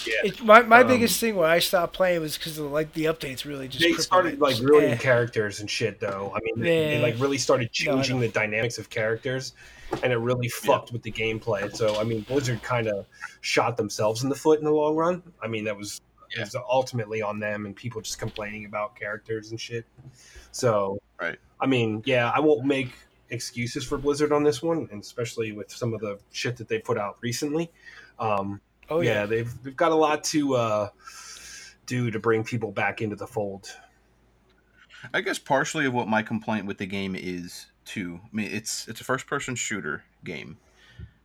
Yeah. 0.04 0.14
It, 0.24 0.42
my 0.42 0.62
my 0.62 0.80
Um, 0.80 0.88
biggest 0.88 1.20
thing 1.20 1.36
when 1.36 1.48
I 1.48 1.58
stopped 1.60 1.92
playing 1.94 2.20
was 2.20 2.36
because 2.36 2.58
like 2.58 2.92
the 2.92 3.04
updates 3.04 3.44
really 3.44 3.68
just. 3.68 3.82
They 3.82 3.92
started 3.94 4.34
it. 4.34 4.40
like 4.40 4.58
ruining 4.58 4.90
Eh. 4.92 4.96
characters 4.96 5.60
and 5.60 5.70
shit, 5.70 6.00
though. 6.00 6.32
I 6.34 6.40
mean, 6.42 6.60
they, 6.60 6.96
they 6.96 7.02
like 7.02 7.18
really 7.20 7.38
started 7.38 7.70
changing 7.72 8.16
know. 8.16 8.22
the 8.22 8.28
dynamics 8.28 8.78
of 8.78 8.90
characters, 8.90 9.54
and 10.02 10.12
it 10.12 10.16
really 10.18 10.48
fucked 10.48 10.92
with 10.92 11.02
the 11.02 11.12
gameplay. 11.12 11.74
So, 11.74 11.98
I 12.00 12.04
mean, 12.04 12.22
Blizzard 12.22 12.62
kind 12.62 12.88
of 12.88 13.06
shot 13.40 13.76
themselves 13.76 14.22
in 14.22 14.28
the 14.28 14.34
foot 14.34 14.58
in 14.58 14.64
the 14.64 14.72
long 14.72 14.96
run. 14.96 15.22
I 15.42 15.46
mean, 15.48 15.64
that 15.64 15.76
was 15.76 16.00
it 16.36 16.40
was 16.40 16.56
ultimately 16.68 17.22
on 17.22 17.38
them 17.38 17.66
and 17.66 17.76
people 17.76 18.00
just 18.00 18.18
complaining 18.18 18.64
about 18.64 18.96
characters 18.96 19.52
and 19.52 19.60
shit. 19.60 19.84
So, 20.52 20.98
Right. 21.20 21.38
I 21.60 21.66
mean, 21.66 22.02
yeah, 22.04 22.30
I 22.34 22.40
won't 22.40 22.64
make 22.66 22.90
excuses 23.30 23.84
for 23.84 23.96
Blizzard 23.96 24.32
on 24.32 24.42
this 24.42 24.62
one, 24.62 24.88
and 24.90 25.00
especially 25.02 25.52
with 25.52 25.70
some 25.70 25.94
of 25.94 26.00
the 26.00 26.18
shit 26.32 26.56
that 26.58 26.68
they 26.68 26.78
put 26.78 26.98
out 26.98 27.16
recently. 27.20 27.70
Um, 28.18 28.60
Oh 28.88 29.00
yeah, 29.00 29.12
yeah. 29.20 29.26
they've 29.26 29.62
they've 29.62 29.76
got 29.76 29.92
a 29.92 29.96
lot 29.96 30.24
to 30.24 30.54
uh, 30.54 30.88
do 31.86 32.10
to 32.10 32.18
bring 32.18 32.44
people 32.44 32.70
back 32.72 33.00
into 33.02 33.16
the 33.16 33.26
fold. 33.26 33.68
I 35.12 35.20
guess 35.20 35.38
partially 35.38 35.86
of 35.86 35.92
what 35.94 36.08
my 36.08 36.22
complaint 36.22 36.66
with 36.66 36.78
the 36.78 36.86
game 36.86 37.14
is 37.14 37.66
too. 37.84 38.20
I 38.24 38.28
mean, 38.36 38.50
it's 38.50 38.88
it's 38.88 39.00
a 39.00 39.04
first 39.04 39.26
person 39.26 39.54
shooter 39.54 40.04
game. 40.24 40.58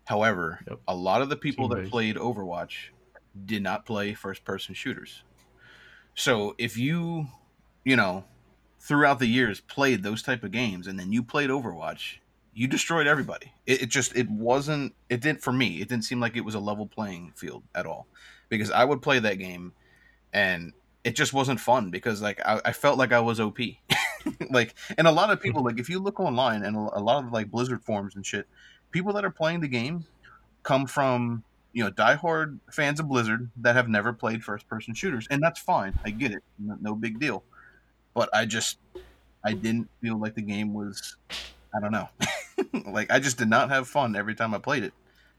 However, 0.05 0.59
Yep. 0.67 0.79
a 0.87 0.95
lot 0.95 1.21
of 1.21 1.29
the 1.29 1.35
people 1.37 1.67
that 1.69 1.75
Team-based. 1.75 1.91
played 1.91 2.15
Overwatch 2.17 2.89
did 3.45 3.63
not 3.63 3.85
play 3.85 4.13
first 4.13 4.43
person 4.43 4.75
shooters. 4.75 5.23
So 6.15 6.53
if 6.57 6.75
you, 6.77 7.27
you 7.85 7.95
know, 7.95 8.25
throughout 8.79 9.19
the 9.19 9.27
years 9.27 9.61
played 9.61 10.03
those 10.03 10.21
type 10.21 10.43
of 10.43 10.51
games 10.51 10.87
and 10.87 10.99
then 10.99 11.13
you 11.13 11.23
played 11.23 11.49
Overwatch, 11.49 12.17
you 12.53 12.67
destroyed 12.67 13.07
everybody. 13.07 13.53
It, 13.65 13.83
it 13.83 13.89
just 13.89 14.15
it 14.15 14.29
wasn't 14.29 14.93
it 15.09 15.21
didn't 15.21 15.41
for 15.41 15.53
me. 15.53 15.81
It 15.81 15.89
didn't 15.89 16.05
seem 16.05 16.19
like 16.19 16.35
it 16.35 16.41
was 16.41 16.55
a 16.55 16.59
level 16.59 16.85
playing 16.85 17.33
field 17.35 17.63
at 17.75 17.85
all. 17.85 18.07
Because 18.49 18.71
I 18.71 18.83
would 18.83 19.01
play 19.01 19.19
that 19.19 19.35
game 19.35 19.73
and 20.33 20.73
it 21.03 21.15
just 21.15 21.33
wasn't 21.33 21.59
fun 21.59 21.89
because 21.89 22.21
like 22.21 22.39
I, 22.45 22.59
I 22.65 22.71
felt 22.73 22.97
like 22.97 23.11
I 23.13 23.19
was 23.19 23.39
OP. 23.39 23.57
like 24.49 24.75
and 24.97 25.07
a 25.07 25.11
lot 25.11 25.31
of 25.31 25.41
people 25.41 25.63
like 25.63 25.79
if 25.79 25.89
you 25.89 25.99
look 25.99 26.19
online 26.19 26.63
and 26.63 26.75
a 26.75 26.99
lot 26.99 27.23
of 27.23 27.31
like 27.31 27.49
Blizzard 27.49 27.83
forums 27.83 28.15
and 28.15 28.25
shit, 28.25 28.47
people 28.91 29.13
that 29.13 29.25
are 29.25 29.31
playing 29.31 29.61
the 29.61 29.67
game 29.67 30.05
come 30.63 30.85
from 30.85 31.43
you 31.73 31.83
know 31.83 31.89
diehard 31.89 32.59
fans 32.69 32.99
of 32.99 33.07
Blizzard 33.07 33.49
that 33.57 33.75
have 33.75 33.87
never 33.87 34.11
played 34.11 34.43
first 34.43 34.67
person 34.67 34.93
shooters, 34.93 35.27
and 35.31 35.41
that's 35.41 35.59
fine. 35.59 35.97
I 36.03 36.09
get 36.11 36.31
it, 36.31 36.43
no, 36.59 36.77
no 36.81 36.95
big 36.95 37.19
deal. 37.19 37.43
But 38.13 38.29
I 38.33 38.45
just 38.45 38.77
I 39.43 39.53
didn't 39.53 39.89
feel 40.01 40.19
like 40.19 40.35
the 40.35 40.41
game 40.41 40.73
was 40.73 41.15
I 41.73 41.79
don't 41.79 41.91
know, 41.91 42.09
like 42.91 43.11
I 43.11 43.19
just 43.19 43.37
did 43.37 43.49
not 43.49 43.69
have 43.69 43.87
fun 43.87 44.15
every 44.15 44.35
time 44.35 44.53
I 44.53 44.57
played 44.57 44.83
it 44.83 44.93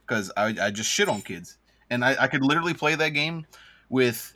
because 0.06 0.32
I, 0.36 0.54
I 0.60 0.70
just 0.70 0.90
shit 0.90 1.08
on 1.08 1.20
kids, 1.22 1.58
and 1.90 2.04
I, 2.04 2.16
I 2.20 2.26
could 2.26 2.42
literally 2.42 2.74
play 2.74 2.94
that 2.94 3.10
game 3.10 3.46
with 3.88 4.32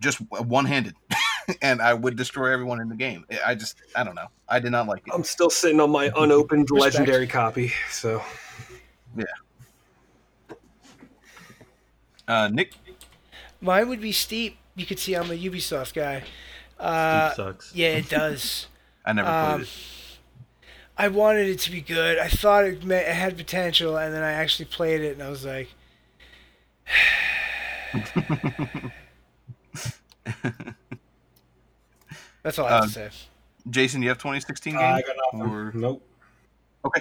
just 0.00 0.18
one 0.30 0.64
handed. 0.66 0.94
and 1.62 1.80
I 1.80 1.94
would 1.94 2.14
destroy 2.16 2.52
everyone 2.52 2.78
in 2.78 2.90
the 2.90 2.94
game. 2.94 3.24
I 3.44 3.54
just, 3.54 3.78
I 3.96 4.04
don't 4.04 4.14
know. 4.14 4.26
I 4.50 4.60
did 4.60 4.70
not 4.70 4.86
like 4.86 5.06
it. 5.06 5.14
I'm 5.14 5.24
still 5.24 5.48
sitting 5.48 5.80
on 5.80 5.90
my 5.90 6.12
unopened 6.16 6.70
Respect. 6.70 6.94
legendary 6.96 7.26
copy, 7.26 7.72
so 7.90 8.22
yeah. 9.16 9.24
Uh, 12.26 12.48
Nick, 12.52 12.74
Mine 13.60 13.88
would 13.88 14.00
be 14.00 14.12
steep. 14.12 14.58
You 14.76 14.86
could 14.86 14.98
see 14.98 15.14
I'm 15.14 15.30
a 15.30 15.34
Ubisoft 15.34 15.94
guy. 15.94 16.24
Uh, 16.78 17.30
Steep 17.30 17.36
sucks. 17.36 17.74
yeah, 17.74 17.88
it 17.96 18.08
does. 18.08 18.66
I 19.04 19.12
never 19.14 19.28
Um, 19.28 19.54
played 19.56 19.62
it. 19.62 19.68
I 21.00 21.08
wanted 21.08 21.48
it 21.48 21.60
to 21.60 21.70
be 21.70 21.80
good. 21.80 22.18
I 22.18 22.28
thought 22.28 22.64
it, 22.64 22.84
ma- 22.84 22.94
it 22.96 23.06
had 23.06 23.36
potential, 23.36 23.96
and 23.96 24.12
then 24.12 24.22
I 24.24 24.32
actually 24.32 24.64
played 24.66 25.00
it, 25.00 25.12
and 25.12 25.22
I 25.22 25.28
was 25.30 25.44
like, 25.44 25.68
"That's 32.42 32.58
all 32.58 32.66
I 32.66 32.70
have 32.70 32.82
Um, 32.84 32.88
to 32.88 32.94
say." 32.94 33.10
Jason, 33.70 34.02
you 34.02 34.08
have 34.08 34.18
2016 34.18 34.74
uh, 34.76 34.78
game? 34.78 34.94
I 34.94 35.02
got 35.02 35.16
nothing. 35.32 35.50
Or- 35.54 35.72
Nope. 35.74 36.02
Okay. 36.84 37.00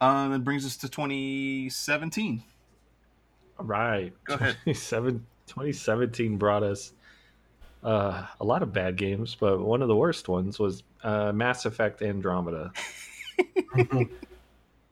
Um, 0.00 0.32
it 0.32 0.44
brings 0.44 0.66
us 0.66 0.76
to 0.78 0.88
2017. 0.88 2.42
All 3.58 3.64
right. 3.66 4.12
Go 4.24 4.34
ahead. 4.34 4.56
2017 4.64 6.36
brought 6.36 6.62
us 6.62 6.92
Uh, 7.82 8.26
a 8.40 8.44
lot 8.44 8.62
of 8.62 8.72
bad 8.72 8.96
games, 8.96 9.36
but 9.38 9.60
one 9.60 9.80
of 9.80 9.86
the 9.88 9.94
worst 9.96 10.28
ones 10.28 10.58
was 10.58 10.82
uh, 11.04 11.30
Mass 11.32 11.64
Effect 11.66 12.02
Andromeda. 12.02 12.72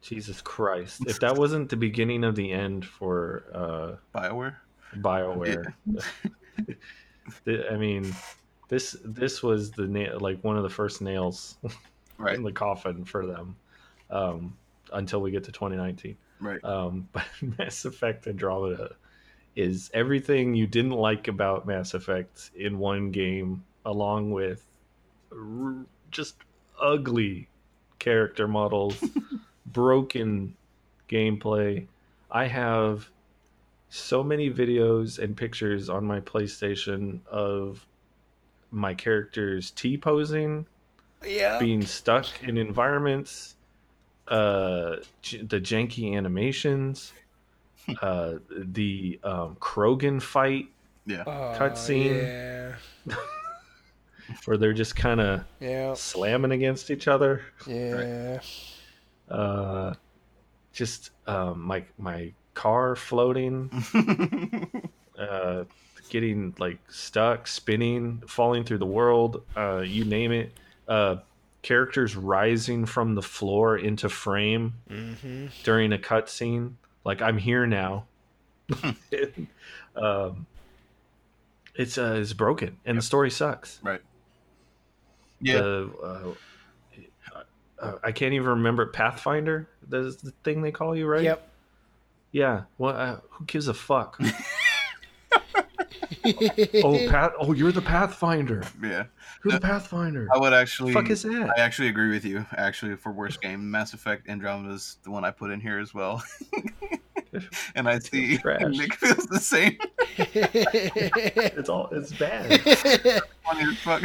Jesus 0.03 0.41
Christ! 0.43 1.03
If 1.07 1.21
that 1.21 1.35
wasn't 1.37 1.71
the 1.71 1.77
beginning 1.77 2.25
of 2.25 2.35
the 2.37 2.53
end 2.53 2.85
for 2.85 3.45
uh, 3.55 4.19
Bioware. 4.19 4.57
Bioware, 4.97 5.73
th- 7.45 7.67
I 7.71 7.77
mean, 7.77 8.15
this 8.69 8.97
this 9.05 9.43
was 9.43 9.71
the 9.71 9.87
na- 9.87 10.19
like 10.19 10.43
one 10.45 10.57
of 10.57 10.63
the 10.63 10.71
first 10.71 11.01
nails 11.01 11.57
Right. 12.19 12.37
in 12.37 12.43
the 12.43 12.53
coffin 12.53 13.05
for 13.05 13.27
them 13.27 13.57
um, 14.11 14.57
until 14.93 15.21
we 15.21 15.31
get 15.33 15.43
to 15.45 15.53
2019. 15.53 16.17
Right. 16.41 16.63
Um, 16.65 17.09
but 17.13 17.25
Mass 17.59 17.85
Effect 17.85 18.27
Andromeda 18.27 18.95
is 19.57 19.91
everything 19.95 20.55
you 20.55 20.67
didn't 20.67 20.93
like 20.93 21.29
about 21.29 21.67
Mass 21.67 21.95
Effect 21.95 22.51
in 22.55 22.79
one 22.79 23.11
game, 23.11 23.65
along 23.85 24.31
with 24.33 24.65
r- 25.33 25.87
just 26.11 26.37
ugly 26.81 27.49
character 27.99 28.47
models, 28.49 29.03
broken 29.67 30.55
gameplay. 31.09 31.87
I 32.31 32.47
have 32.47 33.09
so 33.89 34.23
many 34.25 34.51
videos 34.51 35.19
and 35.19 35.37
pictures 35.37 35.89
on 35.89 36.05
my 36.05 36.21
PlayStation 36.21 37.25
of 37.27 37.87
my 38.71 38.93
characters 38.95 39.71
T 39.71 39.97
posing, 39.97 40.67
Yeah. 41.25 41.59
being 41.59 41.83
stuck 41.83 42.27
in 42.43 42.57
environments, 42.59 43.55
uh, 44.29 44.97
j- 45.23 45.43
the 45.43 45.61
janky 45.61 46.17
animations, 46.17 47.13
uh, 48.03 48.35
the 48.51 49.21
um, 49.23 49.57
Krogan 49.61 50.21
fight 50.21 50.67
yeah, 51.07 51.23
cutscene. 51.25 52.27
Yeah. 53.07 53.15
where 54.45 54.57
they're 54.57 54.73
just 54.73 54.97
kind 54.97 55.21
of 55.21 55.45
Yeah. 55.61 55.95
slamming 55.95 56.53
against 56.53 56.91
each 56.91 57.09
other. 57.09 57.43
Yeah. 57.67 58.41
Uh, 59.29 59.95
just 60.73 61.11
um, 61.27 61.61
my 61.63 61.85
my 61.99 62.33
car 62.55 62.95
floating, 62.97 63.71
uh, 65.19 65.65
getting 66.11 66.55
like 66.59 66.79
stuck, 66.91 67.47
spinning, 67.47 68.23
falling 68.29 68.65
through 68.65 68.79
the 68.79 68.87
world. 68.87 69.43
Uh, 69.57 69.79
you 69.79 70.05
name 70.05 70.33
it. 70.33 70.53
Uh, 70.87 71.17
characters 71.63 72.15
rising 72.15 72.85
from 72.85 73.15
the 73.15 73.23
floor 73.23 73.79
into 73.79 74.09
frame 74.11 74.75
Mm-hmm. 74.91 75.47
during 75.63 75.93
a 75.95 75.99
cutscene. 75.99 76.75
Like 77.05 77.23
I'm 77.23 77.39
here 77.39 77.67
now. 77.67 78.05
um, 79.97 80.47
it's 81.75 81.99
uh, 81.99 82.17
it's 82.21 82.33
broken, 82.33 82.77
and 82.85 82.99
the 82.99 83.03
story 83.03 83.31
sucks. 83.31 83.79
right. 83.83 84.01
Yeah. 85.45 85.59
The, 85.59 85.91
uh, 86.03 86.35
uh, 87.79 87.99
I 88.03 88.13
can't 88.13 88.33
even 88.33 88.49
remember 88.49 88.87
Pathfinder. 88.87 89.69
That's 89.89 90.17
the 90.17 90.33
thing 90.43 90.63
they 90.63 90.71
call 90.71 90.97
you, 90.97 91.07
right? 91.07 91.23
Yep. 91.23 91.49
Yeah. 92.33 92.63
Well, 92.79 92.97
uh, 92.97 93.17
who 93.29 93.45
gives 93.45 93.69
a 93.69 93.75
fuck? 93.75 94.19
oh, 96.25 97.07
Pat. 97.11 97.33
Oh, 97.39 97.53
you're 97.53 97.73
the 97.73 97.83
Pathfinder. 97.83 98.65
yeah. 98.83 99.05
You're 99.45 99.53
the 99.53 99.61
Pathfinder. 99.61 100.29
I 100.35 100.39
would 100.39 100.55
actually. 100.55 100.95
fuck 100.95 101.11
is 101.11 101.23
that? 101.25 101.53
I 101.57 101.61
actually 101.61 101.89
agree 101.89 102.11
with 102.11 102.25
you. 102.25 102.47
Actually, 102.57 102.97
for 102.97 103.13
worst 103.13 103.43
game, 103.43 103.71
Mass 103.71 103.93
Effect 103.93 104.29
Andromeda 104.29 104.73
is 104.73 104.97
the 105.03 105.11
one 105.11 105.25
I 105.25 105.31
put 105.31 105.51
in 105.51 105.61
here 105.61 105.79
as 105.79 105.93
well. 105.93 106.23
and 107.75 107.89
I 107.89 107.99
see 107.99 108.39
Trash. 108.39 108.63
Nick 108.69 108.95
feels 108.95 109.27
the 109.27 109.41
same. 109.41 109.77
It's 110.17 111.69
all. 111.69 111.89
It's 111.93 112.13
bad. 112.13 112.61
Funny 112.63 113.71
as 113.71 113.79
fuck. 113.79 114.03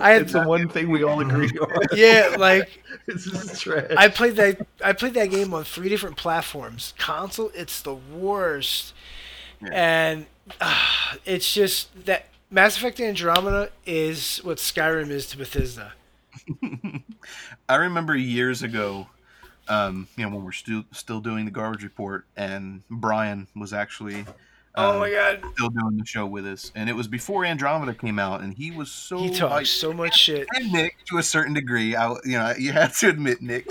I 0.00 0.10
had 0.12 0.22
it's 0.22 0.32
the 0.32 0.42
one 0.46 0.68
thing 0.68 0.90
we 0.90 1.02
all 1.04 1.20
agree 1.20 1.48
on. 1.60 1.82
yeah, 1.94 2.36
like 2.38 2.80
It's 3.06 3.24
just 3.30 3.62
trash. 3.62 3.90
I 3.96 4.08
played 4.08 4.36
that. 4.36 4.66
I 4.84 4.92
played 4.92 5.14
that 5.14 5.30
game 5.30 5.52
on 5.54 5.64
three 5.64 5.88
different 5.88 6.16
platforms. 6.16 6.94
Console, 6.98 7.50
it's 7.54 7.82
the 7.82 7.94
worst, 7.94 8.94
Yeah. 9.60 9.68
and 9.72 10.26
uh, 10.60 10.86
it's 11.24 11.52
just 11.52 12.06
that 12.06 12.26
Mass 12.50 12.76
Effect 12.76 13.00
Andromeda 13.00 13.70
is 13.86 14.38
what 14.38 14.58
Skyrim 14.58 15.10
is 15.10 15.26
to 15.28 15.36
Bethesda. 15.38 15.92
I 17.68 17.76
remember 17.76 18.16
years 18.16 18.62
ago, 18.62 19.06
um, 19.68 20.08
you 20.16 20.24
know, 20.24 20.34
when 20.34 20.44
we're 20.44 20.52
still 20.52 20.84
still 20.92 21.20
doing 21.20 21.44
the 21.44 21.50
garbage 21.50 21.82
report, 21.84 22.26
and 22.36 22.82
Brian 22.90 23.46
was 23.56 23.72
actually 23.72 24.24
Oh 24.76 24.92
um, 24.92 24.98
my 25.00 25.10
god, 25.10 25.42
still 25.54 25.70
doing 25.70 25.96
the 25.96 26.06
show 26.06 26.26
with 26.26 26.46
us, 26.46 26.70
and 26.74 26.88
it 26.88 26.94
was 26.94 27.08
before 27.08 27.44
Andromeda 27.44 27.94
came 27.94 28.18
out, 28.18 28.40
and 28.40 28.54
he 28.54 28.70
was 28.70 28.90
so 28.90 29.18
he 29.18 29.30
talks 29.30 29.68
so 29.68 29.92
much 29.92 30.16
shit. 30.16 30.46
And 30.54 30.72
Nick, 30.72 30.96
to 31.06 31.18
a 31.18 31.22
certain 31.22 31.54
degree, 31.54 31.96
I, 31.96 32.10
you 32.24 32.38
know, 32.38 32.54
you 32.56 32.72
have 32.72 32.96
to 32.98 33.08
admit, 33.08 33.42
Nick, 33.42 33.68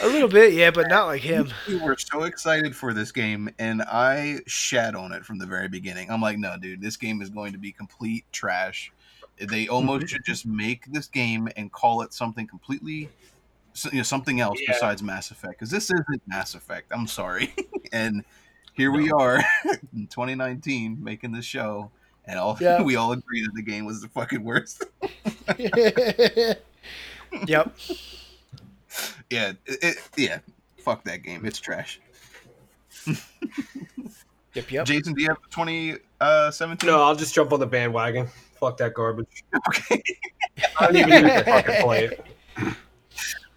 A 0.00 0.08
little 0.08 0.28
bit, 0.28 0.54
yeah, 0.54 0.70
but 0.70 0.88
not 0.88 1.06
like 1.06 1.22
him. 1.22 1.48
we 1.68 1.76
were 1.76 1.96
so 1.96 2.24
excited 2.24 2.74
for 2.74 2.92
this 2.92 3.12
game, 3.12 3.48
and 3.58 3.82
I 3.82 4.40
shat 4.46 4.94
on 4.94 5.12
it 5.12 5.24
from 5.24 5.38
the 5.38 5.46
very 5.46 5.68
beginning. 5.68 6.10
I'm 6.10 6.20
like, 6.20 6.38
no, 6.38 6.56
dude, 6.60 6.80
this 6.80 6.96
game 6.96 7.22
is 7.22 7.30
going 7.30 7.52
to 7.52 7.58
be 7.58 7.70
complete 7.72 8.24
trash. 8.32 8.92
They 9.38 9.68
almost 9.68 10.08
should 10.08 10.24
just 10.24 10.46
make 10.46 10.86
this 10.92 11.06
game 11.06 11.48
and 11.56 11.70
call 11.70 12.02
it 12.02 12.12
something 12.12 12.46
completely, 12.46 13.08
you 13.90 13.98
know, 13.98 14.02
something 14.02 14.40
else 14.40 14.58
Yeah. 14.60 14.72
besides 14.72 15.02
Mass 15.02 15.30
Effect, 15.30 15.54
because 15.54 15.70
this 15.70 15.84
isn't 15.84 16.22
Mass 16.26 16.54
Effect. 16.54 16.90
I'm 16.92 17.06
sorry, 17.06 17.54
and 17.92 18.24
here 18.74 18.90
we 18.92 19.10
are 19.10 19.38
in 19.94 20.06
2019 20.08 21.02
making 21.02 21.32
this 21.32 21.44
show, 21.44 21.90
and 22.26 22.38
all 22.38 22.56
Yeah. 22.60 22.82
we 22.84 22.96
all 22.96 23.12
agree 23.12 23.42
that 23.42 23.54
the 23.54 23.62
game 23.62 23.84
was 23.86 24.02
the 24.02 24.08
fucking 24.08 24.44
worst. 24.44 24.84
yep. 27.46 27.76
Yeah, 29.30 29.52
it, 29.66 29.78
it, 29.82 29.96
yeah, 30.16 30.38
fuck 30.78 31.04
that 31.04 31.22
game. 31.22 31.44
It's 31.44 31.58
trash. 31.58 32.00
Yep. 34.54 34.70
Yep. 34.70 34.86
Jason, 34.86 35.14
do 35.14 35.22
you 35.22 35.28
have 35.28 35.38
2017? 35.50 36.86
No, 36.86 37.02
I'll 37.02 37.16
just 37.16 37.34
jump 37.34 37.52
on 37.52 37.58
the 37.58 37.66
bandwagon. 37.66 38.28
Fuck 38.60 38.76
that 38.76 38.94
garbage. 38.94 39.42
Okay. 39.68 40.00
I 40.78 40.86
don't 40.86 40.96
even 40.96 41.24
need 41.24 41.30
to 41.32 41.44
fucking 41.44 41.82
play 41.82 42.04
it. 42.04 42.24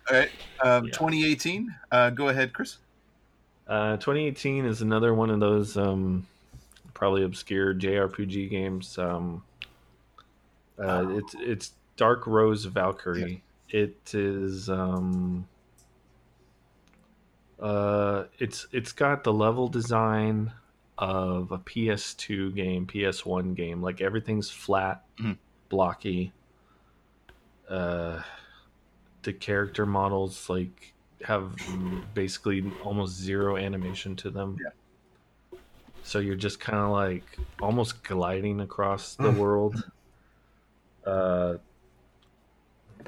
All 0.09 0.17
right. 0.17 0.29
Um, 0.63 0.85
Yeah. 0.85 0.91
2018. 0.93 1.75
Uh, 1.91 2.09
go 2.09 2.29
ahead, 2.29 2.51
Chris. 2.51 2.77
Uh, 3.67 3.97
2018 3.97 4.65
is 4.65 4.81
another 4.81 5.13
one 5.13 5.29
of 5.29 5.39
those 5.39 5.75
um, 5.77 6.25
probably 6.93 7.23
obscure 7.23 7.73
JRPG 7.73 8.49
games. 8.49 8.97
Um, 8.97 9.43
uh, 10.79 11.05
it's 11.09 11.35
it's 11.39 11.71
Dark 11.97 12.25
Rose 12.27 12.65
Valkyrie. 12.65 13.43
It 13.69 14.13
is 14.13 14.69
um, 14.69 15.47
uh, 17.59 18.25
it's 18.39 18.67
it's 18.71 18.91
got 18.93 19.23
the 19.23 19.33
level 19.33 19.67
design 19.67 20.51
of 20.97 21.51
a 21.51 21.57
PS2 21.57 22.55
game, 22.55 22.87
PS1 22.87 23.55
game. 23.55 23.81
Like 23.81 23.99
everything's 24.01 24.49
flat, 24.49 25.03
Mhm. 25.19 25.37
blocky. 25.69 26.31
Uh, 27.69 28.21
the 29.23 29.33
character 29.33 29.85
models 29.85 30.49
like 30.49 30.93
have 31.23 31.55
basically 32.13 32.71
almost 32.83 33.15
zero 33.15 33.57
animation 33.57 34.15
to 34.17 34.29
them. 34.29 34.57
Yeah. 34.63 35.59
So 36.03 36.19
you're 36.19 36.35
just 36.35 36.59
kind 36.59 36.77
of 36.77 36.91
like 36.91 37.37
almost 37.61 38.03
gliding 38.03 38.61
across 38.61 39.15
the 39.15 39.31
world. 39.31 39.83
Uh, 41.05 41.57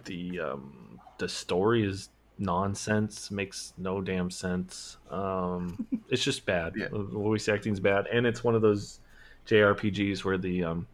the 0.06 0.40
um, 0.40 1.00
the 1.18 1.30
story 1.30 1.84
is 1.86 2.10
nonsense, 2.38 3.30
makes 3.32 3.74
no 3.78 4.02
damn 4.02 4.32
sense. 4.32 4.98
Um, 5.10 5.86
it's 6.10 6.24
just 6.24 6.46
bad. 6.46 6.74
Yeah. 6.76 6.88
Voice 6.92 7.48
acting's 7.48 7.80
bad, 7.80 8.08
and 8.08 8.26
it's 8.26 8.44
one 8.44 8.56
of 8.56 8.62
those 8.62 9.00
JRPGs 9.48 10.24
where 10.24 10.38
the 10.38 10.64
um, 10.64 10.88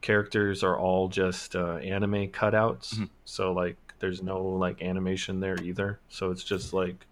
characters 0.00 0.62
are 0.62 0.78
all 0.78 1.08
just 1.08 1.56
uh, 1.56 1.76
anime 1.76 2.28
cutouts. 2.28 2.94
Mhm. 2.96 3.08
So 3.24 3.52
like, 3.52 3.76
there's 3.98 4.22
no 4.22 4.42
like 4.42 4.82
animation 4.82 5.40
there 5.40 5.56
either. 5.62 5.98
So 6.08 6.30
it's 6.30 6.44
just 6.44 6.72
like, 6.72 7.06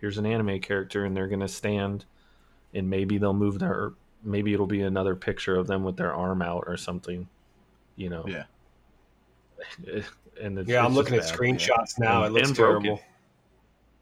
here's 0.00 0.18
an 0.18 0.26
anime 0.26 0.60
character, 0.60 1.04
and 1.04 1.16
they're 1.16 1.28
gonna 1.28 1.48
stand, 1.48 2.04
and 2.74 2.88
maybe 2.90 3.18
they'll 3.18 3.32
move 3.34 3.58
their, 3.58 3.92
maybe 4.22 4.52
it'll 4.54 4.66
be 4.66 4.82
another 4.82 5.14
picture 5.16 5.56
of 5.56 5.66
them 5.66 5.84
with 5.84 5.96
their 5.96 6.12
arm 6.14 6.42
out 6.42 6.64
or 6.66 6.76
something, 6.76 7.28
you 7.96 8.08
know. 8.10 8.24
Yeah. 8.26 8.44
And 10.38 10.58
it's, 10.58 10.68
Yeah, 10.68 10.80
I'm 10.80 10.88
it's 10.88 10.96
looking 10.96 11.14
at 11.14 11.20
just 11.22 11.32
bad. 11.32 11.40
screenshots 11.40 11.98
now. 11.98 12.24
It 12.24 12.32
looks 12.32 12.48
and 12.48 12.56
broken. 12.58 12.82
terrible. 12.82 13.02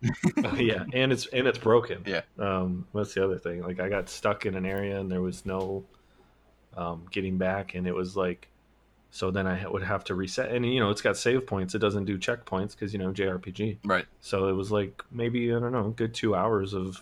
Oh, 0.44 0.56
yeah, 0.56 0.84
and 0.92 1.12
it's 1.12 1.26
and 1.26 1.46
it's 1.46 1.58
broken. 1.58 2.02
Yeah. 2.04 2.22
Um, 2.40 2.86
that's 2.92 3.14
the 3.14 3.24
other 3.24 3.38
thing. 3.38 3.62
Like 3.62 3.78
I 3.80 3.88
got 3.88 4.08
stuck 4.10 4.44
in 4.44 4.54
an 4.56 4.66
area 4.66 4.98
and 5.00 5.08
there 5.10 5.22
was 5.22 5.46
no 5.46 5.84
um, 6.76 7.06
getting 7.12 7.38
back, 7.38 7.74
and 7.76 7.86
it 7.86 7.94
was 7.94 8.16
like, 8.16 8.48
so 9.16 9.30
then 9.30 9.46
I 9.46 9.64
would 9.68 9.84
have 9.84 10.02
to 10.04 10.14
reset. 10.16 10.50
And 10.50 10.66
you 10.66 10.80
know, 10.80 10.90
it's 10.90 11.00
got 11.00 11.16
save 11.16 11.46
points. 11.46 11.76
It 11.76 11.78
doesn't 11.78 12.04
do 12.04 12.18
checkpoints 12.18 12.72
because 12.72 12.92
you 12.92 12.98
know 12.98 13.12
JRPG. 13.12 13.78
Right. 13.84 14.06
So 14.20 14.48
it 14.48 14.54
was 14.54 14.72
like 14.72 15.04
maybe 15.12 15.54
I 15.54 15.60
don't 15.60 15.70
know, 15.70 15.86
a 15.86 15.90
good 15.90 16.12
two 16.14 16.34
hours 16.34 16.74
of 16.74 17.00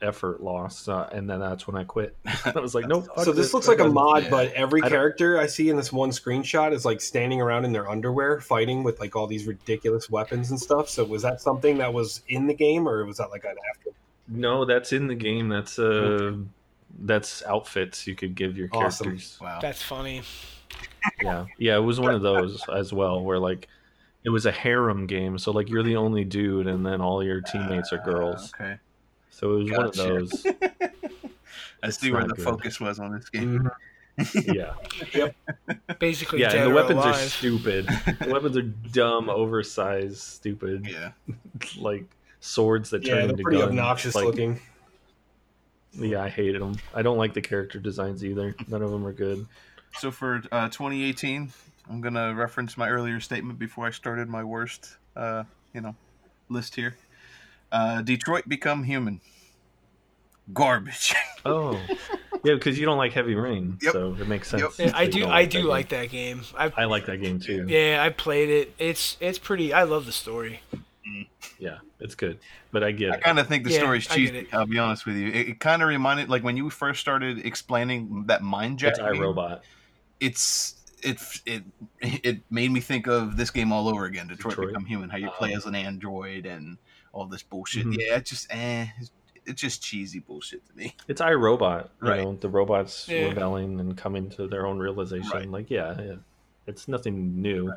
effort 0.00 0.40
lost, 0.42 0.88
uh, 0.88 1.08
and 1.12 1.28
then 1.28 1.40
that's 1.40 1.66
when 1.66 1.76
I 1.76 1.82
quit. 1.84 2.16
I 2.44 2.52
was 2.58 2.72
like, 2.74 2.86
nope. 2.86 3.06
So 3.22 3.32
this 3.32 3.52
looks 3.52 3.66
like 3.68 3.78
a 3.78 3.82
I'm 3.82 3.88
done. 3.88 3.94
mod, 3.94 4.22
Yeah. 4.24 4.30
but 4.30 4.52
every 4.52 4.80
I 4.80 4.84
don't- 4.84 4.92
character 4.92 5.38
I 5.38 5.46
see 5.46 5.70
in 5.70 5.76
this 5.76 5.92
one 5.92 6.10
screenshot 6.10 6.72
is 6.72 6.84
like 6.84 7.00
standing 7.00 7.40
around 7.40 7.64
in 7.64 7.72
their 7.72 7.88
underwear 7.90 8.40
fighting 8.40 8.82
with 8.84 9.00
like 9.00 9.16
all 9.16 9.26
these 9.26 9.46
ridiculous 9.46 10.08
weapons 10.10 10.50
and 10.50 10.60
stuff. 10.60 10.88
So 10.88 11.04
was 11.04 11.22
that 11.22 11.40
something 11.40 11.78
that 11.78 11.92
was 11.92 12.22
in 12.28 12.46
the 12.46 12.54
game 12.54 12.88
or 12.88 13.04
was 13.04 13.16
that 13.18 13.30
like 13.30 13.44
an 13.44 13.56
after? 13.74 13.90
No, 14.28 14.64
that's 14.64 14.92
in 14.92 15.08
the 15.08 15.14
game. 15.16 15.48
That's 15.48 15.78
uh, 15.78 16.36
that's 17.00 17.42
outfits 17.44 18.06
you 18.06 18.14
could 18.14 18.34
give 18.34 18.56
your 18.56 18.68
Awesome. 18.72 19.04
characters. 19.06 19.38
Wow. 19.40 19.58
That's 19.60 19.82
funny. 19.82 20.22
Yeah, 21.22 21.46
yeah, 21.58 21.76
it 21.76 21.80
was 21.80 21.98
one 22.00 22.14
of 22.14 22.22
those 22.22 22.62
as 22.68 22.92
well, 22.92 23.22
where 23.22 23.38
like 23.38 23.68
it 24.24 24.30
was 24.30 24.46
a 24.46 24.52
harem 24.52 25.06
game. 25.06 25.38
So 25.38 25.50
like 25.52 25.68
you're 25.68 25.82
the 25.82 25.96
only 25.96 26.24
dude, 26.24 26.66
and 26.66 26.84
then 26.84 27.00
all 27.00 27.22
your 27.24 27.40
teammates 27.40 27.92
are 27.92 27.98
girls. 27.98 28.52
Ah, 28.58 28.62
okay. 28.64 28.76
So 29.30 29.54
it 29.54 29.62
was 29.64 29.70
one 29.72 29.86
of 29.86 29.94
those. 29.94 30.46
I 31.84 31.88
It's 31.88 31.98
see 31.98 32.12
where 32.12 32.22
the 32.26 32.34
good. 32.34 32.44
focus 32.44 32.78
was 32.80 32.98
on 33.00 33.12
this 33.12 33.28
game. 33.28 33.58
Mm-hmm. 33.60 33.68
Yeah, 34.52 34.74
yep. 35.14 35.34
Basically, 35.98 36.40
yeah, 36.42 36.52
and 36.52 36.66
the 36.66 36.70
or 36.70 36.74
weapons 36.74 36.98
are 37.00 37.14
stupid. 37.14 37.86
The 37.86 38.28
weapons 38.30 38.58
are 38.58 38.62
dumb, 38.62 39.30
oversized, 39.30 40.18
stupid, 40.18 40.86
Yeah. 40.86 41.12
like 41.78 42.04
swords 42.40 42.90
that 42.90 42.98
turn 43.06 43.08
Yeah, 43.08 43.14
they're 43.22 43.30
into 43.30 43.42
pretty 43.42 43.58
guns. 43.58 43.70
obnoxious 43.70 44.14
Like, 44.14 44.26
looking. 44.26 44.60
Yeah, 45.94 46.22
I 46.22 46.28
hated 46.28 46.60
them. 46.60 46.76
I 46.94 47.00
don't 47.00 47.16
like 47.16 47.32
the 47.32 47.40
character 47.40 47.78
designs 47.78 48.22
either. 48.22 48.54
None 48.68 48.82
of 48.82 48.90
them 48.90 49.06
are 49.06 49.12
good. 49.14 49.46
So 49.98 50.10
for 50.10 50.42
uh, 50.50 50.68
2018, 50.68 51.52
I'm 51.90 52.00
gonna 52.00 52.34
reference 52.34 52.76
my 52.76 52.88
earlier 52.88 53.20
statement 53.20 53.58
before 53.58 53.86
I 53.86 53.90
started 53.90 54.28
my 54.28 54.42
worst, 54.44 54.96
uh, 55.16 55.44
you 55.74 55.80
know, 55.80 55.94
list 56.48 56.74
here. 56.74 56.96
Uh, 57.70 58.02
Detroit 58.02 58.48
Become 58.48 58.84
Human. 58.84 59.20
Garbage. 60.52 61.14
Oh, 61.44 61.72
yeah, 62.44 62.54
because 62.54 62.78
you 62.78 62.86
don't 62.86 62.98
like 62.98 63.12
Heavy 63.14 63.34
Rain, 63.34 63.76
Yep. 63.82 63.92
so 63.92 64.16
it 64.20 64.28
makes 64.28 64.48
sense. 64.48 64.78
Yep. 64.78 64.92
Yeah, 64.92 64.96
I 64.96 65.06
that 65.06 65.06
you 65.06 65.12
do. 65.12 65.20
don't 65.22 65.32
I 65.32 65.42
that 65.42 65.50
do 65.50 65.58
game. 65.58 65.66
like 65.66 65.88
that 65.88 66.08
game. 66.10 66.42
I 66.56 66.72
I 66.76 66.84
like 66.84 67.06
that 67.06 67.16
game 67.16 67.40
too. 67.40 67.66
yeah, 67.68 68.00
I 68.00 68.10
played 68.10 68.48
it. 68.48 68.72
It's 68.78 69.16
it's 69.18 69.40
pretty. 69.40 69.72
I 69.72 69.82
love 69.82 70.06
the 70.06 70.12
story. 70.12 70.60
Yeah, 71.58 71.78
it's 71.98 72.14
good, 72.14 72.38
but 72.70 72.84
I 72.84 72.92
get 72.92 73.10
I 73.10 73.16
kind 73.18 73.40
of 73.40 73.48
think 73.48 73.64
the 73.64 73.72
Yeah, 73.72 73.78
story's 73.78 74.06
cheesy. 74.06 74.46
I'll 74.52 74.66
be 74.66 74.78
honest 74.78 75.04
with 75.04 75.16
you. 75.16 75.26
It, 75.30 75.48
it 75.48 75.58
kind 75.58 75.82
of 75.82 75.88
reminded, 75.88 76.28
like 76.28 76.44
when 76.44 76.56
you 76.56 76.70
first 76.70 77.00
started 77.00 77.44
explaining 77.44 78.26
that 78.28 78.42
MindJack. 78.42 78.84
It's 78.90 78.98
game, 79.00 79.08
iRobot. 79.08 79.62
It's 80.26 80.74
it 81.02 81.18
it 81.46 81.64
it 82.00 82.40
made 82.50 82.70
me 82.70 82.80
think 82.80 83.06
of 83.08 83.36
this 83.36 83.50
game 83.50 83.72
all 83.72 83.88
over 83.88 84.04
again. 84.04 84.28
Detroit, 84.28 84.52
Detroit? 84.52 84.68
Become 84.68 84.86
Human. 84.86 85.10
How 85.10 85.16
you 85.18 85.30
play 85.30 85.52
Oh. 85.52 85.56
as 85.56 85.66
an 85.66 85.74
android 85.74 86.46
and 86.46 86.78
all 87.12 87.26
this 87.26 87.42
bullshit. 87.42 87.86
Mhm. 87.86 87.96
Yeah, 87.98 88.16
it's 88.16 88.30
just 88.30 88.46
eh. 88.50 88.86
It's, 89.00 89.10
it's 89.44 89.60
just 89.60 89.82
cheesy 89.82 90.20
bullshit 90.20 90.64
to 90.68 90.76
me. 90.76 90.94
It's 91.08 91.20
iRobot. 91.20 91.88
You 92.00 92.08
Right. 92.08 92.22
know, 92.22 92.36
the 92.36 92.48
robots 92.48 93.08
Yeah. 93.08 93.28
rebelling 93.30 93.80
and 93.80 93.96
coming 93.96 94.30
to 94.30 94.46
their 94.46 94.64
own 94.66 94.78
realization. 94.78 95.28
Right. 95.32 95.50
Like, 95.50 95.68
yeah, 95.68 96.00
yeah, 96.00 96.14
it's 96.68 96.86
nothing 96.86 97.42
new, 97.42 97.72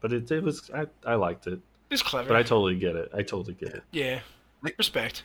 but 0.00 0.14
it, 0.14 0.30
it 0.30 0.42
was. 0.42 0.70
I, 0.74 0.86
I 1.04 1.16
liked 1.16 1.46
it, 1.46 1.60
It's 1.90 2.02
clever. 2.02 2.28
but 2.28 2.36
I 2.38 2.42
totally 2.42 2.76
get 2.76 2.96
it. 2.96 3.10
I 3.12 3.20
totally 3.22 3.52
get 3.54 3.74
it. 3.74 3.82
yeah, 3.92 4.20
Nick? 4.62 4.76
respect. 4.78 5.24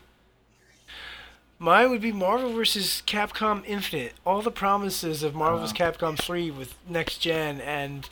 Mine 1.59 1.89
would 1.89 2.01
be 2.01 2.11
Marvel 2.11 2.51
vs. 2.53 3.01
Capcom 3.07 3.63
Infinite. 3.65 4.13
All 4.25 4.41
the 4.41 4.51
promises 4.51 5.23
of 5.23 5.33
Marvel 5.33 5.59
vs. 5.59 5.75
Capcom 5.75 6.17
3 6.17 6.51
with 6.51 6.75
next 6.87 7.17
gen 7.17 7.59
and 7.61 8.07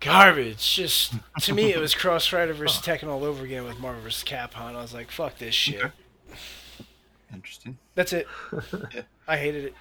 garbage. 0.00 0.74
Just 0.74 1.14
to 1.42 1.54
me, 1.54 1.72
it 1.72 1.78
was 1.78 1.94
Cross 1.96 2.32
Rider 2.32 2.52
versus 2.52 2.84
Tekken 2.84 3.08
all 3.08 3.24
over 3.24 3.44
again 3.44 3.64
with 3.64 3.78
Marvel 3.78 4.02
vs. 4.02 4.24
Capcom. 4.24 4.74
I 4.74 4.82
was 4.82 4.92
like, 4.92 5.10
fuck 5.10 5.38
this 5.38 5.54
shit. 5.54 5.82
Okay. 5.84 5.92
Interesting. 7.32 7.78
That's 7.94 8.12
it. 8.12 8.26
Yeah. 8.94 9.02
I 9.28 9.36
hated 9.36 9.64
it. 9.64 9.74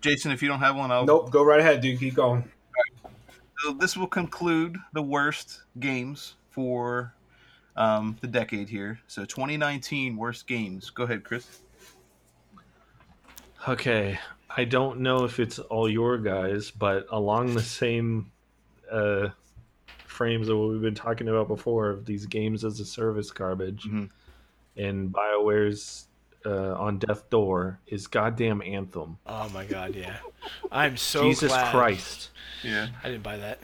Jason, 0.00 0.30
if 0.30 0.42
you 0.42 0.48
don't 0.48 0.60
have 0.60 0.76
one, 0.76 0.92
I'll. 0.92 1.04
Nope, 1.04 1.30
go 1.30 1.42
right 1.42 1.58
ahead, 1.58 1.80
dude. 1.80 1.98
Keep 1.98 2.14
going. 2.14 2.44
So 3.58 3.72
this 3.72 3.96
will 3.96 4.06
conclude 4.06 4.76
the 4.92 5.02
worst 5.02 5.62
games 5.80 6.34
for 6.50 7.13
um, 7.76 8.16
the 8.20 8.26
decade 8.26 8.68
here. 8.68 8.98
So 9.08 9.24
2019 9.24 10.16
worst 10.16 10.46
games. 10.46 10.90
Go 10.90 11.04
ahead, 11.04 11.24
Chris. 11.24 11.60
Okay, 13.68 14.18
I 14.54 14.64
don't 14.64 15.00
know 15.00 15.24
if 15.24 15.40
it's 15.40 15.58
all 15.58 15.88
your 15.88 16.18
guys, 16.18 16.70
but 16.70 17.06
along 17.10 17.54
the 17.54 17.62
same 17.62 18.30
uh, 18.90 19.28
frames 20.06 20.48
of 20.48 20.58
what 20.58 20.68
we've 20.68 20.82
been 20.82 20.94
talking 20.94 21.28
about 21.28 21.48
before 21.48 21.88
of 21.90 22.04
these 22.04 22.26
games 22.26 22.64
as 22.64 22.78
a 22.80 22.84
service 22.84 23.30
garbage, 23.30 23.84
Mhm. 23.84 24.10
and 24.76 25.10
Bioware's 25.12 26.06
uh, 26.46 26.74
on 26.74 26.98
Death 26.98 27.30
Door 27.30 27.80
is 27.86 28.06
goddamn 28.06 28.60
Anthem. 28.60 29.16
Oh 29.26 29.48
my 29.54 29.64
god, 29.64 29.94
yeah. 29.94 30.18
I'm 30.70 30.98
so 30.98 31.22
Jesus 31.22 31.50
glad 31.50 31.70
Christ. 31.72 32.28
Yeah. 32.62 32.88
I 33.02 33.08
didn't 33.08 33.22
buy 33.22 33.38
that. 33.38 33.60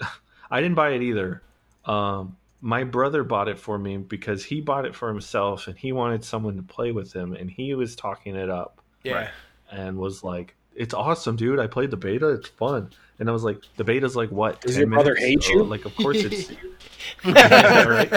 I 0.50 0.62
didn't 0.62 0.74
buy 0.76 0.92
it 0.92 1.02
either. 1.02 1.42
Um, 1.84 2.38
my 2.60 2.82
brother 2.84 3.22
bought 3.24 3.48
it 3.48 3.58
for 3.58 3.78
me 3.78 3.96
because 3.98 4.44
he 4.44 4.60
bought 4.60 4.84
it 4.84 4.94
for 4.96 5.08
himself 5.08 5.68
and 5.68 5.76
he 5.78 5.92
wanted 5.92 6.24
someone 6.24 6.56
to 6.56 6.62
play 6.62 6.90
with 6.92 7.12
him 7.12 7.32
and 7.34 7.50
he 7.50 7.74
was 7.74 7.94
talking 7.94 8.34
it 8.34 8.50
up 8.50 8.80
Yeah. 9.04 9.12
Right. 9.14 9.28
and 9.70 9.96
was 9.98 10.24
like, 10.24 10.54
"It's 10.74 10.92
awesome, 10.94 11.36
dude! 11.36 11.58
I 11.60 11.66
played 11.68 11.90
the 11.90 11.96
beta. 11.96 12.28
It's 12.30 12.48
fun." 12.48 12.90
And 13.20 13.28
I 13.28 13.32
was 13.32 13.42
like, 13.44 13.58
"The 13.76 13.84
beta's 13.84 14.14
like 14.16 14.30
what? 14.30 14.60
Does 14.60 14.76
your 14.76 14.86
brother 14.88 15.14
minutes?" 15.14 15.46
hate 15.46 15.54
you? 15.54 15.60
Oh, 15.60 15.64
Like, 15.64 15.84
of 15.84 15.94
course 15.96 16.18
it's 16.18 16.50
Yeah, 17.24 17.84
right. 17.84 18.10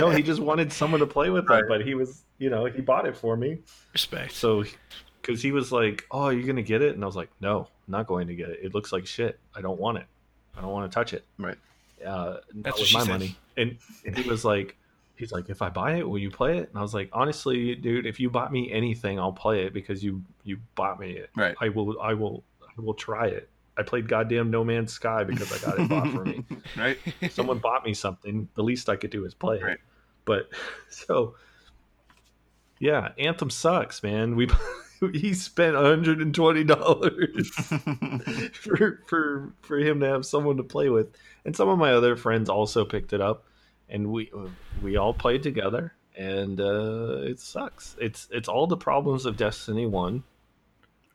no. 0.00 0.10
He 0.10 0.22
just 0.22 0.40
wanted 0.40 0.72
someone 0.72 1.00
to 1.00 1.06
play 1.06 1.30
with 1.30 1.48
Right. 1.48 1.60
him, 1.62 1.68
but 1.68 1.84
he 1.84 1.94
was, 1.94 2.22
you 2.38 2.50
know, 2.50 2.64
he 2.66 2.80
bought 2.80 3.06
it 3.06 3.16
for 3.16 3.36
me. 3.36 3.58
Respect. 3.92 4.32
So, 4.32 4.64
because 5.22 5.42
he 5.42 5.52
was 5.52 5.70
like, 5.72 6.06
"Oh, 6.10 6.28
you're 6.30 6.46
gonna 6.46 6.62
get 6.62 6.82
it," 6.82 6.94
and 6.94 7.02
I 7.04 7.06
was 7.06 7.16
like, 7.16 7.30
"No, 7.40 7.60
I'm 7.86 7.92
not 7.92 8.06
going 8.06 8.28
to 8.28 8.34
get 8.34 8.48
it. 8.48 8.60
It 8.62 8.74
looks 8.74 8.92
like 8.92 9.06
shit. 9.06 9.38
I 9.54 9.60
don't 9.60 9.78
want 9.80 9.98
it. 9.98 10.06
I 10.56 10.60
don't 10.60 10.70
want 10.72 10.90
to 10.90 10.94
touch 10.94 11.12
it." 11.14 11.24
Right. 11.38 11.58
Uh, 12.04 12.38
That's 12.54 12.54
not 12.54 12.64
what 12.74 12.80
with 12.80 12.94
my 12.94 13.00
said. 13.00 13.08
money. 13.08 13.36
And, 13.58 13.78
he 14.16 14.28
was 14.28 14.44
like, 14.44 14.76
"He's 15.16 15.32
like, 15.32 15.50
if 15.50 15.60
I 15.62 15.68
buy 15.68 15.96
it, 15.96 16.08
will 16.08 16.18
you 16.18 16.30
play 16.30 16.58
it?" 16.58 16.68
And 16.68 16.78
I 16.78 16.82
was 16.82 16.94
like, 16.94 17.10
"Honestly, 17.12 17.74
dude, 17.74 18.06
if 18.06 18.20
you 18.20 18.30
bought 18.30 18.52
me 18.52 18.72
anything, 18.72 19.18
I'll 19.18 19.32
play 19.32 19.64
it 19.64 19.74
because 19.74 20.02
you 20.02 20.22
you 20.44 20.58
bought 20.74 20.98
me 21.00 21.12
it. 21.12 21.30
Right. 21.36 21.54
I 21.60 21.68
will 21.68 22.00
I 22.00 22.14
will 22.14 22.44
I 22.62 22.80
will 22.80 22.94
try 22.94 23.26
it. 23.26 23.50
I 23.76 23.82
played 23.82 24.08
goddamn 24.08 24.50
No 24.50 24.64
Man's 24.64 24.92
Sky 24.92 25.24
because 25.24 25.52
I 25.52 25.66
got 25.66 25.78
it 25.78 25.88
bought 25.88 26.08
for 26.08 26.24
me." 26.24 26.44
right. 26.76 26.98
someone 27.30 27.58
bought 27.58 27.84
me 27.84 27.94
something, 27.94 28.48
the 28.54 28.62
least 28.62 28.88
I 28.88 28.96
could 28.96 29.10
do 29.10 29.24
is 29.24 29.34
play 29.34 29.58
it. 29.58 29.64
Right. 29.64 29.78
But 30.24 30.48
so 30.88 31.34
yeah, 32.80 33.10
Anthem 33.18 33.50
sucks, 33.50 34.02
man. 34.02 34.36
We 34.36 34.48
he 35.12 35.34
spent 35.34 35.76
hundred 35.76 36.20
and 36.20 36.34
twenty 36.34 36.64
dollars 36.64 37.48
for 38.52 39.02
for 39.06 39.52
for 39.60 39.78
him 39.78 40.00
to 40.00 40.06
have 40.06 40.26
someone 40.26 40.56
to 40.56 40.62
play 40.62 40.88
with, 40.88 41.08
and 41.44 41.54
some 41.54 41.68
of 41.68 41.78
my 41.78 41.92
other 41.92 42.16
friends 42.16 42.48
also 42.48 42.84
picked 42.84 43.12
it 43.12 43.20
up, 43.20 43.44
and 43.88 44.10
we 44.10 44.30
we 44.82 44.96
all 44.96 45.14
played 45.14 45.42
together, 45.42 45.94
and 46.16 46.60
uh, 46.60 47.18
it 47.22 47.40
sucks. 47.40 47.96
It's 48.00 48.28
it's 48.30 48.48
all 48.48 48.66
the 48.66 48.76
problems 48.76 49.26
of 49.26 49.36
Destiny 49.36 49.86
One. 49.86 50.22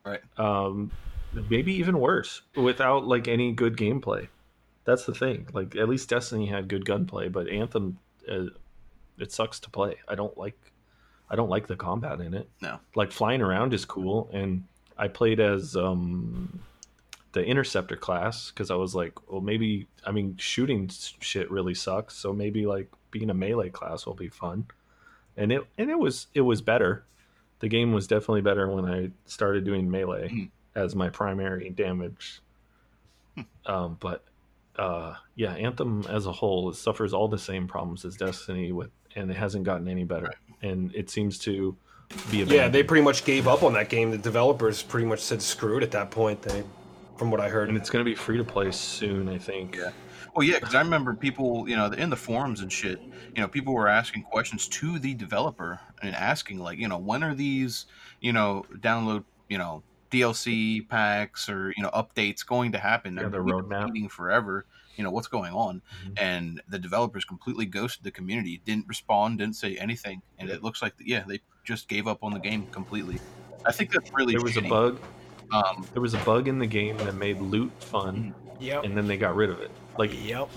Right. 0.06 0.22
Um, 0.38 0.92
maybe 1.50 1.74
even 1.74 2.00
worse 2.00 2.42
without 2.56 3.06
like 3.06 3.28
any 3.28 3.52
good 3.52 3.78
gameplay. 3.78 4.28
That's 4.86 5.06
the 5.06 5.14
thing. 5.14 5.48
Like 5.54 5.76
at 5.76 5.88
least 5.90 6.10
Destiny 6.10 6.48
had 6.48 6.68
good 6.68 6.86
gunplay, 6.86 7.30
but 7.30 7.48
Anthem, 7.48 8.00
uh, 8.30 8.48
it 9.18 9.32
sucks 9.32 9.60
to 9.62 9.70
play. 9.70 9.96
I 10.08 10.16
don't 10.16 10.38
like, 10.38 10.58
I 11.30 11.36
don't 11.36 11.50
like 11.50 11.68
the 11.68 11.76
combat 11.76 12.20
in 12.22 12.34
it. 12.34 12.50
No. 12.62 12.80
Like 12.96 13.12
flying 13.12 13.42
around 13.42 13.74
is 13.74 13.86
cool, 13.86 14.30
and 14.34 14.64
I 14.98 15.08
played 15.08 15.40
as 15.40 15.76
um, 15.76 16.60
the 17.32 17.44
interceptor 17.44 17.96
class 17.96 18.52
because 18.52 18.70
I 18.70 18.76
was 18.76 18.94
like, 18.94 19.14
well, 19.32 19.42
maybe 19.42 19.88
I 20.06 20.12
mean 20.12 20.38
shooting 20.38 20.90
shit 21.20 21.50
really 21.50 21.74
sucks, 21.74 22.16
so 22.16 22.34
maybe 22.34 22.66
like 22.66 22.90
being 23.12 23.30
a 23.30 23.34
melee 23.34 23.70
class 23.70 24.06
will 24.06 24.14
be 24.14 24.28
fun. 24.30 24.68
And 25.38 25.52
it 25.52 25.62
and 25.78 25.90
it 25.90 25.98
was 25.98 26.28
it 26.34 26.42
was 26.42 26.62
better. 26.62 27.04
The 27.60 27.68
game 27.70 27.94
was 27.94 28.06
definitely 28.08 28.42
better 28.42 28.70
when 28.70 28.86
I 28.86 29.10
started 29.26 29.64
doing 29.64 29.90
melee 29.90 30.30
Mhm. 30.30 30.50
as 30.76 30.96
my 30.96 31.10
primary 31.10 31.70
damage. 31.70 32.42
Um, 33.66 33.98
but 34.00 34.24
uh, 34.78 35.16
yeah, 35.36 35.54
Anthem 35.54 36.04
as 36.10 36.26
a 36.28 36.32
whole 36.32 36.70
it 36.70 36.76
suffers 36.76 37.14
all 37.14 37.28
the 37.28 37.38
same 37.38 37.68
problems 37.68 38.06
as 38.06 38.16
Destiny 38.18 38.72
with, 38.72 38.92
and 39.16 39.32
it 39.32 39.38
hasn't 39.38 39.64
gotten 39.64 39.88
any 39.88 40.04
better. 40.04 40.32
And 40.64 40.94
it 40.96 41.10
seems 41.10 41.38
to 41.40 41.76
be 42.32 42.42
a 42.42 42.46
Yeah, 42.46 42.68
they 42.68 42.82
pretty 42.84 43.04
much 43.04 43.26
gave 43.26 43.48
up 43.48 43.62
on 43.64 43.74
that 43.74 43.90
game. 43.90 44.10
The 44.12 44.18
developers 44.18 44.82
pretty 44.82 45.06
much 45.06 45.20
said 45.20 45.42
screw 45.42 45.78
it 45.78 45.84
at 45.84 45.92
that 45.92 46.10
point. 46.10 46.42
They, 46.42 46.64
from 47.18 47.30
what 47.30 47.40
I 47.40 47.50
heard. 47.50 47.70
and 47.70 47.78
it's 47.78 47.90
going 47.90 48.04
to 48.04 48.10
be 48.10 48.16
free 48.16 48.38
to 48.38 48.44
play 48.44 48.72
soon. 48.72 49.30
I 49.30 49.38
think. 49.38 49.76
Yeah. 49.76 49.92
Well, 50.36 50.44
yeah, 50.48 50.58
because 50.60 50.74
I 50.74 50.82
remember 50.82 51.14
people, 51.14 51.70
you 51.70 51.76
know, 51.76 51.86
in 51.88 52.10
the 52.10 52.16
forums 52.16 52.62
and 52.62 52.72
shit, 52.74 53.00
you 53.36 53.42
know, 53.42 53.48
people 53.48 53.72
were 53.74 53.88
asking 53.88 54.24
questions 54.24 54.68
to 54.70 54.98
the 54.98 55.14
developer 55.14 55.80
and 56.02 56.16
asking, 56.16 56.58
like, 56.58 56.80
you 56.80 56.88
know, 56.88 56.98
when 56.98 57.24
are 57.24 57.36
these, 57.36 57.86
you 58.20 58.34
know, 58.34 58.66
download, 58.80 59.24
you 59.50 59.60
know, 59.60 59.84
DLC 60.10 60.88
packs 60.90 61.50
or 61.50 61.74
you 61.76 61.84
know 61.84 61.90
updates 61.90 62.46
going 62.46 62.72
to 62.72 62.78
happen? 62.80 63.16
Yeah, 63.16 63.30
the 63.30 63.42
We've 63.42 63.54
roadmap. 63.56 63.86
waiting 63.86 64.10
forever, 64.10 64.66
you 64.96 65.04
know 65.04 65.12
what's 65.12 65.28
going 65.28 65.54
on 65.54 65.82
Mhm. 66.06 66.14
and 66.18 66.62
the 66.70 66.80
developers 66.80 67.26
completely 67.26 67.66
ghosted 67.66 68.04
the 68.04 68.12
community 68.12 68.62
didn't 68.66 68.88
respond 68.88 69.40
didn't 69.40 69.56
say 69.56 69.76
anything 69.78 70.22
and 70.40 70.50
it 70.50 70.64
looks 70.64 70.82
like 70.82 70.94
yeah 71.00 71.24
they 71.28 71.40
just 71.64 71.88
gave 71.88 72.08
up 72.08 72.20
on 72.24 72.34
the 72.34 72.40
game 72.40 72.68
completely 72.72 73.20
i 73.66 73.72
think 73.72 73.92
that's 73.92 74.12
really 74.14 74.34
There 74.34 74.42
was 74.42 74.58
a 74.58 74.62
bug. 74.62 75.00
um 75.54 75.86
There 75.94 76.02
was 76.02 76.14
a 76.14 76.20
bug 76.20 76.48
in 76.48 76.60
the 76.60 76.68
game 76.68 76.98
that 76.98 77.16
made 77.16 77.40
loot 77.40 77.72
fun, 77.84 78.34
Yep. 78.60 78.84
and 78.86 78.96
then 78.98 79.08
they 79.08 79.18
got 79.18 79.36
rid 79.36 79.50
of 79.50 79.60
it. 79.62 79.72
Like 79.98 80.12
Yep. 80.26 80.50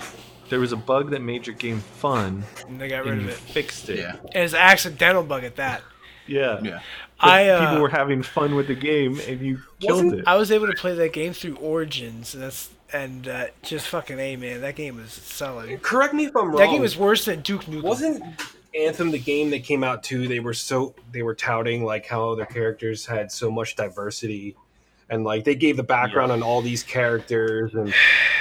there 0.49 0.61
was 0.61 0.73
a 0.73 0.77
bug 0.77 1.11
that 1.11 1.23
made 1.23 1.47
your 1.47 1.57
game 1.57 1.81
fun, 1.81 2.45
And 2.69 2.81
they 2.81 2.89
got 2.89 3.05
rid 3.05 3.15
and 3.15 3.23
of 3.23 3.29
it. 3.31 3.35
fixed 3.37 3.89
it. 3.89 3.99
yeah 3.99 4.17
And 4.35 4.45
it's 4.45 4.53
an 4.55 4.61
accidental 4.61 5.23
bug 5.23 5.45
at 5.45 5.57
that. 5.57 5.83
Yeah. 6.27 6.61
yeah 6.63 6.81
I 7.21 7.49
uh, 7.49 7.67
people 7.69 7.83
were 7.83 7.89
having 7.89 8.23
fun 8.23 8.55
with 8.57 8.67
the 8.67 8.75
game, 8.75 9.19
and 9.29 9.41
you 9.41 9.61
killed 9.81 10.13
it. 10.15 10.25
I 10.27 10.37
was 10.37 10.51
able 10.53 10.67
to 10.67 10.75
play 10.75 10.95
that 10.95 11.13
game 11.13 11.33
through 11.33 11.57
Origins, 11.57 12.35
and 12.35 12.43
that's 12.43 12.69
and 12.93 13.27
uh, 13.29 13.47
just 13.63 13.89
fucking 13.89 14.19
a 14.19 14.37
man. 14.37 14.61
That 14.61 14.77
game 14.77 14.97
was 14.97 15.13
solid. 15.13 15.83
Correct 15.83 16.15
me 16.15 16.27
if 16.27 16.37
I'm 16.37 16.49
wrong. 16.49 16.57
That 16.57 16.71
game 16.71 16.81
was 16.83 16.97
worse 16.97 17.25
than 17.25 17.41
Duke 17.41 17.65
Nukem. 17.65 17.83
Wasn't 17.83 18.23
Anthem 18.79 19.11
the 19.11 19.19
game 19.19 19.51
that 19.51 19.65
came 19.65 19.83
out 19.85 20.03
too? 20.03 20.29
They 20.29 20.41
were 20.41 20.55
so 20.55 20.95
they 21.13 21.23
were 21.23 21.35
touting 21.35 21.85
like 21.85 22.07
how 22.07 22.35
their 22.35 22.47
characters 22.47 23.07
had 23.07 23.33
so 23.33 23.51
much 23.51 23.75
diversity, 23.77 24.55
and 25.09 25.25
like 25.25 25.45
they 25.45 25.55
gave 25.55 25.77
the 25.77 25.83
background 25.83 26.31
on 26.33 26.43
all 26.43 26.61
these 26.63 26.83
characters 26.83 27.75
and 27.75 27.93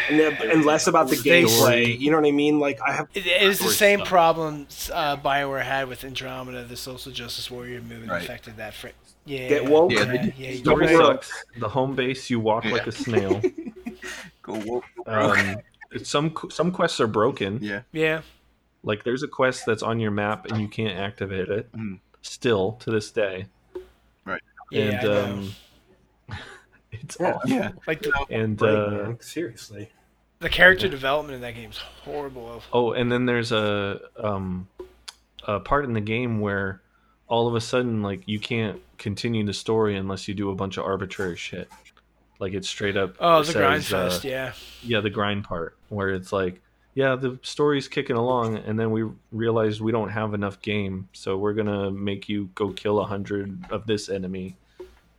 and, 0.09 0.19
the- 0.19 0.51
and 0.51 0.65
less 0.65 0.87
about 0.87 1.09
the 1.09 1.15
They- 1.15 1.43
gameplay. 1.43 1.97
You 1.99 2.11
know 2.11 2.17
what 2.17 2.27
I 2.27 2.31
mean? 2.31 2.59
Like 2.59 2.79
I 2.85 2.91
have 2.93 3.07
It, 3.13 3.25
it 3.25 3.47
was 3.47 3.59
the 3.59 3.69
same 3.71 3.99
stuff. 3.99 4.09
problems 4.09 4.91
uh, 4.93 5.17
Bioware 5.17 5.63
had 5.63 5.87
with 5.87 6.03
Andromeda, 6.03 6.65
the 6.65 6.75
social 6.77 7.11
justice 7.11 7.49
warrior 7.49 7.81
movement 7.81 8.11
Right. 8.11 8.21
affected 8.23 8.57
that. 8.57 8.73
Fr- 8.73 8.89
yeah, 9.27 9.49
Get 9.49 9.65
woke. 9.65 9.91
Yeah, 9.91 10.03
Yeah, 10.03 10.05
they- 10.27 10.33
yeah, 10.37 10.57
Story 10.59 10.85
right. 10.85 10.97
sucks. 10.97 11.31
The 11.57 11.67
home 11.69 11.95
base, 11.95 12.29
you 12.29 12.39
walk 12.39 12.65
like 12.65 12.85
a 12.85 12.91
snail. 12.91 13.41
go 14.45 14.53
woke, 14.65 14.83
go. 15.05 15.11
Um, 15.11 15.57
some 16.03 16.33
some 16.49 16.71
quests 16.71 16.99
are 17.01 17.07
broken. 17.07 17.59
yeah 17.61 17.81
yeah. 17.91 18.21
Like 18.83 19.03
there's 19.03 19.23
a 19.23 19.27
quest 19.27 19.65
that's 19.65 19.81
on 19.83 19.99
your 19.99 20.11
map 20.11 20.45
and 20.51 20.61
you 20.61 20.67
can't 20.67 20.97
activate 20.97 21.49
it. 21.49 21.71
Mhm. 21.71 21.99
Still 22.21 22.73
to 22.81 22.91
this 22.91 23.11
day. 23.11 23.47
Yeah, 24.71 24.81
and 24.81 24.97
I 24.97 25.03
know. 25.03 25.23
um, 25.25 25.51
it's 26.91 27.17
Yeah. 27.19 27.33
awful. 27.33 27.49
yeah 27.49 27.71
like 27.87 28.01
the, 28.01 28.25
And 28.29 28.59
Right, 28.61 28.75
uh, 28.75 28.89
man. 28.89 29.17
seriously. 29.21 29.89
the 30.39 30.49
character 30.49 30.87
development 30.87 31.35
in 31.35 31.41
that 31.41 31.53
game 31.55 31.69
is 31.69 31.77
horrible. 32.03 32.61
oh, 32.73 32.91
and 32.93 33.11
then 33.11 33.25
there's 33.25 33.51
a 33.51 33.99
um, 34.19 34.67
a 35.47 35.59
part 35.59 35.85
in 35.85 35.93
the 35.93 36.01
game 36.01 36.39
where 36.39 36.81
all 37.27 37.47
of 37.47 37.55
a 37.55 37.61
sudden 37.61 38.01
like 38.01 38.21
you 38.27 38.39
can't 38.39 38.81
continue 38.97 39.43
the 39.45 39.53
story 39.53 39.95
unless 39.95 40.27
you 40.27 40.33
do 40.33 40.49
a 40.49 40.55
bunch 40.55 40.77
of 40.77 40.85
arbitrary 40.85 41.37
shit. 41.37 41.69
Like 42.39 42.53
it's 42.53 42.67
straight 42.67 42.97
up. 42.97 43.15
Oh, 43.19 43.39
the 43.39 43.45
says, 43.45 43.55
grind 43.55 43.81
uh, 43.83 44.09
fest. 44.09 44.23
yeah, 44.23 44.53
yeah 44.83 44.99
the 45.01 45.09
grind 45.09 45.43
part 45.45 45.77
where 45.89 46.09
it's 46.09 46.33
like 46.33 46.61
yeah 46.93 47.15
the 47.15 47.37
story's 47.43 47.87
kicking 47.87 48.15
along 48.15 48.57
and 48.57 48.79
then 48.79 48.91
we 48.91 49.03
realized 49.31 49.81
we 49.81 49.91
don't 49.91 50.09
have 50.09 50.33
enough 50.33 50.61
game 50.61 51.07
so 51.13 51.37
we're 51.37 51.53
gonna 51.53 51.91
make 51.91 52.27
you 52.29 52.49
go 52.55 52.69
kill 52.71 52.99
a 52.99 53.05
hundred 53.05 53.57
of 53.69 53.85
this 53.85 54.07
enemy 54.09 54.55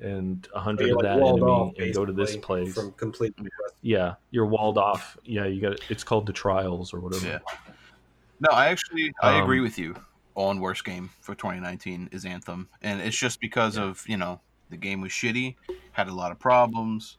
and 0.00 0.48
a 0.54 0.60
hundred 0.60 0.90
of 0.90 0.96
like 0.96 1.02
that 1.04 1.18
walled 1.18 1.38
enemy 1.40 1.52
off 1.52 1.72
and 1.78 1.94
go 1.94 2.04
to 2.04 2.12
this 2.12 2.36
place 2.36 2.74
from 2.74 2.92
completely. 2.92 3.48
yeah 3.82 4.14
you're 4.30 4.46
walled 4.46 4.76
off 4.78 5.16
yeah 5.24 5.44
you 5.46 5.60
got 5.60 5.78
it's 5.90 6.02
called 6.04 6.26
the 6.26 6.32
trials 6.32 6.92
or 6.94 7.00
whatever 7.00 7.26
Yeah. 7.26 7.38
No, 8.40 8.48
I 8.50 8.66
actually 8.68 9.14
I 9.22 9.36
Um, 9.38 9.42
agree 9.44 9.60
with 9.60 9.78
you 9.78 9.94
on 10.34 10.60
worst 10.60 10.84
game 10.84 11.08
for 11.20 11.34
2019 11.34 12.10
is 12.12 12.24
Anthem, 12.26 12.68
and 12.82 13.00
it's 13.00 13.16
just 13.16 13.40
because 13.40 13.78
of 13.78 14.02
you 14.06 14.16
know 14.18 14.40
the 14.70 14.76
game 14.76 15.00
was 15.00 15.12
shitty, 15.12 15.56
had 15.92 16.08
a 16.08 16.14
lot 16.14 16.32
of 16.32 16.38
problems. 16.40 17.18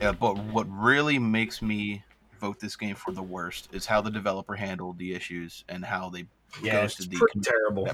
Yeah, 0.00 0.12
but 0.12 0.36
what 0.38 0.66
really 0.68 1.18
makes 1.18 1.62
me 1.62 2.04
vote 2.40 2.58
this 2.60 2.76
game 2.76 2.96
for 2.96 3.12
the 3.12 3.22
worst 3.22 3.68
is 3.72 3.86
how 3.86 4.00
the 4.02 4.10
developer 4.10 4.54
handled 4.54 4.98
the 4.98 5.14
issues 5.14 5.64
and 5.68 5.84
how 5.84 6.10
they 6.10 6.28
Yeah, 6.62 6.84
it's 6.84 6.96
the. 7.06 7.16
pretty 7.18 7.40
terrible. 7.42 7.86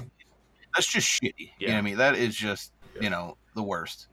That's 0.75 0.91
just 0.91 1.07
shitty. 1.07 1.51
You 1.59 1.67
know 1.67 1.73
what 1.73 1.79
I 1.79 1.81
mean? 1.81 1.97
That 1.97 2.15
is 2.15 2.35
just 2.35 2.73
you 2.99 3.09
know 3.09 3.37
the 3.55 3.63
worst. 3.63 4.07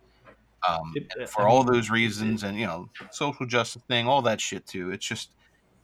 Um, 0.69 0.93
It- 0.97 1.07
and 1.15 1.25
I 1.25 1.27
for 1.27 1.49
all 1.49 1.65
those 1.65 1.91
reasons, 1.91 2.43
and 2.43 2.59
you 2.59 2.67
know, 2.67 2.91
social 3.13 3.47
justice 3.47 3.83
thing, 3.89 4.09
all 4.09 4.23
that 4.23 4.41
shit 4.41 4.67
too. 4.67 4.91
It's 4.91 5.07
just 5.07 5.31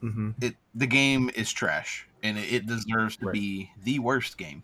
hmm 0.01 0.29
it 0.41 0.55
the 0.73 0.87
game 0.87 1.29
is 1.35 1.51
trash 1.53 2.07
and 2.23 2.37
it, 2.37 2.53
it 2.53 2.67
deserves 2.67 3.17
to 3.17 3.25
Right. 3.25 3.33
be 3.33 3.71
the 3.77 3.99
worst 3.99 4.37
game 4.37 4.63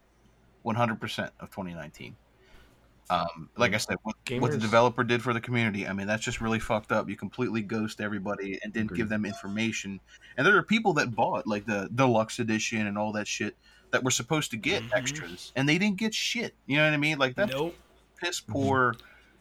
100% 0.63 1.33
of 1.39 1.51
2019 1.51 2.17
um, 3.09 3.49
like 3.57 3.73
i 3.73 3.77
said 3.77 3.97
what, 4.03 4.15
what 4.39 4.51
the 4.51 4.57
developer 4.57 5.03
did 5.03 5.21
for 5.21 5.33
the 5.33 5.41
community 5.41 5.87
i 5.87 5.93
mean 5.93 6.07
that's 6.07 6.23
just 6.23 6.39
really 6.41 6.59
fucked 6.59 6.91
up 6.91 7.09
you 7.09 7.15
completely 7.15 7.61
ghost 7.61 7.99
everybody 8.01 8.59
and 8.63 8.71
didn't 8.73 8.85
Agreed. 8.87 8.97
give 8.97 9.09
them 9.09 9.25
information 9.25 9.99
and 10.37 10.47
there 10.47 10.55
are 10.57 10.63
people 10.63 10.93
that 10.93 11.13
bought 11.15 11.45
like 11.45 11.65
the 11.65 11.89
deluxe 11.95 12.39
edition 12.39 12.87
and 12.87 12.97
all 12.97 13.11
that 13.11 13.27
shit 13.27 13.55
that 13.91 14.03
were 14.03 14.11
supposed 14.11 14.51
to 14.51 14.57
get 14.57 14.81
Mhm. 14.83 14.89
extras 14.95 15.51
and 15.55 15.67
they 15.67 15.77
didn't 15.77 15.97
get 15.97 16.13
shit 16.13 16.55
you 16.65 16.77
know 16.77 16.85
what 16.85 16.93
i 16.93 16.97
mean 16.97 17.17
like 17.17 17.35
that 17.35 17.49
nope. 17.49 17.75
piss 18.21 18.39
Mm-hmm. 18.41 18.51
poor 18.53 18.95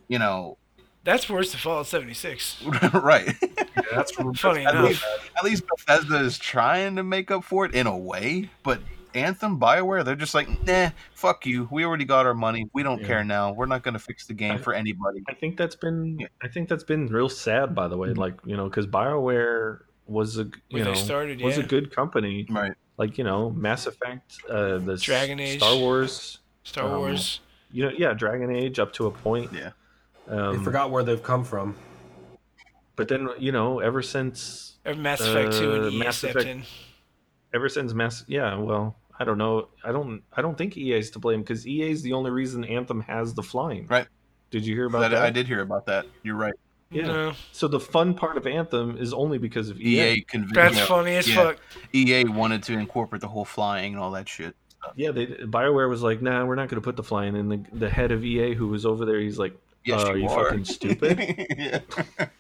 you 0.09 0.19
know 0.19 0.59
That's 1.05 1.29
worse 1.29 1.51
than 1.51 1.59
Fallout 1.59 1.87
76. 1.87 2.63
right 2.95 3.35
Yeah, 3.43 3.65
that's 3.93 4.13
Funny 4.37 4.65
At 4.67 4.75
enough. 4.75 4.85
least, 4.89 5.05
at 5.39 5.45
least 5.45 5.65
Bethesda 5.67 6.17
is 6.21 6.39
trying 6.39 6.95
to 6.97 7.03
make 7.03 7.31
up 7.31 7.43
for 7.45 7.65
it 7.65 7.75
in 7.75 7.87
a 7.89 7.97
way, 7.97 8.51
but 8.63 8.81
Anthem, 9.15 9.59
Bioware, 9.61 10.05
they're 10.05 10.17
just 10.17 10.35
like, 10.35 10.49
nah, 10.67 10.91
fuck 11.15 11.47
you. 11.47 11.69
We 11.71 11.85
already 11.85 12.05
got 12.05 12.27
our 12.27 12.35
money. 12.35 12.69
We 12.73 12.83
don't 12.83 13.01
Yeah. 13.01 13.07
care 13.07 13.25
now. 13.25 13.53
We're 13.53 13.67
not 13.67 13.83
going 13.83 13.95
to 13.95 14.01
fix 14.01 14.27
the 14.27 14.35
game 14.35 14.59
for 14.59 14.73
anybody. 14.75 15.23
i 15.29 15.35
think 15.35 15.57
that's 15.57 15.77
been 15.77 16.19
Yeah. 16.21 16.27
i 16.43 16.49
think 16.49 16.69
that's 16.69 16.85
been 16.85 17.07
real 17.07 17.29
sad 17.29 17.75
by 17.75 17.89
the 17.89 17.97
way 17.97 18.13
like 18.15 18.35
you 18.45 18.57
know 18.57 18.65
because 18.69 18.87
bioware 18.87 19.81
was 20.07 20.39
a 20.39 20.45
you 20.45 20.51
When 20.71 20.85
they 20.85 20.91
know 20.91 20.95
started, 20.97 21.41
was 21.41 21.57
yeah. 21.59 21.65
a 21.65 21.67
good 21.67 21.95
company 21.95 22.47
Right. 22.51 22.75
like 22.99 23.17
you 23.19 23.25
know 23.25 23.51
Mass 23.51 23.87
Effect, 23.87 24.39
uh, 24.49 24.79
the 24.79 24.95
s- 24.95 25.03
Dragon 25.03 25.39
Age. 25.41 25.59
Star 25.61 25.77
Wars. 25.77 26.39
Star 26.65 26.87
Um, 26.87 26.99
Wars. 26.99 27.41
You 27.71 27.87
know, 27.87 27.93
yeah, 27.97 28.13
Dragon 28.13 28.51
Age 28.55 28.79
up 28.79 28.93
to 28.95 29.07
a 29.07 29.11
point. 29.11 29.51
Yeah. 29.53 29.71
Um, 30.29 30.59
They 30.59 30.65
forgot 30.65 30.91
where 30.91 31.03
they've 31.03 31.23
come 31.23 31.45
from. 31.45 31.75
But 32.97 33.09
then 33.09 33.29
you 33.39 33.53
know, 33.53 33.79
ever 33.81 34.03
since 34.03 34.77
Or 34.85 34.95
Mass 34.95 35.21
Effect 35.21 35.53
2 35.55 35.75
and 35.75 35.85
uh, 35.87 35.91
Mass 35.93 36.23
Effect- 36.25 36.47
in. 36.47 36.63
ever 37.55 37.69
since 37.69 37.95
Mass, 37.95 38.25
yeah. 38.29 38.57
Well, 38.57 38.97
I 39.23 39.25
don't 39.25 39.39
know. 39.39 39.69
I 39.85 39.93
don't. 39.93 40.23
I 40.37 40.43
don't 40.43 40.59
think 40.59 40.77
EA 40.77 40.95
is 40.99 41.11
to 41.13 41.19
blame 41.21 41.41
because 41.43 41.67
EA 41.67 41.91
is 41.91 42.03
the 42.03 42.13
only 42.13 42.31
reason 42.31 42.65
Anthem 42.65 43.01
has 43.03 43.35
the 43.35 43.43
flying. 43.43 43.87
Right. 43.87 44.07
Did 44.51 44.67
you 44.67 44.75
hear 44.75 44.87
about 44.87 45.01
That, 45.01 45.13
that? 45.13 45.23
I 45.23 45.31
did 45.31 45.47
hear 45.47 45.61
about 45.61 45.87
that. 45.87 46.07
You're 46.25 46.35
right. 46.37 46.55
Yeah. 46.91 47.07
No, 47.07 47.33
So 47.53 47.69
the 47.69 47.81
fun 47.81 48.13
part 48.15 48.37
of 48.37 48.47
Anthem 48.47 48.99
is 48.99 49.15
only 49.15 49.39
because 49.39 49.71
of 49.71 49.81
EA. 49.81 50.01
EA 50.17 50.21
convinced 50.23 50.55
that's 50.55 50.77
yeah, 50.77 50.85
funny 50.85 51.15
as 51.15 51.27
yeah. 51.27 51.37
fuck. 51.37 51.57
EA 51.95 52.25
wanted 52.25 52.63
to 52.65 52.75
incorporate 52.75 53.23
the 53.23 53.29
whole 53.29 53.47
flying 53.47 53.95
and 53.95 54.03
all 54.03 54.11
that 54.11 54.29
shit. 54.29 54.55
Yeah, 54.97 55.13
they 55.13 55.27
Bioware 55.27 55.89
was 55.89 56.03
like, 56.03 56.21
"Nah, 56.21 56.45
we're 56.45 56.57
not 56.57 56.69
going 56.69 56.83
to 56.83 56.85
put 56.85 56.97
the 56.97 57.05
flying." 57.05 57.37
And 57.37 57.51
the 57.51 57.65
the 57.73 57.89
head 57.89 58.11
of 58.11 58.25
EA, 58.25 58.53
who 58.55 58.67
was 58.67 58.85
over 58.85 59.05
there, 59.07 59.21
he's 59.21 59.39
like, 59.39 59.57
Yes, 59.85 60.03
uh, 60.03 60.07
you 60.07 60.13
are 60.13 60.17
you 60.19 60.29
are. 60.29 60.45
fucking 60.51 60.65
stupid?" 60.65 61.85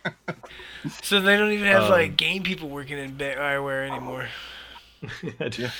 So 1.03 1.20
they 1.20 1.37
don't 1.37 1.53
even 1.53 1.68
have 1.68 1.85
Um, 1.85 1.91
like 1.91 2.16
game 2.16 2.43
people 2.43 2.68
working 2.68 2.99
in 2.99 3.16
Bioware 3.16 3.89
anymore. 3.89 4.26
Yeah. 5.59 5.70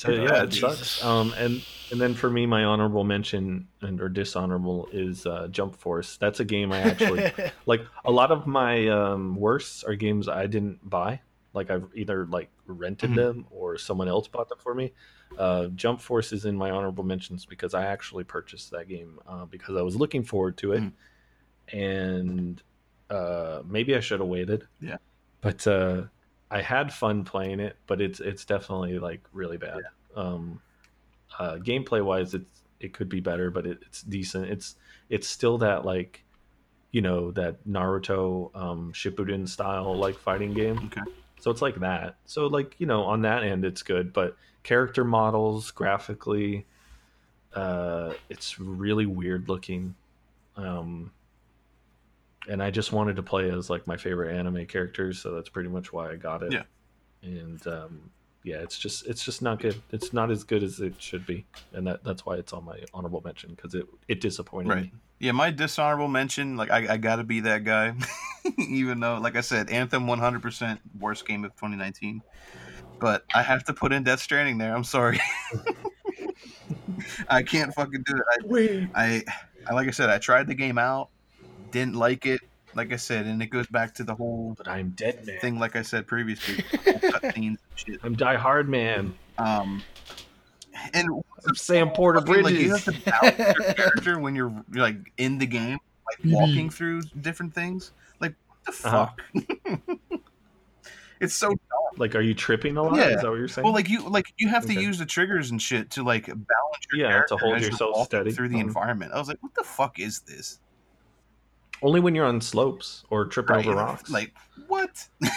So 0.00 0.08
Oh, 0.12 0.14
yeah, 0.24 0.44
it 0.44 0.46
Jesus. 0.48 0.78
sucks. 0.78 1.04
Um, 1.04 1.34
and 1.36 1.62
and 1.90 2.00
then 2.00 2.14
for 2.14 2.30
me, 2.30 2.46
my 2.46 2.64
honorable 2.64 3.04
mention 3.04 3.68
and 3.82 4.00
or 4.00 4.08
dishonorable 4.08 4.88
is 4.92 5.26
uh, 5.26 5.48
Jump 5.50 5.76
Force. 5.76 6.16
That's 6.16 6.40
a 6.40 6.44
game 6.44 6.72
I 6.72 6.80
actually 6.80 7.30
like. 7.66 7.82
A 8.06 8.10
lot 8.10 8.30
of 8.30 8.46
my 8.46 8.88
um, 8.88 9.36
worsts 9.36 9.84
are 9.84 9.94
games 9.94 10.26
I 10.26 10.46
didn't 10.46 10.88
buy. 10.88 11.20
Like 11.52 11.70
I've 11.70 11.86
either 11.94 12.24
like 12.26 12.48
rented 12.66 13.10
Mhm. 13.10 13.16
them 13.16 13.46
or 13.50 13.76
someone 13.76 14.08
else 14.08 14.26
bought 14.26 14.48
them 14.48 14.56
for 14.58 14.74
me. 14.74 14.92
Uh, 15.36 15.66
Jump 15.74 16.00
Force 16.00 16.32
is 16.32 16.46
in 16.46 16.56
my 16.56 16.70
honorable 16.70 17.04
mentions 17.04 17.44
because 17.44 17.74
I 17.74 17.84
actually 17.84 18.24
purchased 18.24 18.70
that 18.70 18.88
game 18.88 19.18
uh, 19.28 19.44
because 19.44 19.76
I 19.76 19.82
was 19.82 19.96
looking 19.96 20.22
forward 20.22 20.56
to 20.58 20.72
it, 20.72 20.82
Mhm. 20.82 20.92
and 21.72 22.62
uh, 23.10 23.60
maybe 23.66 23.94
I 23.96 24.00
should 24.00 24.20
have 24.20 24.28
waited. 24.28 24.66
Yeah. 24.80 24.96
but 25.42 25.66
uh, 25.66 26.04
I 26.50 26.62
had 26.62 26.92
fun 26.92 27.24
playing 27.24 27.60
it, 27.60 27.76
but 27.86 28.00
it's 28.00 28.20
it's 28.20 28.44
definitely 28.44 28.98
like 28.98 29.20
really 29.32 29.56
bad. 29.56 29.80
Um, 30.16 30.60
uh, 31.38 31.56
gameplay 31.56 32.04
wise, 32.04 32.34
it's 32.34 32.62
it 32.80 32.92
could 32.92 33.08
be 33.08 33.20
better, 33.20 33.50
but 33.50 33.66
it, 33.66 33.78
it's 33.86 34.02
decent. 34.02 34.46
It's 34.46 34.76
it's 35.08 35.28
still 35.28 35.58
that 35.58 35.84
like, 35.84 36.24
you 36.90 37.02
know, 37.02 37.30
that 37.32 37.64
Naruto 37.68 38.50
um, 38.54 38.92
Shippuden 38.92 39.48
style 39.48 39.94
like 39.96 40.18
fighting 40.18 40.54
game. 40.54 40.78
Okay. 40.86 41.10
So 41.40 41.50
it's 41.50 41.62
like 41.62 41.80
that. 41.80 42.16
So 42.26 42.46
like 42.46 42.74
you 42.78 42.86
know, 42.86 43.02
on 43.04 43.22
that 43.22 43.44
end, 43.44 43.64
it's 43.64 43.82
good, 43.82 44.12
but 44.12 44.36
character 44.62 45.04
models 45.04 45.70
graphically, 45.70 46.66
uh, 47.54 48.14
it's 48.28 48.58
really 48.58 49.06
weird 49.06 49.48
looking. 49.48 49.94
Um, 50.56 51.12
and 52.48 52.62
I 52.62 52.70
just 52.70 52.92
wanted 52.92 53.16
to 53.16 53.22
play 53.22 53.50
as 53.50 53.68
like 53.70 53.86
my 53.86 53.96
favorite 53.96 54.34
anime 54.36 54.66
characters, 54.66 55.18
so 55.20 55.32
that's 55.34 55.48
pretty 55.48 55.68
much 55.68 55.92
why 55.92 56.10
I 56.10 56.16
got 56.16 56.42
it. 56.42 56.52
Yeah. 56.52 56.62
And 57.22 57.64
um, 57.66 58.10
yeah, 58.44 58.56
it's 58.56 58.78
just 58.78 59.06
it's 59.06 59.24
just 59.24 59.42
not 59.42 59.60
good. 59.60 59.80
It's 59.90 60.12
not 60.12 60.30
as 60.30 60.44
good 60.44 60.62
as 60.62 60.80
it 60.80 60.94
should 61.00 61.26
be, 61.26 61.44
and 61.72 61.86
that 61.86 62.02
that's 62.04 62.24
why 62.24 62.36
it's 62.36 62.52
on 62.52 62.64
my 62.64 62.78
honorable 62.94 63.20
mention 63.24 63.50
because 63.50 63.74
it 63.74 63.86
it 64.08 64.20
disappointed 64.20 64.68
Right. 64.70 64.82
me. 64.84 64.92
Yeah, 65.18 65.32
my 65.32 65.50
dishonorable 65.50 66.08
mention, 66.08 66.56
like 66.56 66.70
I, 66.70 66.94
I 66.94 66.96
gotta 66.96 67.24
be 67.24 67.40
that 67.40 67.62
guy, 67.64 67.92
even 68.58 69.00
though, 69.00 69.18
like 69.18 69.36
I 69.36 69.42
said, 69.42 69.68
Anthem 69.68 70.06
100% 70.06 70.78
worst 70.98 71.26
game 71.28 71.44
of 71.44 71.50
2019. 71.56 72.22
But 72.98 73.24
I 73.34 73.42
have 73.42 73.64
to 73.64 73.74
put 73.74 73.92
in 73.92 74.02
Death 74.02 74.20
Stranding 74.20 74.56
there. 74.56 74.74
I'm 74.74 74.84
sorry, 74.84 75.20
I 77.28 77.42
can't 77.42 77.74
fucking 77.74 78.02
do 78.06 78.16
it. 78.16 78.90
I, 78.94 79.02
I, 79.04 79.24
I, 79.68 79.74
like 79.74 79.88
I 79.88 79.90
said, 79.90 80.10
I 80.10 80.18
tried 80.18 80.46
the 80.46 80.54
game 80.54 80.78
out, 80.78 81.10
didn't 81.70 81.94
like 81.96 82.26
it. 82.26 82.40
Like 82.74 82.92
I 82.92 82.96
said, 82.96 83.26
and 83.26 83.42
it 83.42 83.46
goes 83.46 83.66
back 83.66 83.94
to 83.94 84.04
the 84.04 84.14
whole 84.14 84.54
But 84.56 84.68
I'm 84.68 84.90
dead 84.90 85.26
man. 85.26 85.38
thing, 85.40 85.58
like 85.58 85.74
I 85.74 85.82
said 85.82 86.06
previously, 86.06 86.54
the 86.72 86.78
whole 86.78 87.00
cutscenes 87.00 87.34
and 87.34 87.58
shit. 87.74 88.00
I'm 88.04 88.14
Die 88.14 88.36
Hard 88.36 88.68
Man. 88.68 89.12
Um, 89.38 89.82
and 90.94 91.08
I'm 91.48 91.54
Sam 91.56 91.90
Porter 91.90 92.20
fucking, 92.20 92.42
like, 92.44 92.54
you 92.54 92.70
have 92.70 92.84
to 92.84 92.92
balance 92.92 93.38
your 93.56 93.74
character 93.74 94.18
when 94.20 94.36
you're, 94.36 94.50
you're 94.72 94.82
like 94.82 94.98
in 95.18 95.38
the 95.38 95.46
game, 95.46 95.78
like 96.06 96.32
walking 96.32 96.70
through 96.70 97.02
different 97.20 97.54
things. 97.54 97.92
Like 98.20 98.34
what 98.46 98.58
the 98.66 98.88
Uh-huh. 98.88 99.06
fuck? 99.06 99.98
it's 101.20 101.34
so 101.34 101.48
dumb. 101.48 101.56
Like, 101.96 102.14
are 102.14 102.20
you 102.20 102.34
tripping 102.34 102.76
a 102.76 102.82
lot? 102.84 102.96
Yeah. 102.96 103.08
Is 103.16 103.22
that 103.22 103.30
what 103.30 103.38
you're 103.38 103.48
saying? 103.48 103.64
Well, 103.64 103.74
like 103.74 103.88
you 103.88 104.08
like 104.08 104.26
you 104.38 104.48
have 104.48 104.64
to 104.66 104.74
use 104.74 104.98
the 104.98 105.06
triggers 105.06 105.50
and 105.50 105.60
shit 105.60 105.90
to 105.92 106.04
like 106.04 106.26
balance 106.26 106.46
your 106.92 107.00
Yeah, 107.00 107.06
to 107.08 107.12
character 107.12 107.36
hold 107.36 107.56
as 107.56 107.62
you're 107.62 107.70
yourself 107.72 108.06
steady. 108.06 108.30
through 108.30 108.48
the 108.48 108.60
Um, 108.60 108.60
environment. 108.68 109.12
I 109.12 109.18
was 109.18 109.26
like, 109.28 109.38
what 109.40 109.54
the 109.56 109.64
fuck 109.64 109.98
is 109.98 110.20
this? 110.20 110.60
Only 111.82 112.00
when 112.00 112.14
you're 112.14 112.26
on 112.26 112.40
slopes 112.40 113.04
or 113.10 113.24
tripping 113.26 113.56
Right, 113.56 113.66
over 113.66 113.76
rocks. 113.76 114.10
Like 114.10 114.34
what? 114.68 115.06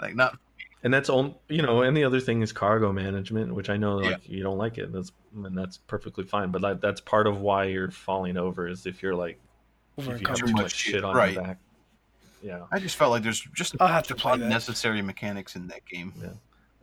like 0.00 0.14
not 0.14 0.38
and 0.82 0.92
that's 0.94 1.10
on 1.10 1.34
you 1.48 1.60
know 1.62 1.82
and 1.82 1.96
the 1.96 2.04
other 2.04 2.20
thing 2.20 2.40
is 2.42 2.52
cargo 2.52 2.92
management 2.92 3.54
which 3.54 3.68
i 3.68 3.76
know 3.76 3.96
like 3.96 4.20
Yeah. 4.26 4.36
you 4.38 4.42
don't 4.42 4.56
like 4.58 4.78
it 4.78 4.92
that's 4.92 5.12
and 5.44 5.56
that's 5.56 5.76
perfectly 5.76 6.24
fine 6.24 6.50
but 6.50 6.62
like, 6.62 6.80
that's 6.80 7.00
part 7.00 7.26
of 7.26 7.40
why 7.40 7.64
you're 7.64 7.90
falling 7.90 8.36
over 8.38 8.66
is 8.66 8.86
if 8.86 9.02
you're 9.02 9.14
like 9.14 9.38
Over 9.98 10.14
if 10.14 10.22
you 10.22 10.26
have 10.28 10.36
Too 10.38 10.46
too 10.46 10.52
much 10.52 10.62
much 10.62 10.74
shit, 10.74 10.94
shit 10.94 11.04
on 11.04 11.14
right. 11.14 11.34
your 11.34 11.42
back 11.42 11.58
yeah 12.42 12.60
I 12.72 12.78
just 12.78 12.96
felt 12.96 13.10
like 13.10 13.22
there's 13.22 13.40
just 13.54 13.76
I'll 13.78 13.88
have 13.88 14.06
to 14.06 14.14
play 14.14 14.38
that. 14.38 15.02
mechanics 15.04 15.56
in 15.56 15.66
that 15.68 15.84
game. 15.84 16.14
Yeah. 16.20 16.28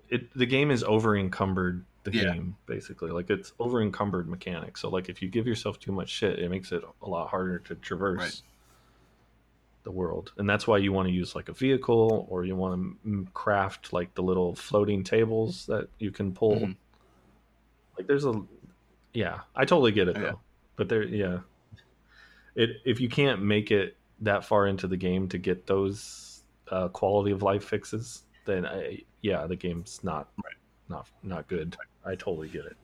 it 0.10 0.32
the 0.38 0.46
game 0.46 0.70
is 0.70 0.84
over 0.84 1.18
encumbered 1.18 1.84
the 2.12 2.18
Yeah. 2.18 2.34
game 2.34 2.56
basically 2.66 3.12
like 3.12 3.30
it's 3.30 3.54
over 3.60 3.82
encumbered 3.82 4.28
mechanics 4.30 4.82
so 4.82 4.90
like 4.90 5.10
if 5.10 5.22
you 5.22 5.28
give 5.30 5.46
yourself 5.46 5.80
too 5.80 5.92
much 5.92 6.10
shit 6.10 6.40
it 6.40 6.50
makes 6.50 6.72
it 6.72 6.84
a 7.02 7.10
lot 7.10 7.28
harder 7.30 7.60
to 7.60 7.76
traverse 7.76 8.18
Right. 8.20 8.42
the 9.84 9.92
world 9.92 10.34
and 10.38 10.50
that's 10.50 10.68
why 10.68 10.78
you 10.78 10.92
want 10.92 11.08
to 11.08 11.14
use 11.14 11.36
like 11.36 11.50
a 11.50 11.54
vehicle 11.54 12.26
or 12.30 12.44
you 12.46 12.56
want 12.56 12.98
to 13.06 13.28
craft 13.34 13.94
like 13.94 14.14
the 14.16 14.24
little 14.24 14.56
floating 14.56 15.04
tables 15.04 15.66
that 15.68 15.88
you 16.00 16.12
can 16.12 16.34
pull 16.34 16.56
Mhm. 16.58 16.76
like 17.98 18.08
there's 18.08 18.26
a 18.26 18.42
yeah 19.14 19.42
i 19.56 19.64
totally 19.66 19.92
get 19.92 20.08
it 20.08 20.16
Yeah. 20.18 20.22
though 20.24 20.40
but 20.76 20.90
there 20.90 21.04
yeah 21.04 21.40
it 22.56 22.78
if 22.86 23.00
you 23.00 23.08
can't 23.10 23.42
make 23.42 23.72
it 23.72 23.96
that 24.22 24.44
far 24.44 24.68
into 24.68 24.88
the 24.88 24.98
game 24.98 25.28
to 25.30 25.38
get 25.38 25.68
those 25.68 26.44
uh, 26.70 26.90
quality 26.90 27.32
of 27.32 27.42
life 27.44 27.64
fixes 27.64 28.24
then 28.46 28.66
I, 28.66 29.04
yeah 29.22 29.46
the 29.48 29.56
game's 29.56 30.04
not 30.04 30.30
Right. 30.44 30.56
not 30.90 31.08
not 31.24 31.48
good 31.48 31.78
i 32.08 32.16
totally 32.16 32.48
get 32.48 32.66
it 32.66 32.76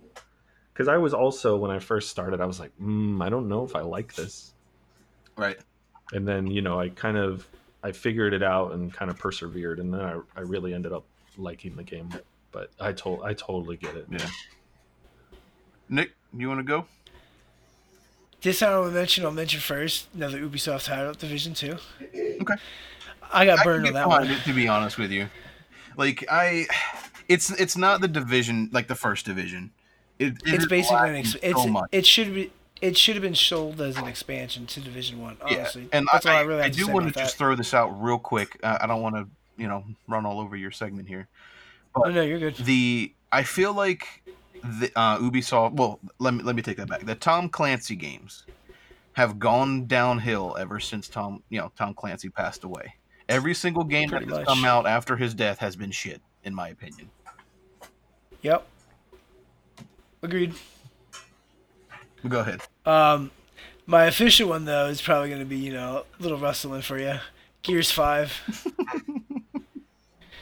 because 0.74 0.88
i 0.88 0.98
was 0.98 1.14
also 1.14 1.58
when 1.58 1.72
i 1.72 1.80
first 1.80 2.10
started 2.10 2.42
i 2.42 2.46
was 2.46 2.60
like 2.60 2.72
mm, 2.82 3.24
i 3.24 3.30
don't 3.30 3.48
know 3.48 3.64
if 3.64 3.76
i 3.76 3.82
like 3.82 4.14
this 4.14 4.54
Right. 5.36 5.58
and 6.12 6.28
then 6.28 6.46
you 6.48 6.62
know 6.62 6.80
i 6.80 6.90
kind 6.90 7.18
of 7.18 7.48
i 7.84 7.92
figured 7.92 8.34
it 8.34 8.44
out 8.44 8.74
and 8.74 8.94
kind 8.94 9.10
of 9.10 9.18
persevered 9.18 9.80
and 9.80 9.94
then 9.94 10.02
i, 10.02 10.20
I 10.36 10.42
really 10.42 10.74
ended 10.74 10.92
up 10.94 11.06
liking 11.38 11.76
the 11.76 11.84
game 11.84 12.10
but 12.52 12.70
i 12.80 12.92
told 12.92 13.22
i 13.24 13.34
totally 13.34 13.78
get 13.78 13.96
it 13.96 14.06
Yeah. 14.10 14.28
Nick, 15.90 16.12
you 16.36 16.48
want 16.48 16.60
to 16.60 16.64
go? 16.64 16.86
This 18.42 18.62
I 18.62 18.68
Dishonorable 18.68 18.92
mention, 18.92 19.26
I'll 19.26 19.32
mention 19.32 19.60
first. 19.60 20.08
Another 20.16 20.40
Ubisoft 20.40 20.86
title, 20.86 21.14
Division 21.14 21.54
Two. 21.54 21.78
Okay. 22.14 22.54
I 23.32 23.46
got 23.46 23.64
burned 23.64 23.86
can 23.86 23.96
on 23.96 24.02
that 24.02 24.08
one. 24.08 24.28
it, 24.32 24.44
to 24.46 24.54
be 24.54 24.68
honest 24.68 24.98
with 24.98 25.12
you. 25.12 25.28
Like 25.98 26.26
I, 26.32 26.68
it's 27.28 27.50
it's 27.52 27.78
not 27.78 28.02
the 28.02 28.08
division 28.08 28.70
like 28.72 28.88
the 28.88 28.96
first 28.96 29.26
division. 29.26 29.72
It, 30.20 30.34
it 30.46 30.54
It's 30.54 30.66
basically 30.68 31.10
an 31.10 31.16
ex- 31.16 31.36
it's 31.42 31.66
it 31.92 32.06
should 32.06 32.34
be 32.34 32.52
it 32.82 32.98
should 32.98 33.16
have 33.16 33.24
been 33.24 33.36
sold 33.36 33.80
as 33.82 33.98
an 33.98 34.08
expansion 34.08 34.66
to 34.68 34.82
Division 34.82 35.22
One. 35.22 35.38
Honestly, 35.42 35.84
yeah, 35.84 35.88
and 35.94 36.08
that's 36.12 36.26
I, 36.26 36.32
all 36.32 36.38
I, 36.38 36.40
I, 36.40 36.44
really 36.44 36.62
I 36.64 36.70
to 36.70 36.78
do 36.78 36.88
want 36.92 37.08
to 37.08 37.14
just 37.14 37.34
that. 37.34 37.38
throw 37.38 37.56
this 37.56 37.74
out 37.74 37.90
real 38.02 38.20
quick. 38.20 38.60
Uh, 38.62 38.78
I 38.82 38.88
don't 38.88 39.02
want 39.02 39.16
to, 39.16 39.28
you 39.58 39.68
know, 39.68 39.86
run 40.08 40.26
all 40.26 40.40
over 40.40 40.56
your 40.56 40.72
segment 40.72 41.08
here. 41.08 41.28
Oh 41.96 42.10
no, 42.10 42.22
you're 42.22 42.40
good. 42.40 42.56
The 42.58 43.14
I 43.32 43.44
feel 43.44 43.74
like 43.74 44.24
the 44.64 44.92
uh, 44.96 45.18
Ubisoft. 45.20 45.74
Well, 45.74 46.00
let 46.20 46.34
me 46.34 46.44
let 46.44 46.56
me 46.56 46.62
take 46.62 46.78
that 46.78 46.90
back. 46.90 47.06
The 47.06 47.16
Tom 47.16 47.50
Clancy 47.50 47.96
games 47.96 48.44
have 49.14 49.40
gone 49.40 49.86
downhill 49.86 50.58
ever 50.60 50.80
since 50.80 51.08
Tom, 51.08 51.44
you 51.50 51.60
know, 51.60 51.72
Tom 51.78 51.94
Clancy 51.94 52.30
passed 52.30 52.64
away. 52.64 52.96
Every 53.30 53.54
single 53.54 53.84
game 53.84 54.10
Pretty 54.10 54.26
that 54.26 54.32
has 54.32 54.40
much. 54.40 54.48
come 54.48 54.66
out 54.66 54.86
after 54.88 55.16
his 55.16 55.34
death 55.34 55.60
has 55.60 55.76
been 55.76 55.92
shit, 55.92 56.22
in 56.44 56.54
my 56.54 56.70
opinion. 56.70 57.10
Yep. 58.42 58.66
Agreed. 60.22 60.54
Go 62.28 62.40
ahead. 62.40 62.62
Um, 62.86 63.32
my 63.86 64.06
official 64.06 64.50
one 64.50 64.66
though 64.66 64.88
is 64.88 65.02
probably 65.02 65.30
going 65.30 65.42
to 65.42 65.46
be 65.46 65.58
you 65.58 65.74
know 65.74 66.06
a 66.20 66.24
little 66.24 66.38
rustling 66.38 66.82
for 66.82 66.98
you. 66.98 67.16
Gears 67.62 67.92
Five. 67.92 68.34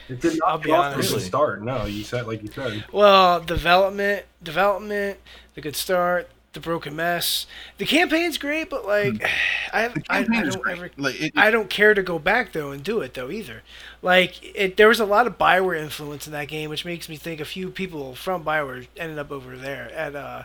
It 0.10 0.20
did 0.20 0.40
I'll 0.44 0.56
not 0.56 0.64
be 0.64 0.68
be 0.68 0.72
off 0.74 0.94
honest. 0.94 1.10
from 1.12 1.20
the 1.20 1.26
start. 1.26 1.64
No, 1.64 1.86
you 1.86 2.04
said 2.04 2.28
like 2.28 2.42
you 2.44 2.50
said. 2.50 2.84
Well, 2.92 3.40
development, 3.40 4.26
development, 4.44 5.20
the 5.56 5.62
good 5.62 5.76
start, 5.76 6.30
the 6.54 6.60
broken 6.60 6.96
mess. 6.96 7.46
The 7.78 7.86
campaign's 7.86 8.38
great, 8.38 8.70
but 8.70 8.86
like, 8.86 9.24
I, 9.74 9.88
Hmm. 9.88 9.94
The 10.00 10.04
I, 10.10 10.18
I 10.20 10.24
don't 10.44 10.68
ever, 10.70 10.90
Like, 10.98 11.22
it- 11.22 11.34
I 11.36 11.50
don't 11.52 11.70
care 11.70 11.94
to 11.94 12.04
go 12.04 12.20
back 12.20 12.54
though 12.54 12.72
and 12.72 12.84
do 12.84 13.02
it 13.02 13.14
though 13.14 13.30
either. 13.32 13.62
Like, 14.02 14.40
it 14.56 14.78
there 14.78 14.88
was 14.88 15.00
a 15.00 15.06
lot 15.06 15.28
of 15.28 15.38
Bioware 15.38 15.80
influence 15.80 16.28
in 16.28 16.34
that 16.34 16.48
game, 16.48 16.70
which 16.70 16.86
makes 16.86 17.08
me 17.08 17.16
think 17.18 17.40
a 17.40 17.46
few 17.46 17.70
people 17.70 18.16
from 18.16 18.44
Bioware 18.44 18.88
ended 18.98 19.18
up 19.20 19.32
over 19.32 19.58
there 19.58 19.92
at 19.94 20.16
uh, 20.16 20.44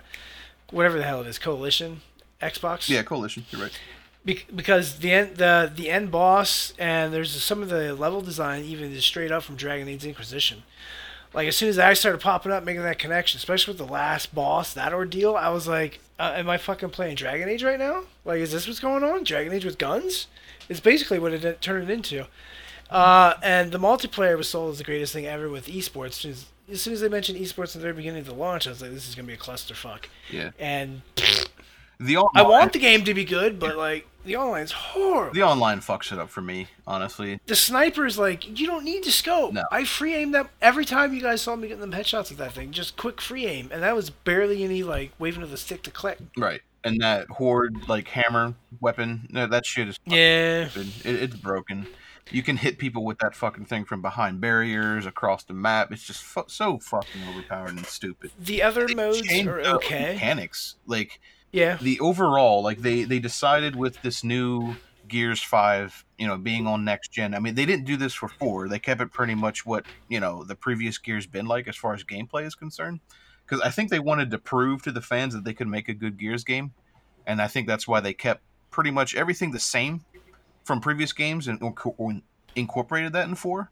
whatever 0.71 0.99
the 0.99 1.05
hell 1.05 1.21
it 1.23 1.27
is, 1.27 1.39
Coalition, 1.39 2.03
Xbox. 2.41 2.89
Yeah, 2.89 3.03
Coalition. 3.03 3.47
You're 3.51 3.63
right. 3.63 3.79
Be- 4.25 4.45
because 4.55 4.99
the 4.99 5.13
end 5.13 5.37
the 5.37 5.71
the 5.75 5.89
end 5.89 6.11
boss 6.11 6.73
and 6.79 7.15
there's 7.15 7.41
some 7.43 7.63
of 7.63 7.69
the 7.69 7.95
level 7.95 8.21
design 8.21 8.65
even 8.65 8.93
is 8.93 9.05
straight 9.05 9.31
up 9.33 9.45
from 9.45 9.55
Dragon 9.57 9.89
Age 9.89 10.05
Inquisition. 10.05 10.65
Like 11.37 11.49
as 11.49 11.57
soon 11.57 11.69
as 11.69 11.79
I 11.79 11.93
started 11.93 12.23
popping 12.23 12.51
up, 12.51 12.65
making 12.65 12.83
that 12.85 12.99
connection, 12.99 13.37
especially 13.37 13.73
with 13.73 13.87
the 13.87 13.93
last 13.93 14.35
boss, 14.35 14.73
that 14.73 14.95
ordeal, 14.95 15.37
I 15.37 15.51
was 15.51 15.69
like, 15.69 16.01
uh, 16.19 16.33
"Am 16.35 16.49
I 16.49 16.57
fucking 16.57 16.89
playing 16.91 17.17
Dragon 17.17 17.47
Age 17.47 17.63
right 17.63 17.79
now? 17.79 18.05
Like, 18.25 18.41
is 18.41 18.53
this 18.53 18.67
what's 18.67 18.81
going 18.81 19.05
on? 19.05 19.23
Dragon 19.23 19.53
Age 19.53 19.67
with 19.67 19.77
guns?" 19.77 20.29
It's 20.71 20.81
basically 20.81 21.19
what 21.19 21.35
it 21.35 21.45
it 21.45 21.61
turned 21.61 21.91
into. 21.91 22.27
Uh, 22.89 23.35
and 23.43 23.71
the 23.71 23.79
multiplayer 23.79 24.39
was 24.39 24.49
sold 24.49 24.73
as 24.73 24.79
the 24.79 24.85
greatest 24.85 25.13
thing 25.13 25.27
ever 25.27 25.51
with 25.51 25.67
esports. 25.67 26.07
As 26.07 26.15
soon 26.17 26.31
as, 26.31 26.47
as 26.73 26.81
soon 26.81 26.93
as 26.95 27.01
they 27.03 27.09
mentioned 27.11 27.39
esports 27.39 27.75
in 27.75 27.83
the 27.83 27.85
very 27.85 27.95
beginning 27.95 28.21
of 28.21 28.27
the 28.27 28.35
launch, 28.35 28.67
I 28.67 28.71
was 28.71 28.81
like, 28.81 28.93
"This 28.93 29.07
is 29.07 29.15
gonna 29.15 29.29
be 29.29 29.35
a 29.35 29.37
clusterfuck." 29.37 30.07
Yeah. 30.31 30.53
And 30.59 31.03
The 32.01 32.17
I 32.35 32.43
want 32.43 32.73
the 32.73 32.79
game 32.79 33.05
to 33.05 33.13
be 33.13 33.27
good, 33.27 33.59
but 33.59 33.77
like 33.77 34.07
the 34.27 34.37
online's 34.37 34.73
horrible. 34.73 35.33
the 35.35 35.43
online 35.43 35.81
fucks 35.81 36.13
it 36.13 36.19
up 36.19 36.29
for 36.29 36.43
me, 36.43 36.69
honestly. 36.87 37.41
the 37.47 37.57
sniper's 37.57 38.19
like 38.19 38.59
you 38.61 38.67
don't 38.67 38.85
need 38.85 39.03
to 39.05 39.11
scope. 39.13 39.53
No. 39.53 39.65
I 39.73 39.85
free 39.85 40.15
aim 40.15 40.33
them 40.33 40.49
every 40.61 40.85
time 40.85 41.15
you 41.15 41.21
guys 41.23 41.41
saw 41.43 41.57
me 41.57 41.69
getting 41.69 41.81
them 41.81 41.93
headshots 41.93 42.29
with 42.29 42.39
that 42.39 42.53
thing. 42.53 42.73
Just 42.73 42.97
quick 42.97 43.21
free 43.21 43.47
aim, 43.47 43.71
and 43.73 43.83
that 43.83 43.95
was 43.97 44.11
barely 44.11 44.63
any 44.65 44.83
like 44.83 45.13
waving 45.19 45.43
of 45.43 45.51
the 45.51 45.57
stick 45.57 45.83
to 45.85 45.91
click. 45.91 46.19
Right. 46.37 46.61
And 46.85 47.01
that 47.01 47.27
horde 47.29 47.89
like 47.89 48.07
hammer 48.09 48.55
weapon, 48.81 49.27
no, 49.31 49.47
that 49.47 49.67
shit 49.67 49.89
is 49.89 49.99
Yeah. 50.05 50.69
It, 50.75 50.87
it's 51.05 51.35
broken. 51.37 51.87
You 52.33 52.43
can 52.43 52.57
hit 52.57 52.79
people 52.79 53.05
with 53.05 53.19
that 53.21 53.37
fucking 53.37 53.67
thing 53.67 53.85
from 53.85 54.03
behind 54.03 54.41
barriers 54.41 55.07
across 55.07 55.45
the 55.45 55.55
map. 55.55 55.93
It's 55.93 56.03
just 56.05 56.23
fu- 56.25 56.45
so 56.49 56.79
fucking 56.79 57.23
overpowered 57.29 57.71
and 57.71 57.87
stupid. 57.87 58.33
the 58.39 58.63
other 58.63 58.87
They 58.89 58.95
modes 58.95 59.33
are 59.47 59.61
okay. 59.61 60.15
Mechanics, 60.15 60.75
like 60.87 61.21
Yeah, 61.53 61.79
the 61.81 61.99
overall, 62.01 62.63
like 62.63 62.79
they 62.79 63.05
they 63.05 63.19
decided 63.19 63.77
with 63.77 64.03
this 64.03 64.23
new 64.23 64.75
Gears 65.09 65.43
Five, 65.43 66.05
you 66.19 66.27
know, 66.27 66.37
being 66.37 66.67
on 66.67 66.85
next 66.85 67.13
gen. 67.13 67.35
I 67.35 67.39
mean, 67.39 67.55
they 67.55 67.67
didn't 67.67 67.87
do 67.87 67.97
this 67.97 68.15
for 68.15 68.29
four. 68.29 68.69
They 68.69 68.79
kept 68.79 69.01
it 69.01 69.13
pretty 69.13 69.35
much 69.35 69.65
what 69.65 69.87
you 70.09 70.21
know 70.21 70.45
the 70.45 70.57
previous 70.57 70.99
Gears 70.99 71.27
been 71.27 71.47
like 71.47 71.69
as 71.69 71.77
far 71.77 71.95
as 71.95 72.05
gameplay 72.05 72.47
is 72.47 72.55
concerned. 72.55 73.01
Because 73.45 73.61
I 73.63 73.71
think 73.71 73.91
they 73.91 74.01
wanted 74.01 74.31
to 74.33 74.39
prove 74.39 74.83
to 74.83 74.93
the 74.93 75.01
fans 75.01 75.33
that 75.35 75.45
they 75.45 75.55
could 75.55 75.69
make 75.69 75.89
a 75.89 75.95
good 75.95 76.19
Gears 76.19 76.45
game, 76.45 76.73
and 77.27 77.41
I 77.41 77.47
think 77.47 77.67
that's 77.67 77.87
why 77.87 78.01
they 78.01 78.13
kept 78.13 78.43
pretty 78.71 78.91
much 78.91 79.15
everything 79.15 79.53
the 79.53 79.61
same 79.61 80.05
from 80.65 80.81
previous 80.81 81.13
games 81.13 81.47
and 81.47 81.61
inco- 81.61 82.23
incorporated 82.57 83.13
that 83.13 83.29
in 83.29 83.37
four. 83.37 83.71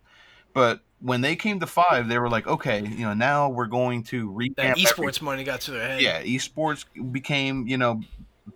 But 0.55 0.80
when 1.00 1.20
they 1.20 1.36
came 1.36 1.61
to 1.61 1.66
five, 1.66 2.09
they 2.09 2.18
were 2.18 2.30
like, 2.30 2.46
okay, 2.46 2.80
you 2.80 3.05
know, 3.05 3.12
now 3.12 3.50
we're 3.50 3.66
going 3.66 4.05
to 4.05 4.28
that 4.28 4.34
revamp 4.34 4.70
everything 4.70 4.86
esports 4.86 5.20
money 5.20 5.44
got 5.44 5.61
to 5.62 5.72
their 5.72 5.86
head. 5.86 6.00
yeah, 6.00 6.22
esports 6.22 6.86
became, 7.12 7.66
you 7.66 7.76
know, 7.76 8.00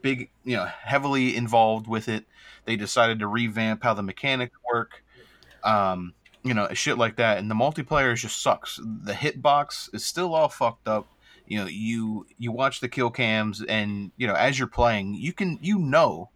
big, 0.01 0.31
you 0.45 0.57
know, 0.57 0.65
heavily 0.65 1.37
involved 1.37 1.87
with 1.87 2.09
it. 2.09 2.25
They 2.65 2.77
decided 2.77 3.19
to 3.19 3.27
revamp 3.27 3.83
how 3.83 3.93
the 3.95 4.03
mechanics 4.03 4.57
work, 4.73 5.03
um, 5.65 6.15
you 6.43 6.55
know, 6.55 6.69
shit 6.73 6.97
like 6.97 7.17
that. 7.17 7.39
And 7.39 7.51
the 7.51 7.55
multiplayer 7.55 8.15
just 8.17 8.41
sucks. 8.41 8.77
The 8.77 9.13
hitbox 9.13 9.93
is 9.95 10.05
still 10.05 10.35
all 10.35 10.49
fucked 10.49 10.89
up. 10.89 11.07
you 11.47 11.59
know 11.59 11.67
you 11.67 12.27
you 12.39 12.53
watch 12.53 12.81
the 12.81 12.89
kill 12.89 13.11
cams 13.11 13.63
and 13.63 14.13
you 14.19 14.27
know 14.27 14.35
as 14.35 14.59
you're 14.59 14.69
playing 14.69 15.15
you 15.15 15.33
can 15.33 15.59
you 15.63 15.79
know 15.79 16.29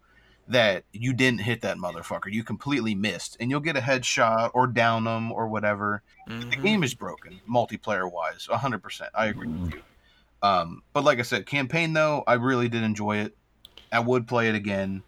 that 0.48 0.84
you 0.92 1.12
didn't 1.12 1.40
hit 1.40 1.60
that 1.62 1.76
motherfucker 1.78 2.30
you 2.32 2.42
completely 2.44 2.94
missed 2.94 3.36
and 3.40 3.50
you'll 3.50 3.60
get 3.60 3.76
a 3.76 3.80
headshot 3.80 4.50
or 4.54 4.66
down 4.66 5.04
them 5.04 5.30
or 5.32 5.48
whatever 5.48 6.02
the 6.50 6.56
Mhm. 6.56 6.62
game 6.62 6.82
is 6.84 6.94
broken 6.94 7.40
multiplayer 7.48 8.10
wise 8.10 8.46
100% 8.48 9.10
i 9.14 9.26
agree 9.26 9.48
with 9.48 9.72
you 9.72 9.82
um, 10.42 10.82
but 10.92 11.04
like 11.04 11.18
i 11.18 11.22
said 11.22 11.46
campaign 11.46 11.92
though 11.92 12.24
i 12.26 12.34
really 12.34 12.68
did 12.68 12.82
enjoy 12.82 13.18
it 13.18 13.36
i 13.92 14.00
would 14.00 14.26
play 14.26 14.48
it 14.48 14.54
again 14.54 15.02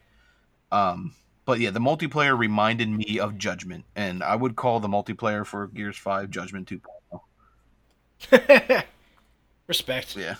um, 0.72 1.14
but 1.46 1.60
yeah 1.60 1.70
the 1.70 1.80
multiplayer 1.80 2.38
reminded 2.38 2.88
me 2.88 3.18
of 3.18 3.38
judgment 3.38 3.84
and 3.96 4.22
i 4.22 4.36
would 4.36 4.56
call 4.56 4.80
the 4.80 4.88
multiplayer 4.88 5.44
for 5.46 5.66
gears 5.68 5.96
5 5.98 6.30
judgment 6.30 6.68
2.0 6.68 7.20
Respect. 9.66 10.16
yeah 10.16 10.36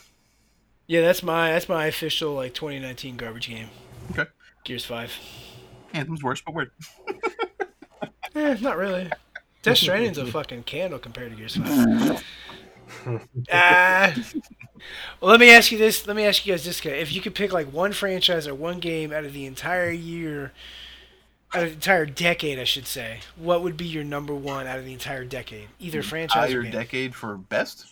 Yeah, 0.87 1.01
that's 1.01 1.23
my 1.23 1.53
that's 1.53 1.69
my 1.69 1.87
official 1.87 2.35
like 2.35 2.55
2019 2.55 3.17
garbage 3.17 3.49
game. 3.49 3.69
Okay. 4.11 4.27
Gears 4.65 4.85
Five. 4.85 5.13
anthem's 5.93 6.23
worse 6.23 6.41
but 6.41 6.55
weird 6.55 6.71
Eh, 8.35 8.57
not 8.61 8.77
really. 8.77 9.09
Death 9.63 9.79
Stranding's 9.79 10.19
a 10.19 10.27
fucking 10.27 10.65
candle 10.65 10.99
compared 10.99 11.31
to 11.31 11.37
Gears 11.37 11.57
Five. 11.57 12.25
Ah. 13.53 14.15
well, 15.21 15.31
let 15.31 15.41
me 15.41 15.51
ask 15.51 15.73
you 15.73 15.79
this. 15.79 16.07
Let 16.07 16.17
me 16.17 16.25
ask 16.27 16.45
you 16.47 16.53
guys 16.53 16.65
this: 16.65 16.81
guy. 16.81 16.91
If 16.91 17.13
you 17.13 17.21
could 17.21 17.35
pick 17.35 17.53
like 17.53 17.73
one 17.73 17.93
franchise 17.93 18.47
or 18.47 18.55
one 18.55 18.79
game 18.79 19.13
out 19.13 19.25
of 19.25 19.33
the 19.33 19.47
entire 19.47 19.91
year, 19.91 20.53
out 21.55 21.63
of 21.65 21.69
the 21.71 21.75
entire 21.75 22.07
decade, 22.07 22.59
I 22.59 22.65
should 22.65 22.87
say, 22.87 23.21
what 23.37 23.63
would 23.63 23.77
be 23.77 23.87
your 23.87 24.05
number 24.05 24.35
one 24.35 24.67
out 24.67 24.79
of 24.79 24.85
the 24.85 24.93
entire 24.93 25.25
decade? 25.25 25.69
Either 25.81 26.03
franchise 26.03 26.53
or 26.53 26.63
game. 26.63 26.73
decade 26.73 27.15
for 27.15 27.37
best 27.37 27.87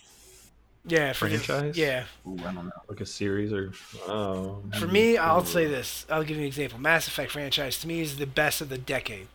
Yeah, 0.84 1.12
for 1.12 1.28
Franchise? 1.28 1.76
yeah. 1.76 2.04
Ooh, 2.26 2.36
i 2.40 2.52
don't 2.52 2.66
know 2.66 2.70
Like 2.88 3.00
a 3.00 3.06
series 3.06 3.52
or 3.52 3.72
oh. 4.08 4.62
For 4.80 4.86
me, 4.88 5.16
I'll 5.16 5.44
say 5.44 5.66
this. 5.66 6.04
I'll 6.10 6.24
give 6.24 6.36
you 6.36 6.42
an 6.42 6.48
example. 6.48 6.80
Mass 6.80 7.06
Effect 7.06 7.30
franchise 7.30 7.78
to 7.80 7.86
me 7.88 8.00
is 8.00 8.16
the 8.16 8.26
best 8.26 8.60
of 8.60 8.68
the 8.68 8.78
decade. 8.78 9.28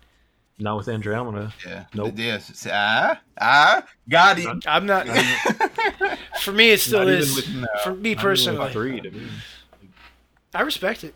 Not 0.60 0.76
with 0.78 0.88
Andromeda. 0.90 1.54
yeah 1.66 1.86
Nope. 1.94 2.14
yes 2.18 2.68
ah 2.70 3.22
ah 3.40 3.84
got 4.10 4.40
it 4.40 4.68
I'm 4.68 4.86
not. 4.86 5.08
for 6.42 6.52
me, 6.52 6.72
it 6.72 6.80
still 6.82 7.00
Not 7.06 7.10
is. 7.10 7.36
with- 7.36 7.46
for 7.84 7.94
me 7.94 7.96
Not 7.96 7.96
even 7.96 8.10
with 8.12 8.18
personally, 8.20 8.74
three 8.74 9.00
to 9.02 9.12
me. 9.12 9.28
I 10.54 10.62
respect 10.62 11.04
it. 11.04 11.14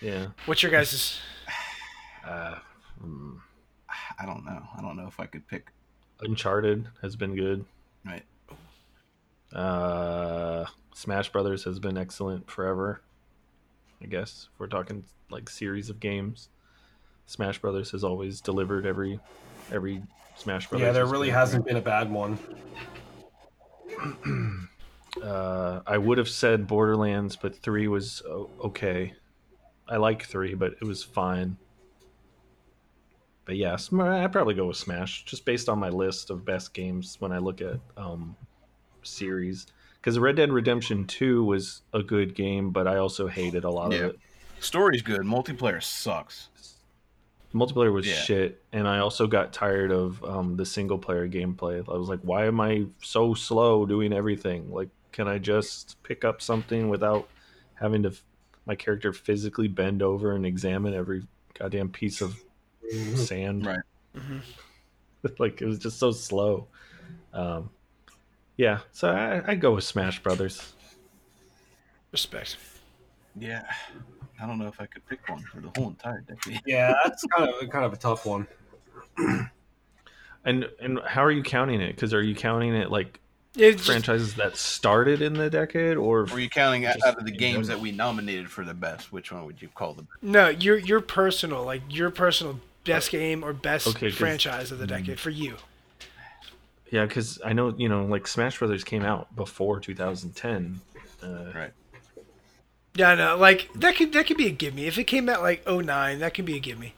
Yeah. 0.00 0.26
What's 0.46 0.62
your 0.62 0.72
guys'? 0.72 1.18
Uh, 2.26 2.54
mm, 3.04 3.36
i 4.20 4.24
don't 4.24 4.44
know 4.44 4.62
i 4.78 4.80
don't 4.80 4.96
know 4.96 5.08
if 5.08 5.18
i 5.18 5.26
could 5.26 5.44
pick 5.48 5.66
Uncharted 6.20 6.86
has 7.02 7.16
been 7.16 7.34
good. 7.34 7.64
right 8.06 8.22
Uh, 9.54 10.64
Smash 10.94 11.30
Brothers 11.30 11.64
has 11.64 11.78
been 11.78 11.96
excellent 11.98 12.50
forever. 12.50 13.02
I 14.02 14.06
guess 14.06 14.48
if 14.52 14.60
we're 14.60 14.66
talking 14.66 15.04
like 15.30 15.48
series 15.48 15.90
of 15.90 16.00
games, 16.00 16.48
Smash 17.26 17.58
Brothers 17.58 17.90
has 17.92 18.04
always 18.04 18.40
delivered 18.40 18.86
every 18.86 19.20
every 19.70 20.02
Smash 20.36 20.68
Brothers. 20.68 20.86
Yeah, 20.86 20.92
there 20.92 21.06
really 21.06 21.28
been- 21.28 21.34
hasn't 21.36 21.66
been 21.66 21.76
a 21.76 21.82
bad 21.82 22.10
one. 22.10 22.38
Uh, 25.22 25.82
I 25.86 25.98
would 25.98 26.16
have 26.16 26.28
said 26.28 26.66
Borderlands, 26.66 27.36
but 27.36 27.54
three 27.54 27.86
was 27.86 28.22
okay. 28.64 29.12
I 29.86 29.98
like 29.98 30.24
three, 30.24 30.54
but 30.54 30.72
it 30.80 30.84
was 30.84 31.02
fine. 31.02 31.58
But 33.44 33.56
yeah, 33.56 33.74
I'd 33.74 34.32
probably 34.32 34.54
go 34.54 34.66
with 34.68 34.78
Smash, 34.78 35.24
just 35.26 35.44
based 35.44 35.68
on 35.68 35.78
my 35.78 35.90
list 35.90 36.30
of 36.30 36.46
best 36.46 36.72
games 36.72 37.16
when 37.18 37.30
I 37.30 37.38
look 37.38 37.60
at 37.60 37.78
um, 37.98 38.34
series. 39.02 39.66
Because 40.00 40.18
Red 40.18 40.36
Dead 40.36 40.50
Redemption 40.52 41.04
Two 41.06 41.44
was 41.44 41.82
a 41.92 42.02
good 42.02 42.34
game, 42.34 42.70
but 42.70 42.86
I 42.88 42.96
also 42.96 43.28
hated 43.28 43.64
a 43.64 43.70
lot 43.70 43.92
Yeah. 43.92 43.98
of 43.98 44.04
it. 44.14 44.18
story's 44.60 45.02
good 45.02 45.22
multiplayer 45.22 45.82
sucks 45.82 46.48
Multiplayer 47.54 47.92
was 47.92 48.06
Yeah. 48.06 48.14
shit, 48.14 48.62
and 48.72 48.88
I 48.88 48.98
also 49.00 49.26
got 49.26 49.52
tired 49.52 49.90
of 49.92 50.24
um, 50.24 50.56
the 50.56 50.64
single 50.64 50.96
player 50.98 51.28
gameplay. 51.28 51.86
I 51.86 51.98
was 51.98 52.08
like, 52.08 52.20
why 52.22 52.46
am 52.46 52.60
I 52.60 52.86
so 53.02 53.34
slow 53.34 53.84
doing 53.84 54.12
everything? 54.14 54.72
Like, 54.72 54.88
can 55.12 55.28
I 55.28 55.36
just 55.38 56.02
pick 56.02 56.24
up 56.24 56.40
something 56.40 56.88
without 56.88 57.28
having 57.74 58.04
to 58.04 58.08
f- 58.08 58.24
my 58.64 58.74
character 58.74 59.12
physically 59.12 59.68
bend 59.68 60.00
over 60.02 60.32
and 60.34 60.46
examine 60.46 60.94
every 60.94 61.24
goddamn 61.52 61.90
piece 61.90 62.22
of 62.22 62.42
sand? 63.16 63.66
Right. 63.66 63.80
Mhm. 64.16 64.40
like 65.38 65.60
it 65.60 65.66
was 65.66 65.78
just 65.78 65.98
so 65.98 66.10
slow. 66.12 66.68
Um, 67.34 67.68
yeah, 68.56 68.80
so 68.92 69.08
I, 69.10 69.52
I 69.52 69.54
go 69.54 69.74
with 69.74 69.84
Smash 69.84 70.22
Brothers. 70.22 70.72
Respect. 72.12 72.56
yeah 73.38 73.64
i 74.40 74.46
don't 74.46 74.58
know 74.58 74.66
if 74.66 74.78
i 74.80 74.84
could 74.84 75.06
pick 75.06 75.26
one 75.30 75.40
for 75.40 75.60
the 75.60 75.70
whole 75.76 75.88
entire 75.88 76.20
decade 76.20 76.60
Yeah, 76.66 76.92
that's 77.04 77.24
kind 77.34 77.48
of 77.48 77.70
kind 77.70 77.84
of 77.86 77.92
a 77.94 77.96
tough 77.96 78.26
one. 78.26 78.46
And 80.44 80.68
and 80.80 80.98
how 81.06 81.22
are 81.24 81.30
you 81.30 81.42
counting 81.42 81.80
it? 81.80 81.94
Because 81.94 82.12
are 82.12 82.22
you 82.22 82.34
counting 82.34 82.74
it 82.74 82.90
like 82.90 83.20
It's 83.56 83.76
just- 83.76 83.86
franchises 83.86 84.34
that 84.34 84.56
started 84.56 85.22
in 85.22 85.34
the 85.34 85.48
decade, 85.48 85.96
or 85.96 86.24
were 86.24 86.40
you 86.40 86.50
counting 86.50 86.84
out 86.84 86.96
out 87.06 87.16
of 87.18 87.24
the 87.24 87.30
games 87.30 87.68
that 87.68 87.78
we 87.80 87.92
nominated 87.92 88.50
for 88.50 88.64
the 88.64 88.74
best 88.74 89.12
which 89.12 89.30
one 89.32 89.44
would 89.46 89.62
you 89.62 89.68
call 89.74 89.94
the 89.94 90.02
best 90.02 90.22
no, 90.22 90.48
your 90.48 90.76
your 90.78 91.00
personal 91.00 91.64
like 91.64 91.82
your 91.88 92.10
personal 92.10 92.58
best 92.84 93.10
game 93.10 93.44
or 93.44 93.52
best 93.52 93.86
Okay, 93.86 94.08
'cause- 94.10 94.18
franchise 94.18 94.72
of 94.72 94.78
the 94.80 94.86
mm. 94.86 94.88
decade 94.88 95.20
for 95.20 95.30
you. 95.30 95.56
Yeah, 96.92 97.06
because 97.06 97.40
I 97.44 97.52
know 97.52 97.74
you 97.76 97.88
know, 97.88 98.04
like 98.04 98.28
Smash 98.28 98.58
Brothers 98.58 98.84
came 98.84 99.02
out 99.02 99.34
before 99.34 99.80
2010. 99.80 100.80
Uh, 101.22 101.52
right 101.54 101.72
Yeah, 102.94 103.14
no, 103.14 103.36
like 103.36 103.68
that 103.74 103.96
could 103.96 104.12
that 104.12 104.26
could 104.26 104.36
be 104.36 104.46
a 104.46 104.50
gimme. 104.50 104.86
If 104.86 104.98
it 104.98 105.04
came 105.04 105.28
out 105.28 105.42
like 105.42 105.66
09, 105.66 106.20
that 106.20 106.34
could 106.34 106.44
be 106.44 106.56
a 106.56 106.60
gimme. 106.60 106.94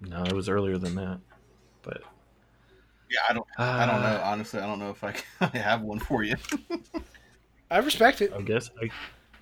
no, 0.00 0.24
it 0.24 0.32
was 0.34 0.48
earlier 0.48 0.76
than 0.76 0.96
that. 0.96 1.20
But 1.82 2.02
yeah 3.08 3.20
i 3.30 3.32
don't 3.32 3.46
i 3.56 3.86
don't 3.86 4.00
know 4.00 4.08
uh, 4.08 4.20
honestly 4.24 4.58
i 4.58 4.66
don't 4.66 4.80
know 4.80 4.90
if 4.90 5.04
i, 5.04 5.12
can, 5.12 5.22
I 5.54 5.58
have 5.58 5.82
one 5.82 6.00
for 6.00 6.24
you 6.24 6.34
I 7.70 7.78
respect 7.78 8.20
it. 8.22 8.32
I 8.32 8.42
guess 8.42 8.70
I, 8.80 8.90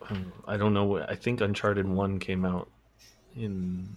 um, 0.08 0.32
I 0.46 0.56
don't 0.56 0.72
know. 0.72 0.98
I 0.98 1.14
think 1.14 1.40
Uncharted 1.40 1.86
One 1.86 2.18
came 2.18 2.44
out 2.44 2.70
in. 3.36 3.96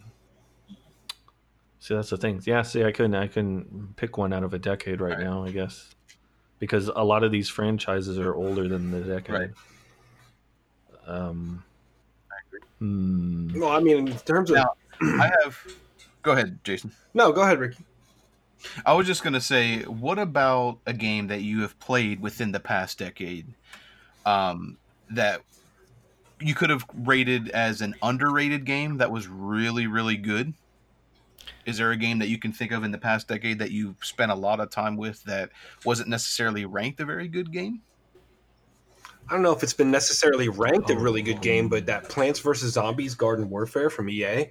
See, 1.88 1.96
that's 1.96 2.10
the 2.10 2.18
thing. 2.18 2.42
Yeah, 2.46 2.64
see, 2.64 2.84
I 2.84 2.92
couldn't, 2.92 3.16
I 3.16 3.28
couldn't 3.28 3.96
pick 3.96 4.18
one 4.18 4.34
out 4.34 4.44
of 4.44 4.54
a 4.54 4.60
decade 4.60 5.00
right, 5.00 5.12
Right. 5.14 5.24
now. 5.24 5.46
I 5.46 5.52
guess 5.52 5.96
because 6.60 6.90
a 6.94 7.02
lot 7.02 7.24
of 7.24 7.32
these 7.32 7.48
franchises 7.48 8.20
are 8.20 8.36
older 8.36 8.68
than 8.68 8.92
the 8.92 9.00
decade. 9.00 9.34
Right. 9.34 9.50
Um. 11.08 11.64
hmm. 12.80 13.58
Well, 13.58 13.70
I 13.70 13.80
mean, 13.80 14.10
in 14.10 14.18
terms 14.18 14.50
of 14.52 14.58
Now- 14.58 14.74
i 15.02 15.32
have 15.44 15.64
go 16.24 16.32
ahead 16.32 16.60
jason 16.64 16.92
no, 17.14 17.32
go 17.32 17.44
ahead, 17.44 17.58
Ricky. 17.58 17.86
I 18.86 18.92
was 18.92 19.08
just 19.08 19.24
gonna 19.24 19.40
say, 19.40 19.84
what 19.84 20.20
about 20.20 20.80
a 20.86 20.92
game 20.92 21.28
that 21.28 21.42
you 21.42 21.62
have 21.62 21.80
played 21.80 22.20
within 22.20 22.52
the 22.52 22.60
past 22.60 23.00
decade, 23.00 23.48
um, 24.26 24.76
that 25.12 25.42
you 26.42 26.54
could 26.54 26.70
have 26.70 26.84
rated 26.94 27.48
as 27.52 27.80
an 27.80 27.96
underrated 28.02 28.66
game 28.66 28.98
that 28.98 29.10
was 29.10 29.28
really, 29.30 29.88
really 29.88 30.18
good? 30.18 30.54
Is 31.68 31.78
there 31.78 31.92
a 31.92 31.98
game 31.98 32.20
that 32.20 32.30
you 32.30 32.40
can 32.40 32.54
think 32.54 32.72
of 32.72 32.86
in 32.86 32.92
the 32.92 32.98
past 32.98 33.28
decade 33.28 33.60
that 33.60 33.72
you 33.72 33.94
spent 34.02 34.32
a 34.32 34.36
lot 34.36 34.62
of 34.62 34.70
time 34.72 34.96
with 34.96 35.22
that 35.26 35.50
wasn't 35.84 36.08
necessarily 36.08 36.66
ranked 36.66 37.02
a 37.02 37.06
very 37.06 37.28
good 37.28 37.52
game? 37.52 37.82
I 39.30 39.34
don't 39.34 39.42
know 39.42 39.52
if 39.52 39.62
it's 39.64 39.74
been 39.74 39.92
necessarily 39.92 40.48
ranked 40.48 40.90
a 40.90 40.94
oh. 40.94 41.02
really 41.02 41.22
good 41.22 41.42
game, 41.42 41.66
Oh. 41.66 41.70
but 41.70 41.86
that 41.88 42.08
Plants 42.08 42.40
vs 42.40 42.72
Zombies 42.72 43.16
Garden 43.16 43.50
Warfare 43.50 43.90
from 43.90 44.08
EA, 44.10 44.46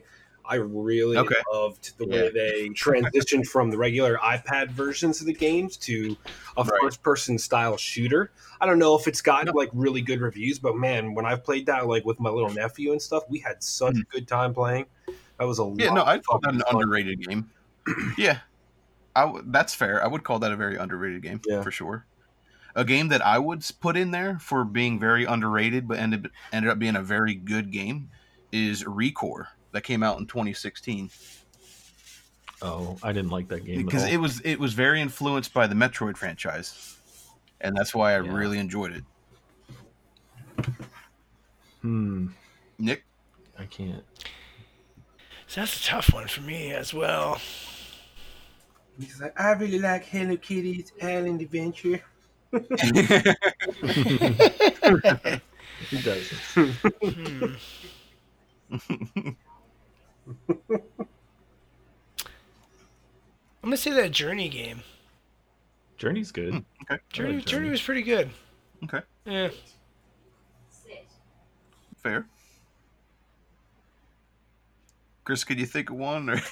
I 0.44 0.56
really 0.56 1.16
Okay. 1.16 1.34
loved 1.50 1.96
the 1.96 2.06
way 2.06 2.24
Yeah. 2.24 2.30
they 2.34 2.68
transitioned 2.68 3.46
from 3.46 3.70
the 3.70 3.78
regular 3.78 4.18
iPad 4.18 4.70
versions 4.72 5.22
of 5.22 5.26
the 5.26 5.32
games 5.32 5.78
to 5.78 6.18
a 6.58 6.64
Right. 6.64 6.70
first-person 6.82 7.38
style 7.38 7.78
shooter. 7.78 8.30
I 8.60 8.66
don't 8.66 8.78
know 8.78 8.94
if 8.94 9.08
it's 9.08 9.22
gotten 9.22 9.46
No. 9.46 9.52
like 9.52 9.70
really 9.72 10.02
good 10.02 10.20
reviews, 10.20 10.58
but 10.58 10.76
man, 10.76 11.14
when 11.14 11.24
I've 11.24 11.42
played 11.42 11.64
that 11.66 11.86
like 11.86 12.04
with 12.04 12.20
my 12.20 12.28
little 12.28 12.52
nephew 12.52 12.92
and 12.92 13.00
stuff, 13.00 13.24
we 13.30 13.38
had 13.38 13.62
such 13.62 13.96
a 13.96 14.04
good 14.04 14.28
time 14.28 14.52
playing. 14.52 14.84
That 15.38 15.46
was 15.46 15.58
a. 15.58 15.74
Yeah, 15.76 15.88
lot 15.88 15.94
no, 15.94 16.04
I'd 16.04 16.24
call 16.24 16.38
that 16.40 16.54
an 16.54 16.60
fun. 16.60 16.74
underrated 16.82 17.26
game. 17.26 17.50
yeah, 18.18 18.38
I 19.14 19.22
w- 19.26 19.44
that's 19.48 19.74
fair. 19.74 20.02
I 20.02 20.06
would 20.06 20.24
call 20.24 20.38
that 20.40 20.52
a 20.52 20.56
very 20.56 20.76
underrated 20.76 21.22
game 21.22 21.40
Yeah. 21.46 21.62
for 21.62 21.70
sure. 21.70 22.06
A 22.74 22.84
game 22.84 23.08
that 23.08 23.24
I 23.24 23.38
would 23.38 23.64
put 23.80 23.96
in 23.96 24.10
there 24.10 24.38
for 24.38 24.64
being 24.64 24.98
very 25.00 25.24
underrated, 25.24 25.88
but 25.88 25.98
ended 25.98 26.30
ended 26.52 26.70
up 26.70 26.78
being 26.78 26.96
a 26.96 27.02
very 27.02 27.34
good 27.34 27.70
game, 27.70 28.10
is 28.52 28.84
ReCore 28.84 29.46
that 29.72 29.82
came 29.82 30.02
out 30.02 30.18
in 30.18 30.26
2016 30.26 31.10
Oh, 32.62 32.96
I 33.02 33.12
didn't 33.12 33.30
like 33.30 33.48
that 33.48 33.64
game 33.66 33.84
because 33.84 34.04
it 34.04 34.16
was 34.16 34.40
it 34.40 34.58
was 34.58 34.72
very 34.72 35.00
influenced 35.02 35.52
by 35.52 35.66
the 35.66 35.74
Metroid 35.74 36.16
franchise, 36.16 36.96
and 37.60 37.76
that's 37.76 37.94
why 37.94 38.14
I 38.14 38.22
Yeah. 38.22 38.32
really 38.32 38.58
enjoyed 38.58 38.92
it. 38.96 39.04
hmm. 41.82 42.28
Nick, 42.78 43.04
I 43.58 43.64
can't. 43.66 44.02
So 45.48 45.60
that's 45.60 45.80
a 45.80 45.84
tough 45.84 46.12
one 46.12 46.26
for 46.28 46.40
me 46.42 46.72
as 46.72 46.92
well. 46.92 47.38
He's 48.98 49.20
like, 49.20 49.38
I 49.38 49.52
really 49.52 49.78
like 49.78 50.04
Hello 50.06 50.36
Kitty's 50.36 50.92
Island 51.02 51.40
Adventure. 51.42 52.00
He 55.90 56.02
does. 56.02 56.32
Hmm. 58.68 59.30
I'm 63.62 63.70
gonna 63.70 63.76
say 63.76 63.92
that 63.92 64.10
Journey 64.10 64.48
game. 64.48 64.82
Journey's 65.98 66.32
good. 66.32 66.64
okay. 66.90 67.00
Journey, 67.10 67.34
like 67.36 67.44
Journey 67.44 67.44
Journey. 67.44 67.70
was 67.70 67.82
pretty 67.82 68.02
good. 68.02 68.30
Okay. 68.84 69.00
Yeah. 69.24 69.48
Fair. 72.02 72.26
Chris, 75.26 75.42
could 75.44 75.58
you 75.58 75.66
think 75.66 75.90
of 75.90 75.96
one? 75.96 76.30
Or 76.30 76.40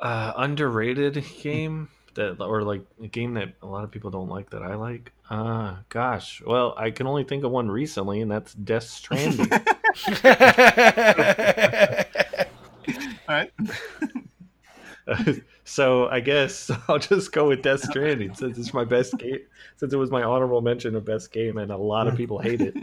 Uh, 0.00 0.32
underrated 0.36 1.24
game 1.42 1.88
that, 2.14 2.40
or 2.42 2.62
like 2.64 2.82
a 3.00 3.06
game 3.06 3.34
that 3.34 3.54
a 3.62 3.66
lot 3.66 3.84
of 3.84 3.90
people 3.92 4.10
don't 4.10 4.28
like 4.28 4.50
that 4.50 4.60
I 4.60 4.74
like. 4.74 5.12
Uh, 5.30 5.76
gosh. 5.90 6.42
Well, 6.44 6.74
I 6.76 6.90
can 6.90 7.06
only 7.06 7.22
think 7.22 7.44
of 7.44 7.52
one 7.52 7.70
recently, 7.70 8.20
and 8.20 8.28
that's 8.28 8.52
Death 8.54 8.82
Stranding. 8.82 9.48
all 9.52 9.60
right. 13.28 13.52
so 15.64 16.08
I 16.08 16.18
guess 16.18 16.68
I'll 16.88 16.98
just 16.98 17.30
go 17.30 17.46
with 17.46 17.62
Death 17.62 17.82
Stranding 17.82 18.34
since 18.34 18.58
it's 18.58 18.74
my 18.74 18.84
best 18.84 19.16
game. 19.18 19.38
Since 19.76 19.92
it 19.92 19.96
was 19.98 20.10
my 20.10 20.24
honorable 20.24 20.62
mention 20.62 20.96
of 20.96 21.04
best 21.04 21.32
game, 21.32 21.58
and 21.58 21.70
a 21.70 21.76
lot 21.76 22.08
of 22.08 22.16
people 22.16 22.38
hate 22.40 22.60
it, 22.60 22.74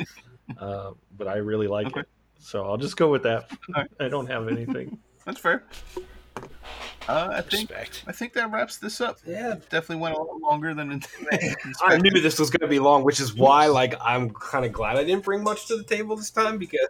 uh, 0.58 0.92
but 1.18 1.28
I 1.28 1.36
really 1.38 1.68
like 1.68 1.88
Okay. 1.88 2.00
it. 2.00 2.08
So 2.40 2.66
I'll 2.66 2.78
just 2.78 2.98
go 2.98 3.10
with 3.10 3.24
that. 3.24 3.50
Alright. 3.70 3.92
I 4.00 4.08
don't 4.08 4.28
have 4.28 4.48
anything. 4.48 4.98
That's 5.26 5.40
fair. 5.40 5.64
Uh, 7.08 7.30
I 7.32 7.42
think 7.42 7.70
Respect. 7.70 8.04
I 8.08 8.12
think 8.12 8.34
that 8.34 8.52
wraps 8.52 8.78
this 8.78 9.02
up. 9.02 9.18
Yeah, 9.26 9.56
Definitely 9.70 9.98
went 9.98 10.16
a 10.16 10.22
lot 10.22 10.40
longer 10.42 10.74
than 10.74 10.92
I 11.32 11.36
expected. 11.36 12.02
knew 12.04 12.22
this 12.22 12.40
was 12.40 12.50
going 12.50 12.62
to 12.62 12.68
be 12.68 12.80
long, 12.80 13.04
which 13.04 13.20
is 13.20 13.34
why, 13.34 13.66
like, 13.68 13.96
I'm 14.02 14.30
kind 14.30 14.64
of 14.66 14.72
glad 14.72 14.96
I 14.98 15.04
didn't 15.04 15.26
bring 15.26 15.44
much 15.44 15.68
to 15.68 15.76
the 15.78 15.84
table 15.84 16.16
this 16.16 16.30
time 16.32 16.58
because 16.60 16.88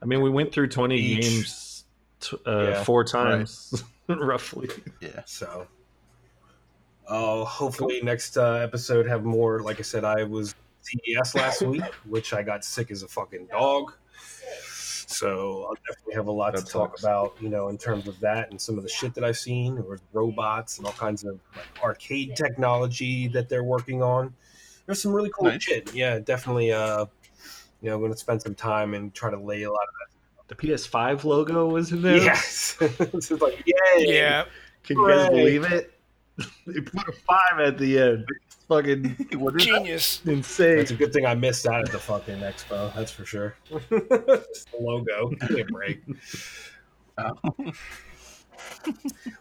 I 0.00 0.06
mean, 0.06 0.22
we 0.22 0.30
went 0.30 0.52
through 0.52 0.68
twenty 0.68 0.96
Each. 0.98 1.20
games 1.22 1.84
t- 2.20 2.36
uh, 2.46 2.62
Yeah. 2.68 2.84
four 2.84 3.04
times, 3.04 3.82
roughly. 4.08 4.68
Yeah. 5.00 5.22
so. 5.26 5.66
Uh, 7.08 7.44
hopefully 7.44 8.00
next 8.04 8.36
uh, 8.36 8.52
episode 8.54 9.04
have 9.06 9.24
more. 9.24 9.60
Like 9.60 9.80
I 9.80 9.82
said, 9.82 10.04
I 10.04 10.22
was 10.22 10.54
CES 10.82 11.34
last 11.34 11.62
week, 11.62 11.82
which 12.08 12.32
I 12.32 12.42
got 12.44 12.64
sick 12.64 12.90
as 12.92 13.02
a 13.02 13.08
fucking 13.08 13.46
dog. 13.46 13.92
So 15.10 15.64
I'll 15.68 15.76
definitely 15.88 16.14
have 16.14 16.28
a 16.28 16.32
lot 16.32 16.54
That 16.54 16.66
to 16.66 16.72
talk 16.72 16.90
sucks. 16.92 17.02
about, 17.02 17.34
you 17.40 17.48
know, 17.48 17.68
in 17.68 17.76
terms 17.76 18.06
of 18.06 18.18
that 18.20 18.50
and 18.50 18.60
some 18.60 18.76
of 18.76 18.84
the 18.84 18.88
shit 18.88 19.12
that 19.14 19.24
I've 19.24 19.36
seen, 19.38 19.76
or 19.78 19.98
robots 20.12 20.78
and 20.78 20.86
all 20.86 20.92
kinds 20.92 21.24
of 21.24 21.38
like, 21.56 21.66
arcade 21.82 22.36
technology 22.36 23.26
that 23.28 23.48
they're 23.48 23.64
working 23.64 24.02
on. 24.02 24.32
There's 24.86 25.02
some 25.02 25.12
really 25.12 25.30
cool 25.36 25.48
Nice. 25.48 25.62
shit. 25.62 25.92
Yeah, 25.94 26.18
definitely. 26.20 26.72
Uh, 26.72 27.06
you 27.82 27.88
know, 27.90 27.94
I'm 27.96 28.00
going 28.00 28.12
to 28.12 28.18
spend 28.18 28.40
some 28.42 28.54
time 28.54 28.94
and 28.94 29.12
try 29.14 29.30
to 29.30 29.38
lay 29.38 29.62
a 29.64 29.70
lot 29.70 29.82
of 29.82 29.94
that. 30.48 30.56
The 30.56 30.68
PS5 30.68 31.24
logo 31.24 31.66
was 31.68 31.92
in 31.92 32.02
there. 32.02 32.16
Yes. 32.18 32.76
it's 32.80 33.28
just 33.28 33.40
like, 33.42 33.62
yay. 33.66 34.04
Yeah. 34.06 34.44
Can 34.84 34.98
you 34.98 35.08
guys 35.08 35.28
believe 35.28 35.64
it? 35.64 35.92
they 36.66 36.80
put 36.80 37.08
a 37.08 37.12
five 37.12 37.60
at 37.60 37.78
the 37.78 37.98
end. 38.00 38.26
It's 38.70 39.18
fucking 39.28 39.40
What 39.40 39.56
is 39.56 39.66
that? 39.66 39.74
Genius. 39.78 40.22
insane. 40.24 40.78
It's 40.78 40.90
a 40.90 40.94
good 40.94 41.12
thing 41.12 41.26
I 41.26 41.34
missed 41.34 41.66
out 41.66 41.80
at 41.86 41.90
the 41.92 41.98
fucking 41.98 42.36
expo. 42.38 42.94
That's 42.94 43.10
for 43.10 43.24
sure. 43.24 43.54
The 43.88 44.44
logo. 44.78 45.30
Give 45.30 45.50
me 45.50 45.60
a 45.62 45.64
break. 45.64 46.02
Oh. 47.18 47.34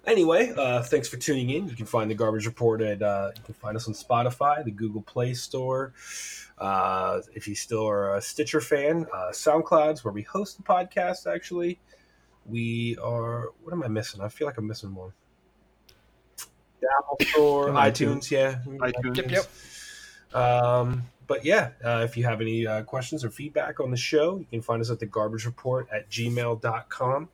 Anyway, 0.06 0.52
uh, 0.58 0.82
thanks 0.84 1.08
for 1.08 1.18
tuning 1.18 1.50
in. 1.52 1.68
You 1.68 1.76
can 1.76 1.86
find 1.86 2.10
the 2.10 2.16
Garbage 2.16 2.46
Report 2.46 2.82
at 2.82 3.02
uh, 3.02 3.32
you 3.36 3.42
can 3.44 3.54
find 3.54 3.76
us 3.78 3.88
on 3.88 3.94
Spotify, 3.94 4.64
the 4.64 4.72
Google 4.72 5.02
Play 5.02 5.34
Store. 5.34 5.94
Uh, 6.58 7.22
if 7.36 7.48
you 7.48 7.56
still 7.56 7.88
are 7.88 8.16
a 8.18 8.22
Stitcher 8.22 8.60
fan, 8.62 9.06
uh, 9.14 9.30
SoundCloud's 9.32 10.04
where 10.04 10.14
we 10.14 10.24
host 10.24 10.58
the 10.58 10.64
podcast. 10.64 11.32
Actually, 11.34 11.80
we 12.46 12.98
are. 13.02 13.50
What 13.64 13.74
am 13.74 13.84
I 13.84 13.88
missing? 13.88 14.22
I 14.22 14.30
feel 14.30 14.48
like 14.48 14.58
I'm 14.58 14.68
missing 14.68 14.94
one. 14.96 15.12
The 16.82 16.88
Apple 16.98 17.18
Store, 17.28 17.68
iTunes, 17.70 18.30
iTunes. 18.30 18.32
yeah, 18.32 18.60
iTunes. 18.66 19.18
Yep. 19.18 19.32
Yep. 20.34 20.36
Um, 20.36 21.04
but 21.28 21.46
yeah, 21.46 21.70
uh, 21.84 22.02
if 22.08 22.18
you 22.18 22.24
have 22.24 22.42
any 22.42 22.66
uh, 22.66 22.84
questions 22.84 23.24
or 23.24 23.30
feedback 23.30 23.80
on 23.80 23.92
the 23.92 23.98
show, 23.98 24.38
you 24.38 24.46
can 24.50 24.62
find 24.62 24.82
us 24.82 24.90
at 24.90 25.00
the 25.00 25.06
garbage 25.06 25.46
report 25.46 25.88
at 25.92 26.10
gmail.com. 26.10 27.30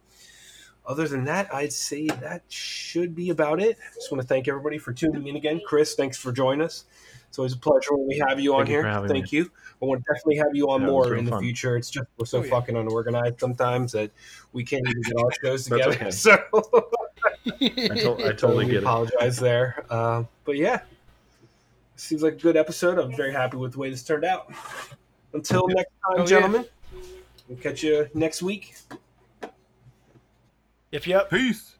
Other 0.88 1.08
than 1.08 1.24
that, 1.26 1.52
I'd 1.54 1.74
say 1.74 2.06
that 2.08 2.44
should 2.48 3.16
be 3.16 3.30
about 3.32 3.60
it. 3.60 3.78
Just 3.96 4.12
want 4.12 4.22
to 4.22 4.28
thank 4.28 4.48
everybody 4.48 4.78
for 4.78 4.94
tuning 4.94 5.28
in 5.28 5.36
again. 5.36 5.60
Chris, 5.66 5.96
thanks 5.96 6.18
for 6.18 6.32
joining 6.32 6.62
us. 6.64 6.86
It's 7.28 7.40
always 7.40 7.54
a 7.54 7.58
pleasure 7.58 7.96
when 7.96 8.08
we 8.08 8.18
have 8.20 8.40
you 8.40 8.54
on 8.54 8.60
Thank 8.60 8.70
here. 8.70 8.84
having 8.86 9.10
Thank 9.10 9.32
you. 9.34 9.52
I 9.82 9.86
want 9.86 10.02
to 10.06 10.14
definitely 10.14 10.38
have 10.38 10.54
you 10.54 10.70
on 10.70 10.82
Yeah, 10.82 10.88
more 10.88 11.06
real 11.10 11.20
in 11.20 11.26
the 11.26 11.32
fun. 11.32 11.42
future. 11.42 11.76
It's 11.76 11.90
just 11.90 12.06
we're 12.18 12.26
so 12.26 12.40
Oh, 12.40 12.44
yeah. 12.44 12.50
fucking 12.50 12.78
unorganized 12.78 13.40
sometimes 13.40 13.92
that 13.94 14.12
we 14.54 14.64
can't 14.64 14.88
even 14.88 15.02
get 15.02 15.14
our 15.22 15.32
shows 15.44 15.64
together. 15.70 15.92
okay. 15.92 16.12
So 16.12 16.38
I, 17.62 17.68
to- 17.68 18.18
I 18.28 18.34
totally 18.34 18.66
we 18.66 18.72
get 18.72 18.78
it. 18.78 18.84
apologize 18.84 19.38
there. 19.38 19.86
Uh, 19.90 20.24
but 20.46 20.58
yeah, 20.58 20.82
seems 21.96 22.24
like 22.24 22.34
a 22.34 22.38
good 22.38 22.58
episode. 22.58 22.98
I'm 23.00 23.16
very 23.16 23.32
happy 23.32 23.58
with 23.58 23.74
the 23.74 23.80
way 23.80 23.90
this 23.90 24.04
turned 24.04 24.26
out. 24.26 24.52
Until 25.34 25.68
next 25.68 25.90
time, 26.06 26.16
Oh, 26.16 26.20
yeah. 26.20 26.26
gentlemen, 26.26 26.66
we'll 27.48 27.58
catch 27.60 27.84
you 27.84 28.08
next 28.14 28.42
week. 28.42 28.76
Yep. 30.92 31.06
Yep. 31.08 31.30
Peace. 31.30 31.75